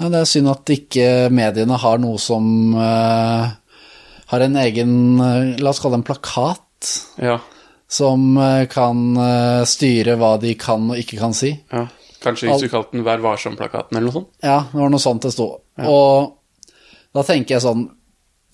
Ja, 0.00 0.08
det 0.08 0.22
er 0.22 0.28
synd 0.30 0.48
at 0.48 0.70
ikke 0.72 1.06
mediene 1.28 1.76
har 1.76 1.98
noe 2.00 2.16
som 2.16 2.72
uh, 2.72 3.50
har 4.30 4.44
en 4.46 4.54
egen 4.56 4.92
La 5.60 5.74
oss 5.74 5.82
kalle 5.82 5.98
det 5.98 6.00
en 6.00 6.06
plakat, 6.08 6.92
Ja. 7.20 7.34
som 7.84 8.38
kan 8.72 9.02
styre 9.68 10.14
hva 10.16 10.38
de 10.40 10.54
kan 10.56 10.86
og 10.88 10.96
ikke 11.02 11.18
kan 11.20 11.36
si. 11.36 11.50
ja. 11.68 11.84
Kanskje 12.20 12.50
hvis 12.50 12.66
du 12.66 12.72
kalte 12.72 12.96
den 12.96 13.06
Vær 13.06 13.22
varsom-plakaten 13.24 13.96
eller 13.96 14.10
noe 14.10 14.16
sånt? 14.18 14.30
Ja, 14.44 14.58
det 14.72 14.80
var 14.82 14.92
noe 14.92 15.02
sånt 15.02 15.24
det 15.24 15.32
sto. 15.34 15.48
Og 15.80 16.36
da 17.16 17.24
tenker 17.26 17.56
jeg 17.56 17.64
sånn 17.64 17.86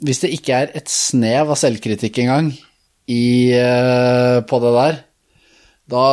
Hvis 0.06 0.22
det 0.22 0.32
ikke 0.36 0.60
er 0.62 0.72
et 0.78 0.90
snev 0.92 1.50
av 1.54 1.58
selvkritikk 1.60 2.22
engang 2.24 2.52
i, 3.06 3.52
eh, 3.54 4.40
på 4.42 4.58
det 4.62 4.72
der, 4.74 4.96
da 5.86 6.04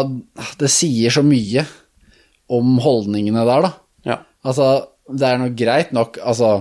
Det 0.60 0.70
sier 0.70 1.14
så 1.14 1.24
mye 1.26 1.64
om 2.54 2.76
holdningene 2.84 3.46
der, 3.48 3.66
da. 3.66 3.72
Ja. 4.06 4.18
Altså, 4.46 4.68
det 5.10 5.26
er 5.26 5.40
noe 5.42 5.56
greit 5.58 5.94
nok, 5.96 6.20
altså 6.22 6.60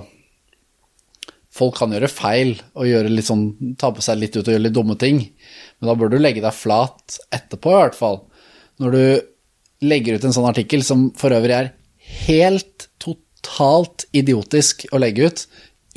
Folk 1.53 1.77
kan 1.77 1.93
gjøre 1.93 2.09
feil 2.09 2.55
og 2.73 2.89
gjøre 2.89 3.11
litt 3.13 3.29
sånn, 3.29 3.77
ta 3.77 3.91
på 3.93 4.01
seg 4.01 4.23
litt 4.23 4.39
ut 4.39 4.47
og 4.47 4.55
gjøre 4.55 4.65
litt 4.65 4.77
dumme 4.79 4.97
ting, 4.97 5.19
men 5.21 5.91
da 5.91 5.95
bør 6.01 6.15
du 6.15 6.17
legge 6.17 6.41
deg 6.41 6.57
flat 6.57 7.19
etterpå, 7.29 7.75
i 7.75 7.83
hvert 7.83 7.99
fall. 7.99 8.23
Når 8.81 8.97
du 8.97 9.03
legger 9.83 10.17
ut 10.17 10.27
en 10.27 10.35
sånn 10.35 10.49
artikkel, 10.49 10.85
som 10.87 11.11
for 11.19 11.35
øvrig 11.35 11.57
er 11.57 11.73
helt 12.27 12.89
totalt 13.03 14.07
idiotisk 14.15 14.87
å 14.93 15.01
legge 15.03 15.29
ut. 15.29 15.45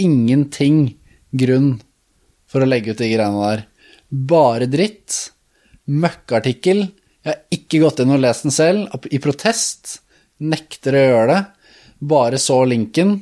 Ingenting 0.02 0.96
grunn 1.36 1.78
for 2.50 2.64
å 2.64 2.70
legge 2.70 2.94
ut 2.94 3.02
de 3.02 3.12
greiene 3.12 3.50
der. 3.50 3.66
Bare 4.10 4.70
dritt. 4.72 5.32
Møkkartikkel. 5.86 6.88
Jeg 7.26 7.32
har 7.32 7.42
ikke 7.54 7.82
gått 7.84 8.02
inn 8.02 8.14
og 8.16 8.22
lest 8.24 8.46
den 8.46 8.54
selv. 8.54 8.94
I 9.12 9.22
protest 9.22 10.00
nekter 10.42 10.98
å 10.98 11.06
gjøre 11.06 11.28
det. 11.32 11.42
Bare 12.06 12.42
så 12.42 12.62
linken. 12.68 13.18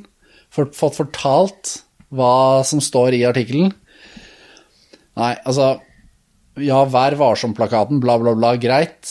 Fått 0.54 0.76
fortalt 0.76 1.78
hva 2.14 2.62
som 2.66 2.82
står 2.84 3.16
i 3.18 3.24
artikkelen. 3.26 3.72
Nei, 5.18 5.34
altså 5.46 5.76
Ja, 6.62 6.84
Vær 6.86 7.16
varsom-plakaten, 7.18 7.98
bla, 7.98 8.14
bla, 8.22 8.34
bla, 8.38 8.52
greit. 8.62 9.10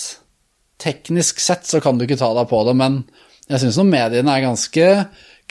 Teknisk 0.84 1.40
sett 1.40 1.68
så 1.70 1.80
kan 1.84 1.98
du 1.98 2.06
ikke 2.06 2.20
ta 2.20 2.34
deg 2.36 2.50
på 2.52 2.64
det, 2.68 2.76
men 2.80 3.04
jeg 3.50 3.64
syns 3.64 3.80
mediene 3.88 4.34
er 4.34 4.46
ganske 4.46 4.88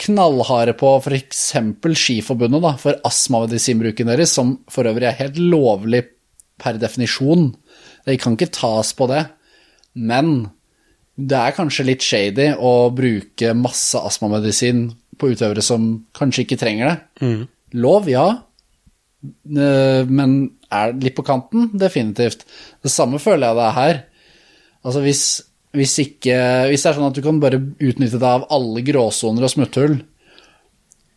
knallharde 0.03 0.73
på 0.77 0.95
f.eks. 0.99 1.43
Skiforbundet, 2.01 2.63
da, 2.63 2.73
for 2.81 2.97
astmamedisinbruken 3.05 4.09
deres, 4.09 4.33
som 4.33 4.57
for 4.71 4.89
øvrig 4.89 5.09
er 5.09 5.19
helt 5.19 5.37
lovlig 5.41 6.03
per 6.61 6.79
definisjon. 6.81 7.51
De 8.07 8.17
kan 8.21 8.37
ikke 8.37 8.53
tas 8.55 8.93
på 8.97 9.07
det. 9.11 9.23
Men 9.93 10.49
det 11.13 11.37
er 11.37 11.55
kanskje 11.55 11.85
litt 11.85 12.05
shady 12.05 12.53
å 12.57 12.89
bruke 12.95 13.53
masse 13.57 13.99
astmamedisin 14.01 14.87
på 15.21 15.29
utøvere 15.33 15.61
som 15.65 15.91
kanskje 16.17 16.47
ikke 16.47 16.57
trenger 16.61 16.89
det. 16.89 16.97
Mm. 17.21 17.43
Lov, 17.83 18.09
ja. 18.09 18.25
Eh, 19.23 20.09
Men 20.09 20.33
er 20.73 20.95
litt 20.97 21.15
på 21.17 21.25
kanten? 21.25 21.69
Definitivt. 21.77 22.47
Det 22.81 22.91
samme 22.91 23.21
føler 23.21 23.47
jeg 23.47 23.59
det 23.59 23.67
er 23.67 23.77
her. 23.77 24.01
Altså 24.83 25.03
hvis, 25.03 25.23
hvis, 25.75 25.95
ikke, 26.03 26.37
hvis 26.69 26.83
det 26.83 26.89
er 26.91 26.97
sånn 26.97 27.07
at 27.09 27.17
du 27.17 27.23
kan 27.25 27.39
bare 27.43 27.61
utnytte 27.61 28.19
deg 28.19 28.27
av 28.29 28.47
alle 28.53 28.83
gråsoner 28.85 29.45
og 29.45 29.53
smutthull 29.53 29.95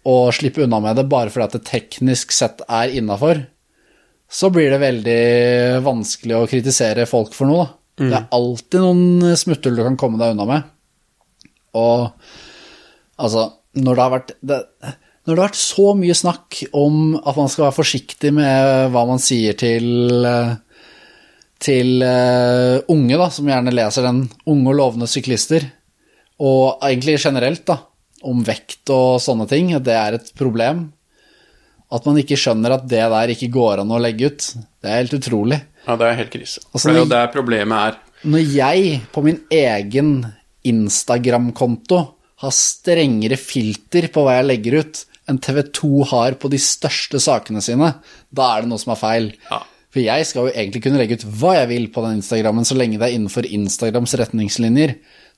og 0.07 0.31
slippe 0.37 0.63
unna 0.63 0.79
med 0.83 1.01
det 1.01 1.09
bare 1.11 1.33
fordi 1.35 1.49
at 1.49 1.57
det 1.57 1.67
teknisk 1.67 2.35
sett 2.35 2.63
er 2.71 2.95
innafor, 2.95 3.41
så 4.31 4.51
blir 4.55 4.71
det 4.71 4.83
veldig 4.83 5.23
vanskelig 5.87 6.37
å 6.39 6.47
kritisere 6.51 7.09
folk 7.11 7.35
for 7.35 7.51
noe. 7.51 7.67
Da. 7.97 8.07
Det 8.07 8.17
er 8.19 8.29
alltid 8.37 8.83
noen 8.85 9.39
smutthull 9.39 9.79
du 9.79 9.83
kan 9.87 9.99
komme 9.99 10.21
deg 10.21 10.35
unna 10.35 10.47
med. 10.51 10.71
Og 11.77 12.07
altså, 13.23 13.49
når 13.77 13.99
det 13.99 14.05
har 14.05 14.15
vært 14.15 14.33
det, 14.41 14.61
når 15.27 15.35
det 15.35 15.41
har 15.41 15.49
vært 15.49 15.59
så 15.59 15.87
mye 15.99 16.17
snakk 16.17 16.61
om 16.77 17.17
at 17.19 17.39
man 17.39 17.51
skal 17.51 17.67
være 17.67 17.79
forsiktig 17.81 18.31
med 18.37 18.93
hva 18.95 19.03
man 19.09 19.23
sier 19.23 19.57
til 19.59 20.27
eh, 20.29 20.53
til 21.63 22.03
uh, 22.05 22.83
unge, 22.93 23.17
da, 23.17 23.29
som 23.33 23.49
gjerne 23.49 23.75
leser 23.75 24.07
den 24.07 24.25
unge 24.49 24.73
og 24.73 24.79
lovende 24.81 25.09
syklister, 25.11 25.65
og 26.43 26.83
egentlig 26.85 27.17
generelt, 27.23 27.65
da, 27.69 27.81
om 28.27 28.43
vekt 28.45 28.93
og 28.93 29.21
sånne 29.23 29.47
ting, 29.51 29.73
at 29.77 29.87
det 29.87 29.97
er 29.97 30.19
et 30.19 30.33
problem. 30.37 30.89
At 31.93 32.07
man 32.09 32.19
ikke 32.19 32.39
skjønner 32.41 32.75
at 32.77 32.89
det 32.91 33.05
der 33.13 33.33
ikke 33.33 33.53
går 33.55 33.85
an 33.85 33.95
å 33.95 34.01
legge 34.03 34.33
ut. 34.33 34.49
Det 34.83 34.91
er 34.91 35.01
helt 35.05 35.15
utrolig. 35.21 35.61
Ja, 35.87 35.95
det 35.95 36.09
er 36.09 36.19
helt 36.19 36.33
krise. 36.33 36.65
Altså, 36.73 36.91
det 36.91 36.97
er 36.97 37.05
jo 37.05 37.11
der 37.13 37.31
problemet 37.33 37.93
er. 37.93 38.01
Når 38.27 38.55
jeg 38.57 38.97
på 39.15 39.23
min 39.23 39.39
egen 39.55 40.11
Instagram-konto 40.67 42.01
har 42.43 42.53
strengere 42.53 43.39
filter 43.41 44.09
på 44.13 44.25
hva 44.27 44.41
jeg 44.41 44.49
legger 44.51 44.81
ut 44.83 45.05
enn 45.31 45.39
TV 45.43 45.63
2 45.75 45.93
har 46.11 46.37
på 46.43 46.51
de 46.51 46.59
største 46.63 47.21
sakene 47.23 47.63
sine, 47.65 47.95
da 48.31 48.51
er 48.53 48.65
det 48.65 48.71
noe 48.71 48.83
som 48.83 48.93
er 48.95 49.01
feil. 49.01 49.31
Ja. 49.49 49.63
For 49.97 50.05
jeg 50.05 50.27
skal 50.29 50.45
jo 50.45 50.53
egentlig 50.53 50.83
kunne 50.85 50.99
legge 51.01 51.17
ut 51.17 51.23
hva 51.41 51.55
jeg 51.57 51.69
vil 51.71 51.87
på 51.89 52.03
den 52.05 52.19
Instagrammen, 52.19 52.67
så 52.69 52.75
lenge 52.77 52.99
det 53.01 53.07
er 53.07 53.15
innenfor 53.17 53.47
Instagrams 53.49 54.13
retningslinjer. 54.21 54.91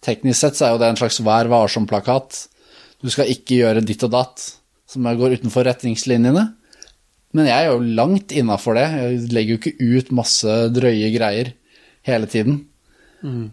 Teknisk 0.03 0.41
sett 0.41 0.59
så 0.59 0.65
er 0.67 0.73
jo 0.73 0.81
det 0.83 0.89
en 0.91 0.99
slags 0.99 1.21
Vær 1.23 1.47
varsom-plakat. 1.53 2.41
Du 2.99 3.07
skal 3.15 3.31
ikke 3.31 3.61
gjøre 3.61 3.85
ditt 3.87 4.03
og 4.03 4.11
datt 4.17 4.43
som 4.91 5.07
går 5.07 5.37
utenfor 5.39 5.63
retningslinjene. 5.69 6.43
Men 7.39 7.47
jeg 7.47 7.69
er 7.69 7.71
jo 7.71 7.95
langt 8.01 8.35
innafor 8.35 8.75
det. 8.81 8.89
Jeg 8.99 9.31
legger 9.37 9.55
jo 9.55 9.61
ikke 9.61 9.95
ut 9.95 10.13
masse 10.19 10.59
drøye 10.75 11.13
greier 11.15 11.53
hele 12.11 12.27
tiden. 12.27 12.65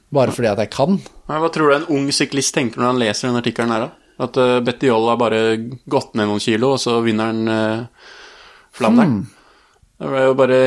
Bare 0.09 0.33
fordi 0.33 0.49
at 0.55 0.65
jeg 0.65 0.73
kan. 0.73 0.97
Men 1.29 1.45
Hva 1.45 1.53
tror 1.53 1.69
du 1.69 1.77
en 1.77 1.89
ung 1.99 2.09
syklist 2.09 2.57
tenker 2.57 2.81
når 2.81 2.93
han 2.95 3.05
leser 3.05 3.29
den 3.29 3.43
artikkelen 3.43 3.77
her, 3.77 3.85
da? 3.85 4.25
At 4.25 4.41
uh, 4.41 4.85
Joll 4.89 5.09
har 5.11 5.21
bare 5.21 5.45
gått 5.85 6.17
ned 6.17 6.33
noen 6.33 6.41
kilo, 6.41 6.79
og 6.79 6.81
så 6.81 6.97
vinner 7.05 7.29
han 7.29 7.45
uh, 7.45 8.11
Flandern? 8.73 9.25
Det 10.05 10.19
er 10.21 10.27
jo 10.29 10.35
bare 10.37 10.59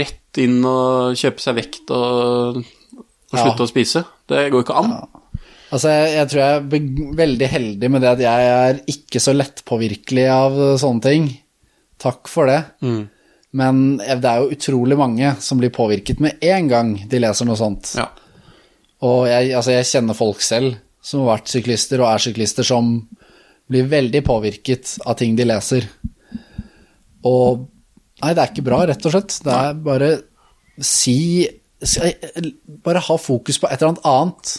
rett 0.00 0.40
inn 0.42 0.58
og 0.66 1.14
kjøpe 1.18 1.42
seg 1.42 1.56
vekt 1.60 1.92
og, 1.94 2.58
og 2.58 3.36
slutte 3.36 3.62
Ja. 3.62 3.66
å 3.66 3.70
spise. 3.70 4.04
Det 4.30 4.48
går 4.52 4.64
ikke 4.64 4.78
an. 4.80 4.94
Altså, 5.74 5.90
jeg, 5.90 6.10
jeg 6.14 6.28
tror 6.30 6.40
jeg 6.42 6.56
er 6.58 7.16
veldig 7.22 7.48
heldig 7.50 7.90
med 7.90 8.02
det 8.04 8.10
at 8.12 8.22
jeg 8.22 8.50
er 8.54 8.80
ikke 8.90 9.22
så 9.22 9.34
lettpåvirkelig 9.34 10.26
av 10.30 10.58
sånne 10.82 11.02
ting. 11.06 11.28
Takk 12.02 12.30
for 12.30 12.50
det. 12.50 12.60
Mm. 12.84 13.02
Men 13.54 13.80
det 13.98 14.26
er 14.26 14.42
jo 14.42 14.54
utrolig 14.54 14.98
mange 14.98 15.34
som 15.42 15.58
blir 15.60 15.70
påvirket 15.74 16.20
med 16.22 16.42
en 16.42 16.68
gang 16.70 16.94
de 17.10 17.20
leser 17.22 17.46
noe 17.46 17.58
sånt. 17.58 17.92
Ja. 17.98 18.08
Og 19.06 19.26
jeg, 19.30 19.52
altså 19.54 19.74
jeg 19.76 19.86
kjenner 19.90 20.16
folk 20.18 20.42
selv 20.42 20.74
som 21.04 21.22
har 21.22 21.36
vært 21.36 21.52
syklister 21.52 22.00
og 22.02 22.08
er 22.08 22.22
syklister, 22.24 22.64
som 22.66 22.96
blir 23.70 23.86
veldig 23.90 24.22
påvirket 24.26 24.96
av 25.06 25.18
ting 25.20 25.34
de 25.38 25.46
leser. 25.46 25.86
Og 27.24 27.66
Nei, 28.24 28.32
det 28.32 28.40
er 28.40 28.52
ikke 28.54 28.64
bra, 28.64 28.80
rett 28.88 29.04
og 29.04 29.12
slett. 29.12 29.36
Det 29.44 29.52
er 29.52 29.76
bare 29.84 30.14
si 30.82 31.18
Bare 32.84 33.02
ha 33.04 33.16
fokus 33.20 33.58
på 33.60 33.68
et 33.68 33.76
eller 33.76 33.90
annet 33.92 34.06
annet. 34.08 34.52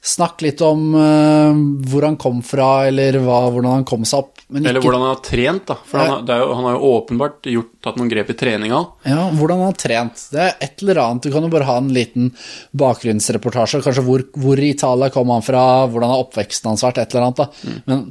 Snakk 0.00 0.40
litt 0.40 0.62
om 0.64 0.94
uh, 0.96 1.52
hvor 1.90 2.06
han 2.06 2.14
kom 2.16 2.38
fra, 2.46 2.86
eller 2.88 3.18
hva, 3.20 3.42
hvordan 3.52 3.74
han 3.80 3.84
kom 3.84 4.06
seg 4.08 4.22
opp. 4.22 4.38
Men 4.48 4.64
Eller 4.64 4.80
ikke, 4.80 4.86
hvordan 4.88 5.02
han 5.04 5.10
har 5.12 5.18
trent, 5.26 5.66
da. 5.68 5.74
For 5.86 6.00
han, 6.00 6.08
har- 6.14 6.22
det 6.26 6.38
jo, 6.40 6.46
han 6.56 6.64
har 6.66 6.72
jo 6.78 6.92
åpenbart 6.96 7.48
gjort, 7.52 7.68
tatt 7.84 7.98
noen 8.00 8.08
grep 8.10 8.32
i 8.32 8.36
treninga. 8.40 8.80
Ja, 9.06 9.26
hvordan 9.36 9.60
han 9.60 9.68
har 9.68 9.76
trent. 9.78 10.22
Det 10.32 10.40
er 10.46 10.56
et 10.64 10.80
eller 10.82 11.02
annet. 11.04 11.28
Du 11.28 11.34
kan 11.34 11.44
jo 11.44 11.52
bare 11.52 11.68
ha 11.68 11.76
en 11.82 11.92
liten 11.92 12.30
bakgrunnsreportasje. 12.80 13.82
Kanskje 13.84 14.04
hvor, 14.06 14.24
hvor 14.40 14.60
i 14.64 14.70
Italia 14.74 15.10
kom 15.14 15.30
han 15.34 15.44
fra, 15.44 15.62
hvordan 15.92 16.12
har 16.14 16.24
oppveksten 16.24 16.70
hans 16.72 16.84
vært, 16.86 17.00
et 17.04 17.14
eller 17.14 17.28
annet. 17.28 17.42
da. 17.44 17.76
Men 17.92 18.02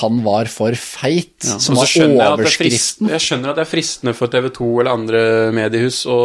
han 0.00 0.22
var 0.24 0.50
for 0.52 0.74
feit, 0.80 1.36
Ja, 1.44 1.58
som 1.62 1.76
var 1.78 1.84
overskriften. 1.86 2.56
jeg 2.56 2.72
frist-. 2.72 3.04
Jeg 3.14 3.24
skjønner 3.28 3.52
at 3.52 3.60
det 3.60 3.66
er 3.68 3.72
fristende 3.74 4.16
for 4.16 4.32
TV 4.32 4.48
2 4.56 4.70
eller 4.80 4.96
andre 4.96 5.22
mediehus 5.54 6.02
å, 6.10 6.18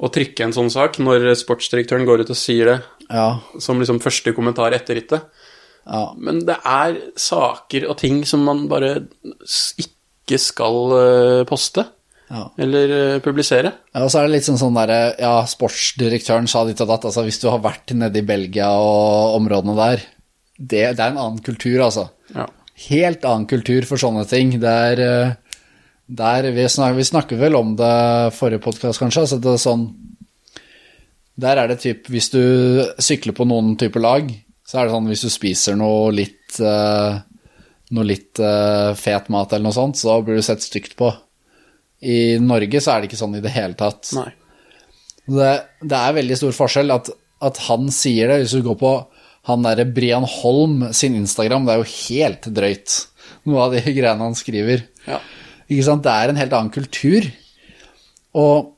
å 0.00 0.08
trykke 0.12 0.46
en 0.46 0.54
sånn 0.56 0.70
sak 0.72 0.98
når 1.02 1.30
sportsdirektøren 1.36 2.06
går 2.08 2.24
ut 2.24 2.32
og 2.32 2.38
sier 2.40 2.70
det 2.70 2.76
Ja, 3.10 3.40
som 3.60 3.80
liksom 3.82 4.00
første 4.00 4.32
kommentar 4.36 4.72
etter 4.76 4.96
rittet. 4.96 5.26
ja. 5.84 6.04
Men 6.16 6.44
det 6.48 6.56
er 6.64 6.98
saker 7.20 7.88
og 7.90 7.98
ting 8.00 8.22
som 8.24 8.44
man 8.46 8.66
bare 8.70 8.94
ikke 9.82 10.38
skal 10.40 10.94
eh, 10.96 11.42
poste 11.48 11.84
ja. 12.30 12.44
eller 12.62 12.94
eh, 12.96 13.18
publisere. 13.24 13.72
Ja, 13.92 14.04
og 14.06 14.12
så 14.12 14.20
er 14.20 14.28
det 14.28 14.36
litt 14.38 14.46
sånn 14.48 14.60
sånn 14.60 14.78
derre 14.78 15.00
Ja, 15.18 15.34
sportsdirektøren 15.50 16.48
sa 16.48 16.64
ditt 16.68 16.80
og 16.84 16.88
datt. 16.92 17.04
Altså, 17.10 17.24
hvis 17.26 17.40
du 17.42 17.48
har 17.50 17.60
vært 17.64 17.92
nede 17.98 18.22
i 18.22 18.26
Belgia 18.26 18.70
og 18.78 19.36
områdene 19.40 19.76
der 19.80 20.06
det, 20.60 20.84
det 20.96 21.00
er 21.00 21.10
en 21.14 21.20
annen 21.20 21.40
kultur, 21.44 21.78
altså. 21.86 22.10
Ja. 22.34 22.44
Helt 22.86 23.24
annen 23.24 23.46
kultur 23.48 23.84
for 23.88 24.00
sånne 24.00 24.26
ting. 24.28 24.52
Det 24.60 24.74
er 24.92 25.00
eh, 25.04 25.49
der 26.10 26.50
vi, 26.50 26.66
snakker, 26.68 26.96
vi 26.98 27.06
snakker 27.06 27.38
vel 27.38 27.56
om 27.58 27.74
det 27.78 28.34
forrige 28.34 28.62
podkast, 28.64 28.98
kanskje. 28.98 29.24
Altså 29.26 29.38
det 29.42 29.52
er 29.52 29.62
sånn 29.62 29.84
Der 31.40 31.60
er 31.62 31.70
det 31.70 31.80
typ 31.84 32.08
Hvis 32.10 32.30
du 32.32 32.42
sykler 32.98 33.36
på 33.36 33.46
noen 33.48 33.76
type 33.80 34.02
lag, 34.02 34.30
så 34.66 34.80
er 34.80 34.88
det 34.88 34.94
sånn 34.96 35.10
hvis 35.10 35.24
du 35.26 35.30
spiser 35.32 35.78
noe 35.78 36.10
litt 36.14 36.58
eh, 36.58 37.20
Noe 37.94 38.06
litt 38.06 38.42
eh, 38.42 38.90
fet 38.98 39.30
mat 39.34 39.52
eller 39.52 39.68
noe 39.68 39.76
sånt, 39.76 39.98
så 39.98 40.20
blir 40.22 40.38
du 40.38 40.44
sett 40.46 40.62
stygt 40.62 40.92
på. 40.98 41.08
I 42.06 42.38
Norge 42.42 42.78
så 42.78 42.92
er 42.92 43.00
det 43.00 43.10
ikke 43.10 43.18
sånn 43.18 43.34
i 43.34 43.42
det 43.42 43.50
hele 43.50 43.74
tatt. 43.74 44.12
Nei. 44.14 44.28
Det, 45.26 45.48
det 45.82 45.98
er 45.98 46.14
veldig 46.14 46.36
stor 46.38 46.54
forskjell 46.54 46.94
at, 46.94 47.10
at 47.42 47.58
han 47.66 47.90
sier 47.94 48.30
det. 48.30 48.44
Hvis 48.44 48.54
du 48.54 48.62
går 48.68 48.78
på 48.78 48.92
han 49.50 49.66
derre 49.66 49.88
Brian 49.90 50.26
Holm 50.28 50.84
sin 50.94 51.18
Instagram, 51.18 51.66
det 51.66 51.74
er 51.74 51.82
jo 51.82 51.90
helt 51.96 52.48
drøyt, 52.60 52.96
noe 53.50 53.66
av 53.66 53.74
de 53.74 53.82
greiene 53.82 54.22
han 54.22 54.38
skriver. 54.38 54.86
Ja. 55.08 55.18
Ikke 55.70 55.86
sant? 55.86 56.04
Det 56.04 56.12
er 56.12 56.32
en 56.32 56.40
helt 56.40 56.56
annen 56.56 56.74
kultur. 56.74 57.28
Og 58.40 58.72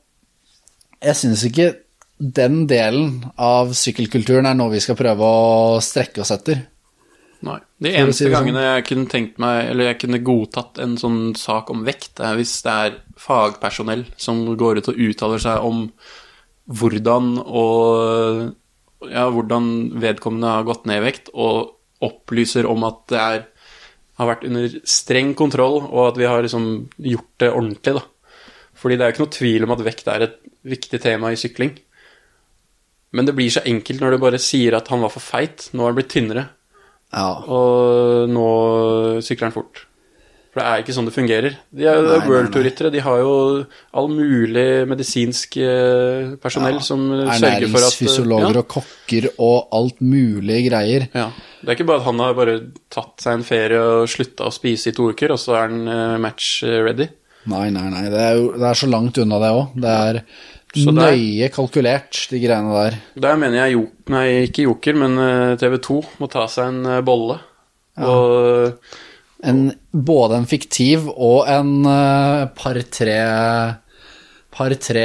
jeg 1.03 1.19
syns 1.19 1.43
ikke 1.47 1.71
den 2.23 2.63
delen 2.69 3.23
av 3.41 3.73
sykkelkulturen 3.75 4.47
er 4.47 4.55
noe 4.55 4.71
vi 4.75 4.81
skal 4.83 4.97
prøve 4.97 5.27
å 5.27 5.81
strekke 5.83 6.23
oss 6.23 6.31
etter. 6.35 6.61
Nei. 7.43 7.57
De 7.83 7.91
eneste 7.91 8.21
si 8.21 8.27
sånn. 8.29 8.35
gangene 8.37 8.63
jeg 8.63 8.85
kunne 8.87 9.09
tenkt 9.11 9.39
meg, 9.41 9.65
eller 9.73 9.89
jeg 9.89 9.99
kunne 10.05 10.21
godtatt 10.23 10.79
en 10.79 10.93
sånn 10.99 11.21
sak 11.35 11.73
om 11.73 11.83
vekt, 11.83 12.21
er 12.23 12.37
hvis 12.39 12.53
det 12.63 12.75
er 12.85 12.99
fagpersonell 13.19 14.05
som 14.15 14.45
går 14.59 14.79
ut 14.79 14.91
og 14.93 15.01
uttaler 15.09 15.43
seg 15.43 15.65
om 15.67 15.87
hvordan 16.71 17.33
og 17.43 18.53
ja, 19.11 19.25
hvordan 19.27 19.65
vedkommende 19.99 20.53
har 20.55 20.67
gått 20.67 20.87
ned 20.87 21.01
i 21.01 21.05
vekt, 21.09 21.33
og 21.35 21.75
opplyser 22.03 22.67
om 22.69 22.85
at 22.87 23.01
det 23.11 23.19
er, 23.19 23.43
har 24.19 24.29
vært 24.29 24.45
under 24.47 24.75
streng 24.85 25.33
kontroll, 25.37 25.81
og 25.89 26.11
at 26.11 26.19
vi 26.21 26.27
har 26.29 26.43
liksom 26.45 26.67
gjort 27.01 27.31
det 27.41 27.49
ordentlig, 27.53 27.95
da. 27.97 28.03
Fordi 28.77 28.97
det 28.97 29.05
er 29.05 29.11
jo 29.11 29.15
ikke 29.15 29.23
noe 29.23 29.37
tvil 29.37 29.65
om 29.65 29.73
at 29.75 29.85
vekt 29.85 30.09
er 30.11 30.25
et 30.27 30.37
viktig 30.73 30.99
tema 31.01 31.31
i 31.33 31.39
sykling. 31.39 31.73
Men 33.13 33.29
det 33.29 33.35
blir 33.37 33.53
så 33.53 33.63
enkelt 33.69 34.01
når 34.01 34.15
du 34.15 34.21
bare 34.23 34.41
sier 34.41 34.75
at 34.77 34.89
han 34.89 35.03
var 35.05 35.13
for 35.13 35.23
feit, 35.23 35.69
nå 35.73 35.85
har 35.85 35.93
han 35.93 35.97
blitt 35.99 36.11
tynnere. 36.13 36.47
Ja. 37.13 37.29
Og 37.45 38.29
nå 38.31 38.47
sykler 39.25 39.49
han 39.49 39.55
fort. 39.55 39.85
For 40.53 40.61
det 40.61 40.65
er 40.69 40.81
ikke 40.83 40.93
sånn 40.93 41.07
det 41.09 41.13
fungerer. 41.15 41.55
De 41.73 41.85
er, 41.89 41.95
jo 41.97 42.17
World. 42.29 42.51
Tour-ryttere 42.53 42.91
de 42.93 42.99
har 43.01 43.17
jo 43.23 43.31
all 43.97 44.09
mulig 44.13 44.65
medisinsk 44.85 45.55
personell 45.57 46.37
personell 46.43 46.77
som 46.85 47.07
sørger 47.09 47.65
for 47.71 47.81
at 47.81 47.95
Ernæringsfysiologer 47.95 48.59
og 48.61 48.67
kokker 48.75 49.27
og 49.41 49.73
alt 49.73 50.03
mulig 50.05 50.59
greier. 50.69 51.07
ja. 51.17 51.31
Det 51.63 51.71
er 51.71 51.77
ikke 51.77 51.87
bare 51.87 52.01
at 52.03 52.05
han 52.09 52.19
har 52.19 52.33
bare 52.37 52.53
tatt 52.91 53.23
seg 53.23 53.37
en 53.39 53.45
ferie 53.47 53.79
og 53.81 54.09
slutta 54.11 54.45
å 54.49 54.53
spise 54.53 54.91
i 54.91 54.95
to 54.97 55.05
uker, 55.09 55.31
og 55.33 55.39
så 55.39 55.55
er 55.55 55.69
han 55.71 55.87
eh, 55.87 56.17
match 56.21 56.49
ready. 56.67 57.07
Nei, 57.49 57.69
nei, 57.71 57.85
nei. 57.89 58.03
Det 58.11 58.19
er 58.19 58.35
jo 58.37 58.49
det 58.57 58.67
er 58.67 58.77
så 58.81 58.89
langt 58.91 59.17
unna 59.23 59.39
det 59.41 59.51
òg. 59.55 59.71
Det 59.79 59.93
er 59.93 60.19
Så 60.75 60.91
det 60.91 61.07
er- 61.07 61.15
nøye 61.17 61.49
kalkulert, 61.55 62.19
de 62.29 62.39
greiene 62.43 62.75
der. 62.77 62.99
Der 63.25 63.35
mener 63.41 63.57
jeg 63.63 63.73
Joker, 63.77 64.13
nei, 64.13 64.27
ikke 64.51 64.67
Joker, 64.67 64.93
men 65.01 65.17
TV 65.57 65.79
2 65.89 65.97
må 66.19 66.29
ta 66.29 66.45
seg 66.51 66.67
en 66.67 66.83
bolle. 67.05 67.39
bolle. 67.95 68.13
Og 68.13 68.73
En, 69.43 69.73
både 69.91 70.37
en 70.39 70.45
fiktiv 70.47 71.09
og 71.11 71.47
en 71.51 71.71
eh, 71.89 72.45
par-tre 72.55 73.17
par-tre 74.53 75.03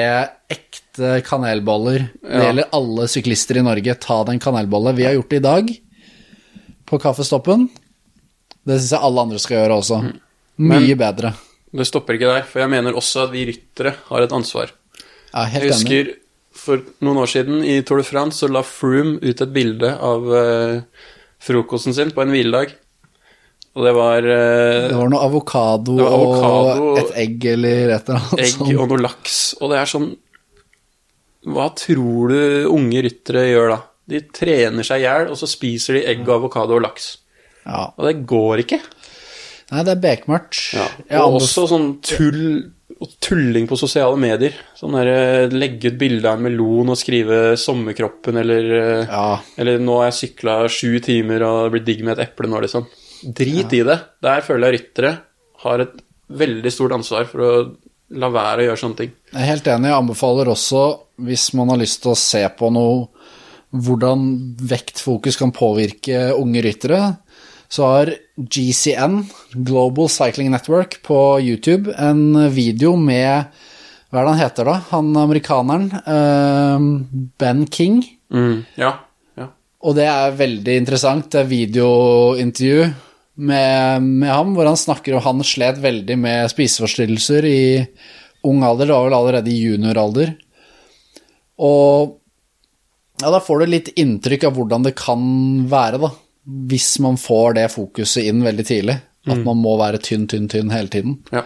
ekte 0.53 1.23
kanelboller. 1.27 2.05
Det 2.23 2.31
Ja. 2.37 2.43
gjelder 2.53 2.69
alle 2.77 3.07
syklister 3.09 3.57
i 3.59 3.63
Norge. 3.65 3.95
Ta 3.99 4.23
deg 4.25 4.35
en 4.35 4.41
kanelbolle. 4.45 4.95
Vi 4.95 5.05
har 5.05 5.15
gjort 5.15 5.31
det 5.31 5.37
i 5.41 5.47
dag 5.47 5.71
på 6.87 6.99
Kaffestoppen. 7.01 7.69
Det 8.67 8.79
syns 8.79 8.91
jeg 8.93 9.01
alle 9.03 9.21
andre 9.25 9.39
skal 9.39 9.57
gjøre 9.57 9.79
også. 9.81 10.01
Mye 10.59 10.95
bedre. 10.99 11.35
det 11.73 11.87
stopper 11.87 12.15
ikke 12.15 12.29
der, 12.35 12.43
for 12.43 12.61
jeg 12.61 12.71
mener 12.71 12.93
også 12.97 13.25
at 13.25 13.31
vi 13.33 13.47
ryttere 13.47 13.95
har 14.09 14.23
et 14.23 14.33
ansvar. 14.33 14.71
Er 15.35 15.45
helt 15.47 15.65
Jeg 15.65 15.73
enig. 15.73 16.07
husker 16.07 16.15
for 16.53 16.83
noen 17.01 17.17
år 17.19 17.27
siden 17.27 17.65
i 17.65 17.81
Tour 17.83 17.99
de 17.99 18.05
France 18.05 18.39
så 18.41 18.49
la 18.51 18.63
Froome 18.63 19.19
ut 19.23 19.41
et 19.41 19.53
bilde 19.53 19.91
av 20.01 20.35
eh, 20.35 20.81
frokosten 21.41 21.95
sin 21.95 22.11
på 22.11 22.23
en 22.23 22.31
hviledag. 22.31 22.73
Og 23.79 23.85
det 23.87 23.93
var 23.95 24.27
eh, 24.27 24.89
Det 24.91 24.97
var 24.99 25.11
noe 25.13 25.23
avokado, 25.29 25.95
var 26.01 26.15
avokado, 26.17 26.87
og 26.93 26.99
et 27.05 27.13
egg 27.23 27.45
eller 27.53 27.93
et 27.95 28.09
eller 28.11 28.19
annet 28.25 28.43
egg 28.43 28.55
sånn. 28.57 28.73
og 28.75 28.89
noe 28.91 29.05
laks. 29.05 29.37
Og 29.63 29.71
det 29.71 29.79
er 29.79 29.91
sånn 29.93 30.09
Hva 31.49 31.69
tror 31.79 32.33
du 32.35 32.41
unge 32.75 33.05
ryttere 33.07 33.47
gjør 33.53 33.75
da? 33.77 33.79
De 34.09 34.23
trener 34.35 34.87
seg 34.89 35.03
i 35.03 35.07
hjel, 35.07 35.29
og 35.31 35.37
så 35.39 35.47
spiser 35.49 35.99
de 35.99 36.07
egg 36.11 36.29
avokado 36.33 36.75
og 36.79 36.83
laks. 36.83 37.11
Ja. 37.69 37.91
Og 37.95 38.07
det 38.09 38.15
går 38.29 38.65
ikke. 38.65 38.81
Nei, 39.69 39.83
det 39.85 39.93
er 39.93 40.01
bekmørkt. 40.01 40.59
Ja. 40.73 40.87
Og 41.27 41.37
også 41.43 41.67
sånn 41.69 41.91
tull 42.03 42.73
og 42.99 43.11
tulling 43.23 43.69
på 43.69 43.77
sosiale 43.79 44.17
medier. 44.19 44.57
Sånn 44.75 44.97
der, 44.97 45.53
legge 45.53 45.93
ut 45.93 45.99
bilde 46.01 46.27
av 46.27 46.41
en 46.41 46.49
melon 46.49 46.89
og 46.91 46.97
skrive 46.99 47.53
'sommerkroppen' 47.55 48.41
eller 48.41 48.73
eh, 48.79 49.05
Ja. 49.07 49.39
Eller 49.61 49.79
'nå 49.79 50.01
har 50.01 50.09
jeg 50.11 50.19
sykla 50.23 50.57
sju 50.73 50.99
timer 51.05 51.45
og 51.47 51.71
blir 51.77 51.85
digg 51.85 52.03
med 52.03 52.19
et 52.19 52.25
eple 52.31 52.49
nå', 52.49 52.63
liksom. 52.65 52.89
Drit 53.23 53.73
i 53.75 53.83
det. 53.87 53.99
Der 54.23 54.45
føler 54.47 54.69
jeg 54.73 54.81
ryttere 54.81 55.17
har 55.65 55.83
et 55.83 56.01
veldig 56.29 56.73
stort 56.73 56.95
ansvar 56.99 57.29
for 57.31 57.45
å 57.45 57.53
la 58.19 58.31
være 58.33 58.63
å 58.63 58.69
gjøre 58.71 58.81
sånne 58.81 59.01
ting. 59.03 59.15
Jeg 59.33 59.43
er 59.43 59.51
helt 59.51 59.71
enig. 59.71 59.91
Jeg 59.91 60.01
anbefaler 60.03 60.51
også, 60.53 60.83
hvis 61.29 61.51
man 61.59 61.73
har 61.73 61.81
lyst 61.81 62.03
til 62.05 62.15
å 62.15 62.21
se 62.21 62.45
på 62.59 62.71
noe 62.73 63.09
hvordan 63.69 64.29
vektfokus 64.65 65.37
kan 65.37 65.53
påvirke 65.53 66.31
unge 66.39 66.63
ryttere, 66.65 67.01
så 67.69 67.89
har 67.91 68.13
GCN, 68.41 69.19
Global 69.67 70.09
Cycling 70.09 70.49
Network, 70.55 71.03
på 71.05 71.19
YouTube 71.45 71.93
en 72.01 72.49
video 72.55 72.95
med 72.97 73.51
Hva 74.09 74.23
er 74.23 74.25
det 74.25 74.31
han 74.33 74.41
heter, 74.41 74.65
da? 74.71 74.77
Han 74.89 75.11
amerikaneren. 75.21 75.91
eh, 76.01 76.87
Ben 77.37 77.67
King. 77.69 77.99
Mm. 78.33 78.65
Ja. 78.81 78.95
ja. 79.37 79.51
Og 79.85 79.99
det 79.99 80.07
er 80.09 80.39
veldig 80.39 80.79
interessant. 80.81 81.29
Det 81.29 81.43
er 81.43 81.51
videointervju 81.51 82.87
med, 83.39 84.03
med 84.03 84.31
ham, 84.33 84.55
hvor 84.57 84.67
han 84.67 84.79
snakker 84.79 85.17
om 85.17 85.25
han 85.25 85.43
slet 85.47 85.81
veldig 85.83 86.17
med 86.19 86.51
spiseforstyrrelser 86.53 87.47
i 87.49 87.61
ung 88.49 88.63
alder. 88.67 88.89
Det 88.89 88.97
var 88.97 89.09
vel 89.09 89.19
allerede 89.19 89.53
i 89.53 89.61
junioralder. 89.63 90.33
Og 91.63 92.17
ja, 93.19 93.31
da 93.35 93.41
får 93.43 93.63
du 93.63 93.71
litt 93.73 93.93
inntrykk 93.99 94.49
av 94.49 94.59
hvordan 94.59 94.87
det 94.87 94.95
kan 94.99 95.23
være, 95.71 96.03
da. 96.03 96.13
Hvis 96.71 96.97
man 97.05 97.19
får 97.21 97.59
det 97.59 97.69
fokuset 97.75 98.31
inn 98.31 98.45
veldig 98.47 98.67
tidlig. 98.67 98.99
At 99.29 99.43
man 99.45 99.59
må 99.61 99.75
være 99.77 100.01
tynn, 100.01 100.25
tynn, 100.31 100.47
tynn 100.49 100.71
hele 100.73 100.89
tiden. 100.93 101.19
ja. 101.35 101.45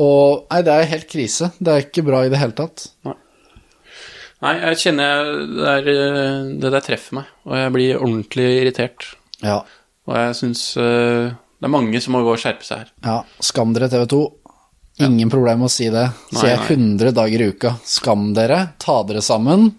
Og 0.00 0.48
nei, 0.50 0.62
det 0.66 0.72
er 0.74 0.88
helt 0.90 1.06
krise. 1.06 1.52
Det 1.62 1.70
er 1.70 1.84
ikke 1.84 2.02
bra 2.06 2.24
i 2.26 2.30
det 2.32 2.40
hele 2.40 2.56
tatt. 2.58 2.88
Nei, 3.06 4.54
jeg 4.58 4.80
kjenner 4.80 5.28
det, 5.46 5.68
er, 5.70 5.90
eh, 5.92 6.48
det 6.64 6.72
der 6.74 6.82
treffer 6.82 7.20
meg, 7.20 7.28
og 7.46 7.54
jeg 7.60 7.74
blir 7.76 8.00
ordentlig 8.00 8.48
irritert. 8.58 9.06
Ja. 9.44 9.60
Og 10.08 10.16
jeg 10.18 10.36
syns 10.38 10.62
uh, 10.76 11.32
det 11.32 11.68
er 11.68 11.72
mange 11.72 12.00
som 12.04 12.16
må 12.16 12.22
gå 12.26 12.34
og 12.34 12.40
skjerpe 12.40 12.66
seg 12.66 12.82
her. 12.84 12.90
Ja, 13.06 13.18
skam 13.44 13.72
dere 13.76 13.88
TV 13.92 14.04
2. 14.12 14.22
Ingen 15.04 15.30
problem 15.32 15.64
å 15.66 15.70
si 15.72 15.88
det. 15.90 16.04
Sier 16.30 16.52
jeg 16.52 16.76
100 16.76 17.14
dager 17.16 17.42
i 17.42 17.48
uka. 17.50 17.74
Skam 17.88 18.28
dere, 18.36 18.60
ta 18.82 19.00
dere 19.08 19.22
sammen, 19.24 19.72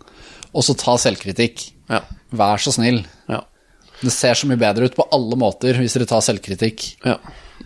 og 0.52 0.66
så 0.66 0.76
ta 0.80 0.98
selvkritikk. 1.00 1.70
Ja. 1.92 2.02
Vær 2.36 2.62
så 2.62 2.74
snill. 2.76 3.04
ja. 3.32 3.44
Det 4.02 4.12
ser 4.12 4.36
så 4.36 4.48
mye 4.50 4.60
bedre 4.60 4.90
ut 4.90 4.96
på 4.98 5.06
alle 5.16 5.38
måter 5.40 5.78
hvis 5.80 5.94
dere 5.96 6.08
tar 6.10 6.24
selvkritikk. 6.26 6.88
ja. 7.06 7.16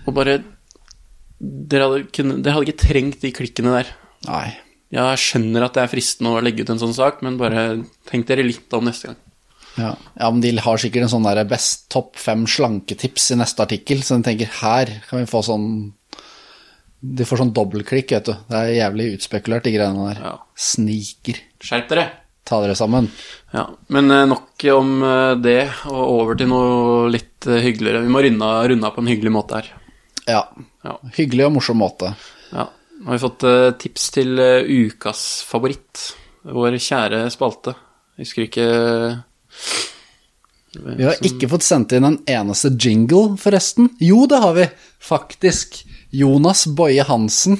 Og 0.05 0.13
bare 0.15 0.37
dere 1.39 1.87
hadde, 1.87 2.03
kunne, 2.13 2.37
dere 2.43 2.57
hadde 2.57 2.67
ikke 2.69 2.83
trengt 2.83 3.23
de 3.23 3.31
klikkene 3.33 3.73
der. 3.77 3.89
Nei. 4.27 4.47
Ja, 4.93 5.07
jeg 5.13 5.21
skjønner 5.23 5.65
at 5.65 5.77
det 5.77 5.83
er 5.85 5.91
fristende 5.91 6.35
å 6.35 6.43
legge 6.43 6.65
ut 6.65 6.71
en 6.73 6.81
sånn 6.81 6.95
sak, 6.97 7.21
men 7.25 7.37
bare 7.39 7.63
tenk 8.09 8.27
dere 8.29 8.45
litt 8.45 8.73
om 8.75 8.87
neste 8.89 9.11
gang. 9.11 9.19
Ja. 9.79 9.93
ja, 10.19 10.29
men 10.29 10.41
de 10.43 10.51
har 10.59 10.81
sikkert 10.81 11.07
en 11.07 11.13
sånn 11.13 11.27
der 11.27 11.45
best 11.47 11.87
topp 11.93 12.17
fem 12.19 12.43
slanketips 12.49 13.31
i 13.33 13.39
neste 13.39 13.63
artikkel, 13.63 14.03
så 14.03 14.17
de 14.17 14.27
tenker 14.27 14.51
her 14.59 14.91
kan 15.07 15.21
vi 15.21 15.29
få 15.29 15.41
sånn 15.45 15.69
De 16.99 17.23
får 17.23 17.39
sånn 17.39 17.53
dobbeltklikk, 17.55 18.11
vet 18.11 18.27
du. 18.27 18.33
Det 18.49 18.57
er 18.59 18.73
jævlig 18.75 19.13
utspekulert, 19.15 19.63
de 19.63 19.71
greiene 19.71 20.09
der. 20.09 20.17
Ja. 20.25 20.33
Sniker. 20.59 21.37
Skjerp 21.63 21.93
dere! 21.93 22.09
Ta 22.49 22.57
dere 22.63 22.75
sammen. 22.75 23.07
Ja, 23.53 23.69
Men 23.87 24.11
eh, 24.11 24.25
nok 24.27 24.65
om 24.73 25.03
eh, 25.05 25.35
det, 25.39 25.61
og 25.87 26.01
over 26.01 26.39
til 26.39 26.49
noe 26.49 27.07
litt 27.13 27.47
eh, 27.47 27.61
hyggeligere. 27.63 28.01
Vi 28.03 28.11
må 28.11 28.23
runde 28.25 28.89
av 28.89 28.95
på 28.95 29.03
en 29.03 29.11
hyggelig 29.11 29.31
måte 29.31 29.61
her. 29.61 29.71
Ja. 30.25 30.41
Ja. 30.83 30.97
Hyggelig 31.15 31.45
og 31.47 31.55
morsom 31.59 31.79
måte. 31.79 32.13
Ja. 32.51 32.67
Nå 32.99 33.13
har 33.13 33.15
vi 33.15 33.23
fått 33.23 33.43
tips 33.79 34.09
til 34.11 34.41
ukas 34.67 35.21
favoritt. 35.47 36.01
Vår 36.43 36.75
kjære 36.75 37.21
spalte. 37.31 37.77
Jeg 38.17 38.25
husker 38.25 38.47
ikke 38.49 38.65
Vi 40.69 41.05
har 41.07 41.17
ikke 41.25 41.49
fått 41.49 41.65
sendt 41.65 41.95
inn 41.97 42.05
en 42.05 42.19
eneste 42.29 42.69
jingle, 42.77 43.35
forresten. 43.41 43.89
Jo, 44.03 44.25
det 44.29 44.41
har 44.43 44.53
vi, 44.57 44.67
faktisk. 45.01 45.81
Jonas 46.13 46.65
Boje 46.77 47.05
Hansen. 47.05 47.57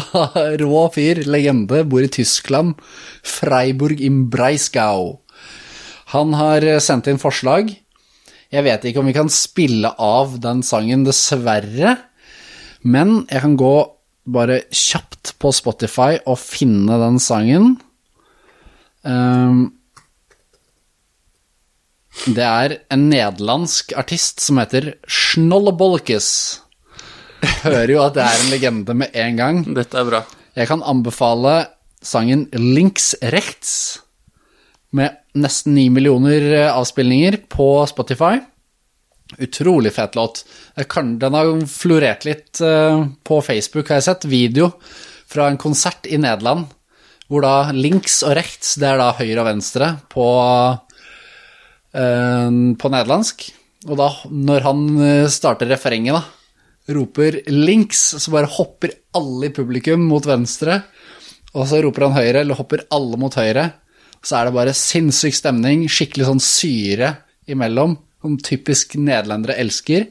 Rå 0.62 0.82
fyr, 0.94 1.22
legende, 1.28 1.82
bor 1.88 2.04
i 2.04 2.12
Tyskland. 2.12 2.80
Freiburg 3.24 4.00
im 4.04 4.26
Breisgau. 4.32 5.18
Han 6.14 6.36
har 6.38 6.64
sendt 6.84 7.10
inn 7.10 7.20
forslag. 7.20 7.72
Jeg 8.52 8.64
vet 8.64 8.84
ikke 8.86 9.02
om 9.02 9.08
vi 9.10 9.16
kan 9.16 9.32
spille 9.32 9.90
av 10.00 10.38
den 10.40 10.62
sangen, 10.64 11.04
dessverre. 11.04 11.96
Men 12.86 13.24
jeg 13.26 13.42
kan 13.42 13.56
gå 13.58 13.74
bare 14.26 14.62
kjapt 14.74 15.34
på 15.42 15.52
Spotify 15.54 16.16
og 16.24 16.38
finne 16.40 16.98
den 17.02 17.18
sangen. 17.22 17.76
Ehm, 19.06 19.75
det 22.24 22.46
er 22.46 22.78
en 22.92 23.08
nederlandsk 23.10 23.92
artist 23.98 24.40
som 24.42 24.58
heter 24.60 24.94
Schnollebolkes. 25.04 26.30
Hører 27.62 27.92
jo 27.92 28.02
at 28.06 28.16
det 28.16 28.24
er 28.24 28.40
en 28.40 28.50
legende 28.50 28.96
med 28.96 29.14
en 29.14 29.38
gang. 29.38 29.62
Dette 29.76 30.00
er 30.00 30.08
bra. 30.08 30.22
Jeg 30.56 30.70
kan 30.70 30.84
anbefale 30.86 31.58
sangen 32.00 32.46
Links 32.56 33.12
Rechts 33.20 33.72
med 34.96 35.18
nesten 35.36 35.74
9 35.76 35.88
millioner 35.92 36.46
eh, 36.54 36.70
avspillinger 36.72 37.42
på 37.52 37.68
Spotify. 37.90 38.38
Utrolig 39.42 39.92
fet 39.92 40.14
låt. 40.16 40.44
Den 40.76 41.34
har 41.36 41.52
florert 41.68 42.24
litt 42.24 42.62
eh, 42.64 43.04
på 43.26 43.40
Facebook, 43.44 43.90
har 43.90 44.00
jeg 44.00 44.08
sett. 44.08 44.28
Video 44.30 44.70
fra 45.26 45.50
en 45.50 45.60
konsert 45.60 46.06
i 46.06 46.18
Nederland, 46.22 46.70
hvor 47.26 47.42
da 47.42 47.72
links 47.74 48.22
og 48.24 48.36
rechts, 48.38 48.76
det 48.80 48.88
er 48.92 49.02
da 49.02 49.10
høyre 49.18 49.42
og 49.42 49.48
venstre 49.50 49.90
på, 50.12 50.26
på 51.96 52.90
nederlandsk. 52.92 53.46
Og 53.86 53.98
da, 54.00 54.08
når 54.30 54.64
han 54.66 54.82
eh, 55.04 55.28
starter 55.30 55.68
refrenget, 55.70 56.16
da, 56.16 56.22
roper 56.96 57.40
links, 57.50 58.02
så 58.22 58.32
bare 58.34 58.50
hopper 58.50 58.94
alle 59.16 59.48
i 59.48 59.54
publikum 59.54 60.06
mot 60.10 60.26
venstre. 60.26 60.80
Og 61.56 61.66
så 61.70 61.80
roper 61.84 62.08
han 62.08 62.16
høyre, 62.16 62.42
eller 62.42 62.58
hopper 62.58 62.84
alle 62.94 63.18
mot 63.20 63.34
høyre. 63.34 63.70
Så 64.26 64.38
er 64.38 64.48
det 64.48 64.56
bare 64.56 64.74
sinnssyk 64.76 65.36
stemning, 65.36 65.86
skikkelig 65.90 66.26
sånn 66.28 66.42
syre 66.42 67.12
imellom, 67.50 67.96
som 68.22 68.38
typisk 68.42 68.96
nederlendere 68.98 69.58
elsker. 69.62 70.08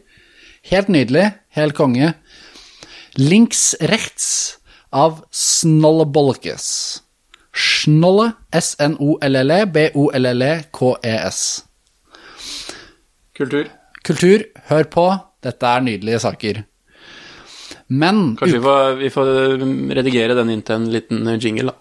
Helt 0.71 0.89
nydelig, 0.89 1.27
helt 1.57 1.75
konge. 1.77 2.13
Links 3.19 3.75
rechts 3.83 4.27
av. 4.95 5.21
Snolle, 7.55 8.31
S-N-O-L-L-E, 8.55 9.61
B-O-L-L-E-K-E-S. 9.75 11.64
Kultur. 13.35 13.67
Kultur, 14.05 14.43
hør 14.69 14.87
på, 14.93 15.05
dette 15.43 15.71
er 15.75 15.83
nydelige 15.85 16.19
saker. 16.23 16.61
Men 17.89 18.35
Kanskje 18.39 18.57
vi 18.59 18.63
får, 18.65 18.93
vi 19.01 19.09
får 19.13 19.31
redigere 19.97 20.37
den 20.37 20.49
inn 20.53 20.61
til 20.65 20.75
en 20.79 20.87
liten 20.93 21.27
jingle, 21.41 21.69
da. 21.73 21.75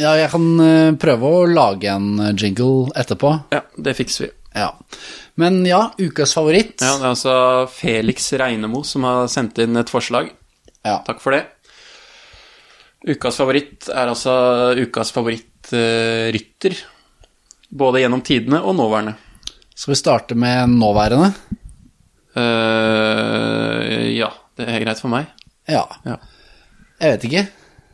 ja, 0.00 0.12
jeg 0.16 0.30
kan 0.32 0.46
eh, 0.64 0.92
prøve 1.00 1.30
å 1.40 1.40
lage 1.50 1.90
en 1.92 2.12
eh, 2.24 2.30
jingle 2.40 2.90
etterpå. 2.96 3.32
Ja, 3.52 3.62
det 3.76 3.96
fikser 3.98 4.26
vi. 4.26 4.30
Ja. 4.56 4.70
Men 5.40 5.60
ja, 5.68 5.82
ukas 6.00 6.32
favoritt. 6.34 6.76
Ja, 6.82 6.96
Det 6.98 7.04
er 7.04 7.10
altså 7.12 7.34
Felix 7.70 8.30
Reinemo 8.40 8.80
som 8.86 9.04
har 9.06 9.28
sendt 9.30 9.58
inn 9.62 9.76
et 9.78 9.92
forslag. 9.92 10.30
Ja. 10.86 11.00
Takk 11.06 11.20
for 11.22 11.36
det. 11.36 11.44
Ukas 13.10 13.36
favoritt 13.40 13.88
er 13.88 14.10
altså 14.10 14.32
ukas 14.76 15.12
favorittrytter. 15.14 16.74
både 17.70 18.00
gjennom 18.02 18.22
tidene 18.26 18.58
og 18.66 18.74
nåværende. 18.76 19.14
Skal 19.80 19.94
vi 19.94 19.96
starte 19.96 20.36
med 20.36 20.74
nåværende? 20.76 21.30
Uh, 22.36 24.10
ja, 24.12 24.28
det 24.60 24.66
er 24.68 24.82
greit 24.82 25.00
for 25.00 25.08
meg. 25.08 25.30
Ja. 25.72 25.86
Ja. 26.04 26.18
Jeg 27.00 27.14
vet 27.14 27.24
ikke. 27.30 27.44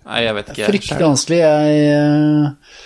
Nei, 0.09 0.25
jeg 0.25 0.35
vet 0.35 0.51
ikke. 0.51 0.61
jeg 0.65 0.73
Fryktelig 0.73 0.97
selv. 0.97 1.07
vanskelig. 1.07 1.39
Jeg 1.45 1.87
uh, 1.95 2.83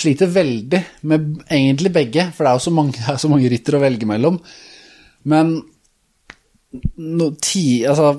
sliter 0.00 0.32
veldig 0.32 0.82
med 1.12 1.28
egentlig 1.44 1.92
begge, 1.92 2.26
for 2.32 2.48
det 2.48 2.54
er 2.54 2.56
jo 2.56 2.66
så 2.70 2.74
mange, 2.78 3.04
er 3.12 3.20
så 3.20 3.32
mange 3.34 3.52
rytter 3.52 3.76
å 3.76 3.84
velge 3.84 4.08
mellom. 4.08 4.40
Men 5.28 5.54
no, 7.04 7.30
ti, 7.36 7.66
altså, 7.84 8.14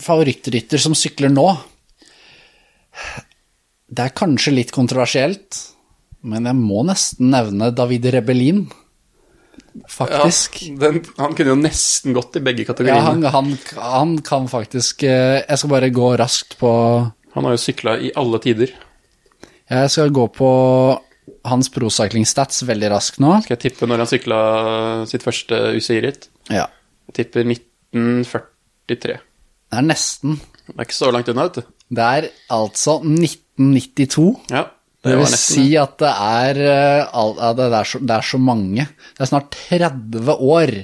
favorittrytter 0.00 0.80
som 0.80 0.96
sykler 0.96 1.32
nå 1.32 1.44
Det 3.92 4.00
er 4.00 4.14
kanskje 4.16 4.54
litt 4.56 4.72
kontroversielt, 4.72 5.60
men 6.24 6.48
jeg 6.48 6.56
må 6.56 6.86
nesten 6.88 7.34
nevne 7.34 7.74
David 7.76 8.08
Rebellin, 8.16 8.70
faktisk. 9.88 10.58
Ja, 10.66 10.76
den, 10.82 11.00
han 11.18 11.34
kunne 11.38 11.54
jo 11.54 11.58
nesten 11.60 12.14
gått 12.16 12.36
i 12.36 12.42
begge 12.44 12.64
Ja, 12.64 12.70
kategoriene. 12.72 13.04
han, 13.06 13.22
han, 13.34 13.52
han 13.80 14.12
kan 14.26 14.48
faktisk 14.52 15.02
eh, 15.08 15.40
Jeg 15.46 15.58
skal 15.60 15.70
bare 15.72 15.90
gå 15.94 16.10
raskt 16.20 16.58
på 16.60 16.72
Han 17.36 17.48
har 17.48 17.56
jo 17.56 17.62
sykla 17.62 17.96
i 18.04 18.10
alle 18.20 18.38
tider. 18.44 18.74
Jeg 19.72 19.90
skal 19.94 20.10
gå 20.12 20.26
på 20.36 20.50
hans 21.48 21.70
procycling 21.72 22.26
stats 22.28 22.60
veldig 22.68 22.90
raskt 22.92 23.20
nå. 23.22 23.36
Skal 23.46 23.56
jeg 23.56 23.62
tippe 23.70 23.86
når 23.88 24.02
han 24.02 24.10
sykla 24.10 24.40
sitt 25.08 25.22
første 25.24 25.60
UCI-ritt? 25.78 26.26
Ja. 26.52 26.66
Jeg 27.08 27.14
tipper 27.22 27.46
1943. 27.48 29.16
Det 29.72 29.78
er 29.80 29.86
nesten. 29.86 30.36
Det 30.66 30.76
er 30.76 30.86
ikke 30.86 30.98
så 30.98 31.10
langt 31.14 31.30
unna, 31.32 31.46
vet 31.48 31.62
du. 31.62 31.70
Det 31.92 32.04
er 32.18 32.26
altså 32.52 32.98
1992. 33.00 34.26
Ja, 34.52 34.66
Det 35.02 35.10
det 35.10 35.18
vil 35.18 35.32
si 35.34 35.64
at 35.80 35.96
det 35.98 36.10
er, 36.14 36.58
eh, 36.62 37.54
det, 37.58 37.64
er 37.66 37.88
så, 37.90 37.98
det 37.98 38.14
er 38.14 38.26
så 38.26 38.38
mange. 38.38 38.86
Det 38.86 39.24
er 39.24 39.30
snart 39.32 39.56
30 39.68 40.34
år. 40.38 40.74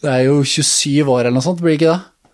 Det 0.00 0.12
er 0.12 0.22
jo 0.28 0.38
27 0.40 1.04
år 1.04 1.26
eller 1.26 1.36
noe 1.36 1.44
sånt, 1.44 1.60
blir 1.60 1.76
det 1.76 1.80
ikke 1.82 1.96
det? 1.96 2.32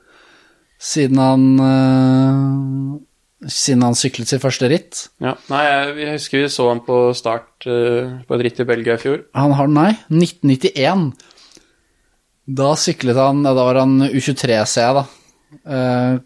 Siden 0.83 1.19
han 1.23 1.45
eh, 1.63 3.49
Siden 3.51 3.83
han 3.83 3.97
syklet 3.99 4.31
sitt 4.31 4.43
første 4.43 4.69
ritt. 4.71 5.01
Ja, 5.23 5.33
nei, 5.51 5.63
jeg, 5.67 5.95
jeg 5.99 6.13
husker 6.15 6.45
vi 6.45 6.51
så 6.55 6.69
han 6.71 6.85
på 6.87 6.99
start 7.19 7.67
eh, 7.67 8.21
på 8.23 8.37
et 8.37 8.45
ritt 8.47 8.63
i 8.63 8.67
Belgia 8.69 8.95
i 8.95 9.03
fjor. 9.03 9.25
Han 9.35 9.55
har, 9.59 9.71
nei, 9.71 9.89
1991. 10.15 11.09
Da 12.47 12.69
syklet 12.79 13.19
han, 13.19 13.43
da 13.43 13.57
var 13.59 13.81
han 13.83 13.97
U23C, 14.13 14.87
da. 14.95 15.03
Eh, 15.67 16.21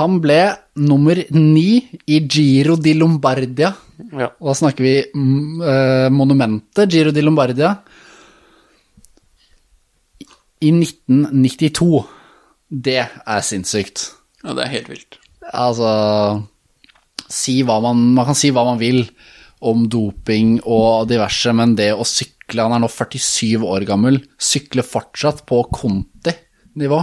han 0.00 0.18
ble 0.22 0.40
nummer 0.80 1.18
ni 1.36 1.80
i 2.06 2.20
Giro 2.26 2.76
di 2.76 2.94
Lombardia. 2.98 3.72
Ja, 4.16 4.30
Og 4.40 4.50
da 4.50 4.54
snakker 4.58 4.84
vi 4.86 4.94
eh, 5.04 6.08
monumentet 6.10 6.90
Giro 6.90 7.12
di 7.14 7.22
Lombardia. 7.22 7.74
I 10.60 10.70
1992. 10.74 12.04
Det 12.70 13.00
er 13.02 13.42
sinnssykt. 13.42 14.10
ja 14.44 14.54
det 14.54 14.64
er 14.64 14.74
helt 14.76 14.88
vilt. 14.92 15.18
Altså 15.50 15.90
si 17.30 17.62
man, 17.62 18.14
man 18.14 18.26
kan 18.26 18.36
si 18.38 18.50
hva 18.50 18.64
man 18.66 18.80
vil 18.80 19.04
om 19.60 19.84
doping 19.92 20.58
og 20.64 21.08
diverse, 21.10 21.52
men 21.52 21.74
det 21.76 21.92
å 21.92 22.06
sykle 22.06 22.64
Han 22.64 22.72
er 22.74 22.80
nå 22.82 22.88
47 22.90 23.62
år 23.62 23.84
gammel, 23.86 24.16
sykle 24.42 24.82
fortsatt 24.82 25.44
på 25.46 25.60
Conti-nivå. 25.70 26.98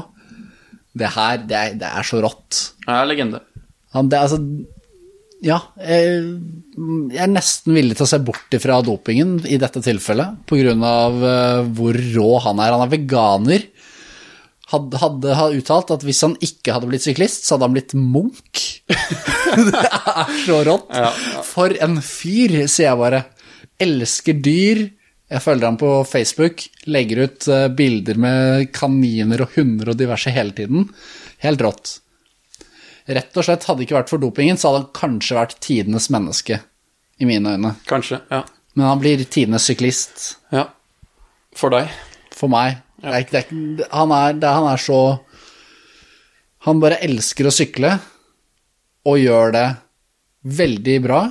Det 0.98 1.12
her, 1.14 1.44
det 1.50 1.60
er, 1.60 1.78
det 1.82 1.92
er 1.92 2.08
så 2.08 2.22
rått. 2.24 2.64
Ja, 2.88 3.04
legende. 3.08 3.44
Han, 3.96 4.10
det 4.12 4.18
er 4.20 4.28
altså 4.28 4.42
Ja, 5.46 5.60
jeg, 5.78 6.22
er 7.22 7.30
nesten 7.30 7.76
villig 7.78 7.98
til 7.98 8.08
å 8.08 8.10
se 8.10 8.20
bort 8.26 8.58
ifra 8.58 8.80
dopingen 8.86 9.38
i 9.46 9.60
dette 9.62 9.84
tilfellet, 9.86 10.40
av 10.88 11.26
eh, 11.32 11.68
hvor 11.78 12.00
rå 12.16 12.32
han 12.48 12.64
er. 12.64 12.74
Han 12.74 12.86
er 12.88 12.94
veganer. 12.96 13.68
Hadde, 14.68 15.00
hadde 15.00 15.36
hadde 15.38 15.62
uttalt 15.62 15.94
at 15.96 16.02
hvis 16.04 16.20
han 16.26 16.34
ikke 16.44 16.74
hadde 16.76 16.90
blitt 16.90 17.06
syklist, 17.06 17.46
så 17.46 17.56
hadde 17.56 17.70
han 17.70 17.78
blitt 17.78 17.94
munk. 17.96 18.64
det 19.70 19.86
er 19.86 20.34
så 20.44 20.60
rått. 20.68 20.90
Ja, 20.92 21.14
For 21.48 21.72
en 21.86 22.02
fyr, 22.04 22.64
sier 22.66 22.90
jeg 22.90 23.00
bare. 23.00 23.24
Elsker 23.80 24.42
dyr. 24.44 24.88
Jeg 25.28 25.44
følger 25.44 25.68
ham 25.68 25.78
på 25.80 25.92
Facebook. 26.08 26.64
Legger 26.88 27.26
ut 27.26 27.48
eh, 27.52 27.68
bilder 27.76 28.20
med 28.22 28.70
kaniner 28.76 29.44
og 29.44 29.58
hunder 29.58 29.92
og 29.92 30.00
diverse 30.00 30.32
hele 30.32 30.56
tiden. 30.56 30.88
Helt 31.44 31.64
rått. 31.64 31.98
Rett 33.08 33.40
og 33.40 33.46
slett, 33.48 33.64
hadde 33.68 33.82
det 33.82 33.88
ikke 33.88 33.98
vært 34.02 34.12
for 34.12 34.24
dopingen, 34.24 34.60
så 34.60 34.70
hadde 34.72 34.82
han 34.84 34.96
kanskje 34.96 35.38
vært 35.38 35.56
tidenes 35.64 36.10
menneske, 36.12 36.60
i 37.24 37.28
mine 37.28 37.54
øyne. 37.56 37.74
Kanskje. 37.88 38.20
Ja. 38.32 38.42
Men 38.76 38.90
han 38.90 39.00
blir 39.02 39.24
tidenes 39.24 39.68
syklist. 39.68 40.38
ja. 40.52 40.68
For 41.58 41.74
deg. 41.74 41.88
For 42.36 42.52
meg. 42.52 42.84
Det 43.02 43.10
er, 43.10 43.24
det 43.32 43.40
er, 43.40 43.88
han, 43.94 44.12
er, 44.14 44.36
det, 44.38 44.50
han 44.50 44.68
er 44.70 44.82
så 44.82 45.00
Han 46.66 46.82
bare 46.82 47.00
elsker 47.06 47.48
å 47.48 47.54
sykle, 47.54 47.92
og 49.08 49.18
gjør 49.22 49.54
det 49.56 49.66
veldig 50.58 50.98
bra. 51.06 51.22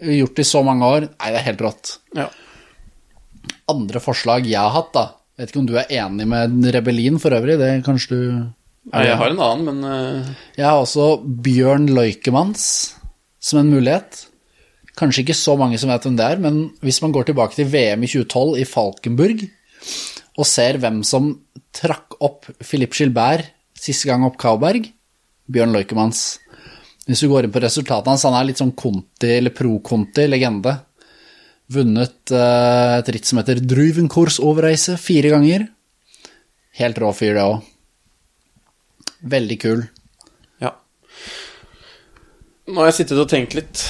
Gjort 0.00 0.36
det 0.38 0.46
i 0.46 0.48
så 0.48 0.62
mange 0.64 0.88
år. 0.96 1.06
Nei, 1.12 1.30
det 1.34 1.40
er 1.40 1.46
helt 1.50 1.64
rått. 1.66 1.92
Ja. 2.16 2.26
Andre 3.72 4.02
forslag 4.02 4.46
jeg 4.48 4.60
har 4.60 4.74
hatt, 4.74 4.92
da. 4.94 5.06
Vet 5.36 5.50
ikke 5.52 5.62
om 5.62 5.68
du 5.68 5.74
er 5.76 5.90
enig 5.92 6.26
med 6.30 6.70
Rebellin 6.74 7.18
for 7.20 7.36
øvrig, 7.36 7.58
det 7.60 7.72
kanskje 7.86 8.14
du 8.14 8.20
Nei, 8.86 9.02
jeg 9.08 9.18
har 9.18 9.32
en 9.32 9.42
annen, 9.42 9.66
men 9.66 9.78
uh... 9.82 10.28
Jeg 10.54 10.62
har 10.62 10.78
også 10.78 11.16
Bjørn 11.42 11.88
Loikemanns 11.90 12.66
som 13.42 13.58
en 13.58 13.72
mulighet. 13.72 14.20
Kanskje 14.96 15.24
ikke 15.24 15.36
så 15.36 15.56
mange 15.58 15.80
som 15.82 15.90
vet 15.90 16.06
hvem 16.06 16.14
det 16.18 16.28
er, 16.30 16.40
men 16.42 16.60
hvis 16.86 17.00
man 17.02 17.12
går 17.14 17.26
tilbake 17.28 17.58
til 17.58 17.66
VM 17.72 18.06
i 18.06 18.10
2012 18.12 18.62
i 18.62 18.68
Falkenburg 18.68 19.42
og 20.36 20.48
ser 20.48 20.78
hvem 20.80 21.02
som 21.06 21.32
trakk 21.74 22.16
opp 22.24 22.46
Philippe 22.62 22.96
Gilbert 22.96 23.50
siste 23.76 24.08
gang 24.08 24.24
opp 24.24 24.38
Kauberg, 24.40 24.86
Bjørn 25.52 25.74
Loikemanns. 25.74 26.38
Hvis 27.06 27.22
du 27.22 27.28
går 27.30 27.46
inn 27.46 27.54
på 27.54 27.62
resultatene 27.62 28.14
hans, 28.14 28.24
han 28.26 28.34
er 28.38 28.48
litt 28.48 28.60
sånn 28.62 28.74
Conti, 28.78 29.36
eller 29.36 29.54
pro-Conti-legende. 29.54 30.72
Vunnet 31.72 32.30
eh, 32.30 32.92
et 33.00 33.08
ritt 33.14 33.26
som 33.26 33.40
heter 33.40 33.58
Druvenkors 33.62 34.38
Overreise 34.38 34.94
fire 35.02 35.32
ganger. 35.34 35.66
Helt 36.78 36.98
rå 37.02 37.10
fyr, 37.16 37.34
det 37.38 37.42
òg. 37.46 37.64
Veldig 39.26 39.56
kul. 39.62 39.82
ja. 40.62 40.74
Nå 42.68 42.80
har 42.82 42.90
jeg 42.90 42.98
sittet 43.00 43.18
og 43.22 43.28
tenkt 43.30 43.54
litt 43.58 43.82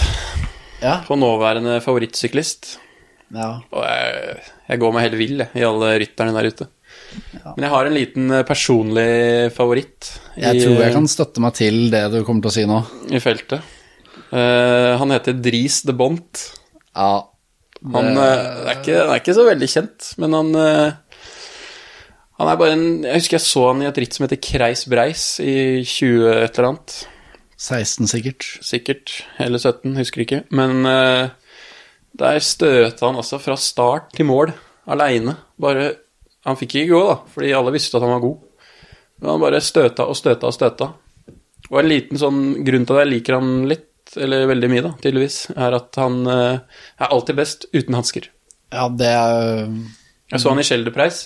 Ja. 0.83 1.01
på 1.07 1.17
nåværende 1.19 1.79
favorittsyklist. 1.85 2.77
ja. 3.35 3.61
Og 3.73 3.83
jeg, 3.85 4.41
jeg 4.71 4.81
går 4.83 4.93
meg 4.97 5.07
helt 5.07 5.19
vill 5.21 5.39
jeg, 5.45 5.51
i 5.57 5.65
alle 5.67 5.93
rytterne 6.01 6.35
der 6.37 6.49
ute. 6.53 6.69
Men 7.57 7.65
jeg 7.67 7.73
har 7.73 7.87
en 7.89 7.97
liten 7.97 8.31
eh, 8.33 8.45
personlig 8.49 9.53
favoritt 9.57 10.09
i, 10.37 10.43
Jeg 10.47 10.63
tror 10.63 10.81
jeg 10.85 10.95
kan 10.97 11.09
støtte 11.11 11.43
meg 11.45 11.55
til 11.59 11.91
det 11.93 12.05
du 12.13 12.23
kommer 12.25 12.45
til 12.47 12.53
å 12.53 12.57
si 12.57 12.65
nå. 12.69 12.81
i 13.13 13.21
feltet. 13.21 13.61
Uh, 14.33 14.97
han 14.99 15.13
heter 15.15 15.37
Dries 15.39 15.83
de 15.87 15.93
Bont. 15.95 16.41
Ja. 16.97 17.27
Han, 17.83 18.13
det... 18.17 18.29
er 18.29 18.79
ikke, 18.79 18.95
han 19.01 19.11
er 19.13 19.21
ikke 19.21 19.37
så 19.37 19.45
veldig 19.47 19.69
kjent, 19.71 20.07
men 20.23 20.37
han 20.37 20.55
eh, 20.61 21.21
Han 22.41 22.51
er 22.51 22.61
bare 22.61 22.77
en 22.77 22.87
Jeg 23.05 23.21
husker 23.21 23.37
jeg 23.39 23.47
så 23.47 23.67
han 23.71 23.83
i 23.85 23.89
et 23.89 24.01
ritt 24.01 24.17
som 24.17 24.27
heter 24.27 24.41
Kreis 24.43 24.87
Breis 24.91 25.27
i 25.45 25.57
20 25.85 26.31
et 26.33 26.59
eller 26.59 26.71
annet. 26.73 26.97
16 27.57 28.11
sikkert. 28.13 28.49
Sikkert. 28.65 29.13
Eller 29.41 29.59
17, 29.59 29.97
husker 29.97 30.25
ikke. 30.25 30.43
Men 30.53 30.85
eh, 30.89 31.31
der 32.17 32.41
støta 32.45 33.09
han 33.09 33.21
altså 33.21 33.41
fra 33.41 33.57
start 33.61 34.13
til 34.17 34.29
mål 34.29 34.53
aleine. 34.87 35.37
Bare 35.61 35.95
Han 36.47 36.55
fikk 36.55 36.77
ikke 36.77 36.93
gå, 36.93 37.01
da, 37.09 37.15
fordi 37.35 37.49
alle 37.59 37.73
visste 37.75 37.99
at 37.99 38.05
han 38.05 38.13
var 38.13 38.23
god. 38.23 38.37
Men 39.19 39.31
han 39.33 39.41
bare 39.43 39.61
støta 39.65 40.05
og 40.07 40.15
støta 40.15 40.47
og 40.47 40.55
støta. 40.55 40.87
Og 41.73 41.79
en 41.81 41.89
liten 41.91 42.21
sånn 42.21 42.43
grunn 42.63 42.85
til 42.87 42.95
at 42.95 43.03
jeg 43.03 43.11
liker 43.11 43.35
han 43.41 43.65
litt, 43.67 43.89
eller 44.21 44.47
veldig 44.51 44.71
mye, 44.73 44.85
da, 44.87 44.93
tydeligvis, 45.03 45.39
er 45.57 45.77
at 45.79 45.99
han 46.01 46.23
eh, 46.31 46.83
er 47.03 47.13
alltid 47.13 47.39
best 47.39 47.69
uten 47.75 47.97
hansker. 47.99 48.31
Ja, 48.75 48.89
det 48.91 49.11
er 49.11 49.67
Jeg 50.33 50.43
så 50.43 50.53
han 50.53 50.63
i 50.63 50.67
Shelderpreis. 50.67 51.21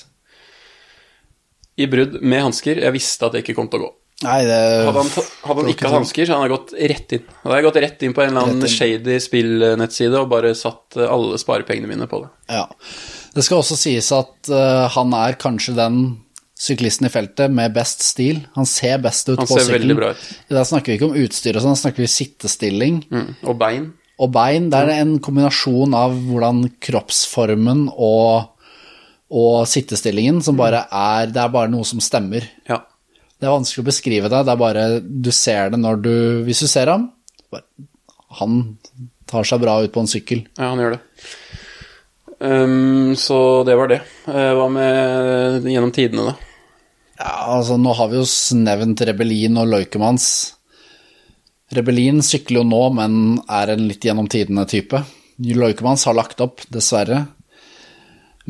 I 1.81 1.87
brudd 1.89 2.19
med 2.21 2.45
hansker. 2.45 2.83
Jeg 2.83 2.93
visste 2.93 3.27
at 3.27 3.37
det 3.37 3.45
ikke 3.45 3.57
kom 3.57 3.71
til 3.73 3.81
å 3.81 3.89
gå. 3.89 3.95
Nei, 4.21 4.41
det 4.45 4.57
Hadde 4.85 5.01
han, 5.01 5.11
hadde 5.49 5.63
han 5.63 5.71
ikke 5.73 5.87
hatt 5.87 5.97
hansker, 5.97 6.27
så 6.29 6.37
hadde 6.37 6.45
han 6.45 6.53
gått 6.53 6.75
rett 6.77 7.15
inn. 7.17 7.23
Da 7.31 7.55
hadde 7.55 7.63
gått 7.65 7.79
rett 7.81 8.03
inn 8.05 8.17
på 8.17 8.21
en 8.21 8.35
eller 8.35 8.51
annen 8.51 8.69
shady 8.69 9.17
spillnettside 9.25 10.21
og 10.21 10.29
bare 10.33 10.53
satt 10.59 10.99
eh, 11.01 11.09
alle 11.09 11.41
sparepengene 11.41 11.89
mine 11.89 12.09
på 12.11 12.21
det. 12.27 12.29
Ja. 12.53 12.67
Det 13.33 13.47
skal 13.47 13.63
også 13.63 13.79
sies 13.81 14.11
at 14.13 14.51
uh, 14.53 14.91
han 14.93 15.15
er 15.17 15.39
kanskje 15.41 15.73
den 15.79 16.03
syklisten 16.61 17.09
i 17.09 17.13
feltet 17.13 17.53
med 17.57 17.73
best 17.73 18.03
stil. 18.05 18.43
Han 18.57 18.67
ser 18.69 18.99
best 19.01 19.29
ut 19.31 19.39
Han 19.41 19.49
på 19.49 19.57
sykkelen. 19.65 20.03
Da 20.53 20.65
snakker 20.69 20.93
vi 20.93 20.99
ikke 20.99 21.09
om 21.09 21.17
utstyr 21.17 21.57
og 21.57 21.65
sånn, 21.65 21.73
da 21.77 21.81
snakker 21.87 22.05
vi 22.05 22.11
sittestilling 22.13 22.99
Mm. 23.11 23.31
Og 23.49 23.57
bein. 23.59 23.87
og 24.21 24.33
bein. 24.35 24.69
Det 24.71 24.79
er 24.83 24.93
en 25.01 25.15
kombinasjon 25.25 25.95
av 25.97 26.13
hvordan 26.29 26.67
kroppsformen 26.85 27.87
og, 27.97 28.51
og 29.33 29.67
sittestillingen 29.71 30.43
som 30.45 30.59
bare 30.61 30.85
er 30.93 31.27
Det 31.33 31.41
er 31.41 31.49
bare 31.55 31.71
noe 31.73 31.85
som 31.89 32.01
stemmer. 32.05 32.45
Ja. 32.69 32.83
Det 33.41 33.49
er 33.49 33.55
vanskelig 33.57 33.81
å 33.81 33.89
beskrive 33.89 34.29
det, 34.29 34.45
det 34.45 34.53
er 34.53 34.61
bare 34.61 34.85
du 35.01 35.31
ser 35.33 35.71
det 35.73 35.79
når 35.81 36.03
du 36.05 36.13
Hvis 36.45 36.61
du 36.61 36.67
ser 36.69 36.91
ham 36.93 37.07
bare, 37.51 37.65
Han 38.37 38.77
tar 39.27 39.45
seg 39.49 39.63
bra 39.63 39.79
ut 39.83 39.93
på 39.95 40.01
en 40.05 40.11
sykkel. 40.11 40.45
Ja, 40.59 40.69
han 40.75 40.79
gjør 40.83 40.99
det. 40.99 41.01
Um, 42.41 43.15
så 43.21 43.65
det 43.69 43.75
var 43.77 43.89
det. 43.91 44.01
Eh, 44.29 44.53
hva 44.57 44.69
med 44.73 45.67
gjennom 45.69 45.93
tidene, 45.93 46.31
da? 46.31 46.50
Ja, 47.21 47.35
altså 47.59 47.77
Nå 47.77 47.93
har 47.99 48.09
vi 48.09 48.17
jo 48.17 48.27
nevnt 48.57 49.03
Rebellin 49.05 49.59
og 49.61 49.69
Løykemans. 49.69 50.27
Rebellin 51.77 52.23
sykler 52.25 52.63
jo 52.63 52.67
nå, 52.67 52.81
men 52.97 53.19
er 53.45 53.75
en 53.75 53.85
litt 53.91 54.07
gjennom 54.07 54.29
tidene-type. 54.31 55.03
Løykemans 55.41 56.07
har 56.09 56.17
lagt 56.17 56.41
opp, 56.43 56.65
dessverre. 56.73 57.27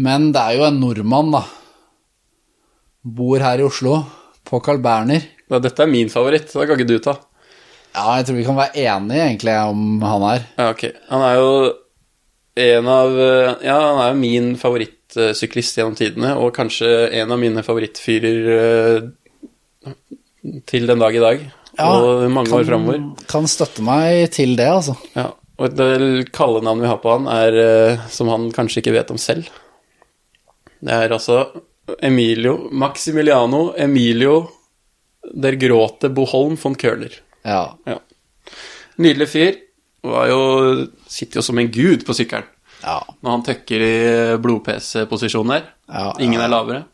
Men 0.01 0.31
det 0.35 0.41
er 0.41 0.61
jo 0.61 0.69
en 0.69 0.79
nordmann, 0.81 1.35
da. 1.35 1.43
Bor 3.03 3.43
her 3.43 3.61
i 3.61 3.67
Oslo, 3.67 3.99
på 4.47 4.63
Carl 4.65 4.81
Berner. 4.83 5.27
Ja, 5.51 5.59
dette 5.59 5.85
er 5.85 5.91
min 5.91 6.13
favoritt, 6.13 6.49
det 6.49 6.57
da 6.57 6.69
kan 6.69 6.79
ikke 6.79 6.89
du 6.89 7.03
ta. 7.03 7.17
Ja, 7.91 8.07
jeg 8.21 8.29
tror 8.29 8.39
vi 8.39 8.47
kan 8.47 8.59
være 8.59 8.85
enige 8.87 9.25
egentlig 9.27 9.55
om 9.67 10.03
han 10.07 10.27
her. 10.29 10.45
Ja, 10.55 10.71
ok. 10.71 10.85
Han 11.11 11.25
er 11.27 11.39
jo 11.41 11.53
en 12.61 12.91
av 12.91 13.17
eh, 13.19 13.65
Ja, 13.67 13.79
han 13.81 14.03
er 14.05 14.13
jo 14.13 14.21
min 14.21 14.53
favorittsyklist 15.15 15.79
gjennom 15.79 15.97
tidene, 15.99 16.35
og 16.39 16.55
kanskje 16.55 17.11
en 17.21 17.33
av 17.33 17.41
mine 17.41 17.63
favorittfyrer 17.63 18.51
eh, 18.57 19.95
til 20.67 20.87
den 20.87 20.99
dag 20.99 21.15
i 21.15 21.23
dag. 21.23 21.47
og 21.79 22.31
mange 22.31 22.53
år 22.53 22.65
framover. 22.65 23.01
Kan 23.29 23.49
støtte 23.49 23.83
meg 23.83 24.31
til 24.33 24.57
det, 24.57 24.69
altså. 24.69 24.97
Ja, 25.15 25.31
og 25.59 25.81
et 25.81 26.31
kallenavn 26.33 26.81
vi 26.81 26.89
har 26.91 27.01
på 27.03 27.17
han, 27.17 27.27
er 27.27 27.59
eh, 27.65 28.07
som 28.09 28.29
han 28.29 28.51
kanskje 28.53 28.81
ikke 28.83 28.97
vet 28.97 29.11
om 29.11 29.19
selv. 29.19 29.51
Det 30.81 30.93
er 30.93 31.13
altså 31.13 31.45
Emilio 32.01 32.71
Maximiliano 32.73 33.75
Emilio 33.77 34.49
der 35.35 35.59
Gråte 35.61 36.09
Boholm 36.09 36.57
von 36.57 36.75
Køhler. 36.75 37.13
Ja. 37.45 37.77
Ja. 37.85 37.99
Nydelig 38.97 39.29
fyr. 39.29 39.59
Var 40.01 40.31
jo, 40.31 40.41
sitter 41.13 41.41
jo 41.41 41.45
som 41.45 41.59
en 41.61 41.69
gud 41.69 42.07
på 42.07 42.15
sykkelen 42.17 42.47
ja. 42.83 42.99
når 43.23 43.31
han 43.37 43.43
tøkker 43.47 43.85
i 43.87 43.95
blod-PC-posisjon 44.43 45.53
der. 45.55 45.65
Ja, 45.91 46.13
Ingen 46.23 46.41
er 46.45 46.49
lavere. 46.53 46.85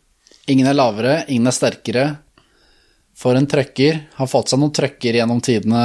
Ingen 0.49 0.67
er 0.71 0.77
lavere, 0.79 1.17
ingen 1.29 1.47
er 1.51 1.55
sterkere. 1.57 2.07
For 3.17 3.35
en 3.39 3.47
trøkker. 3.49 4.03
Har 4.19 4.29
fått 4.29 4.51
seg 4.53 4.61
noen 4.61 4.75
trøkker 4.77 5.17
gjennom 5.17 5.41
tidene 5.43 5.83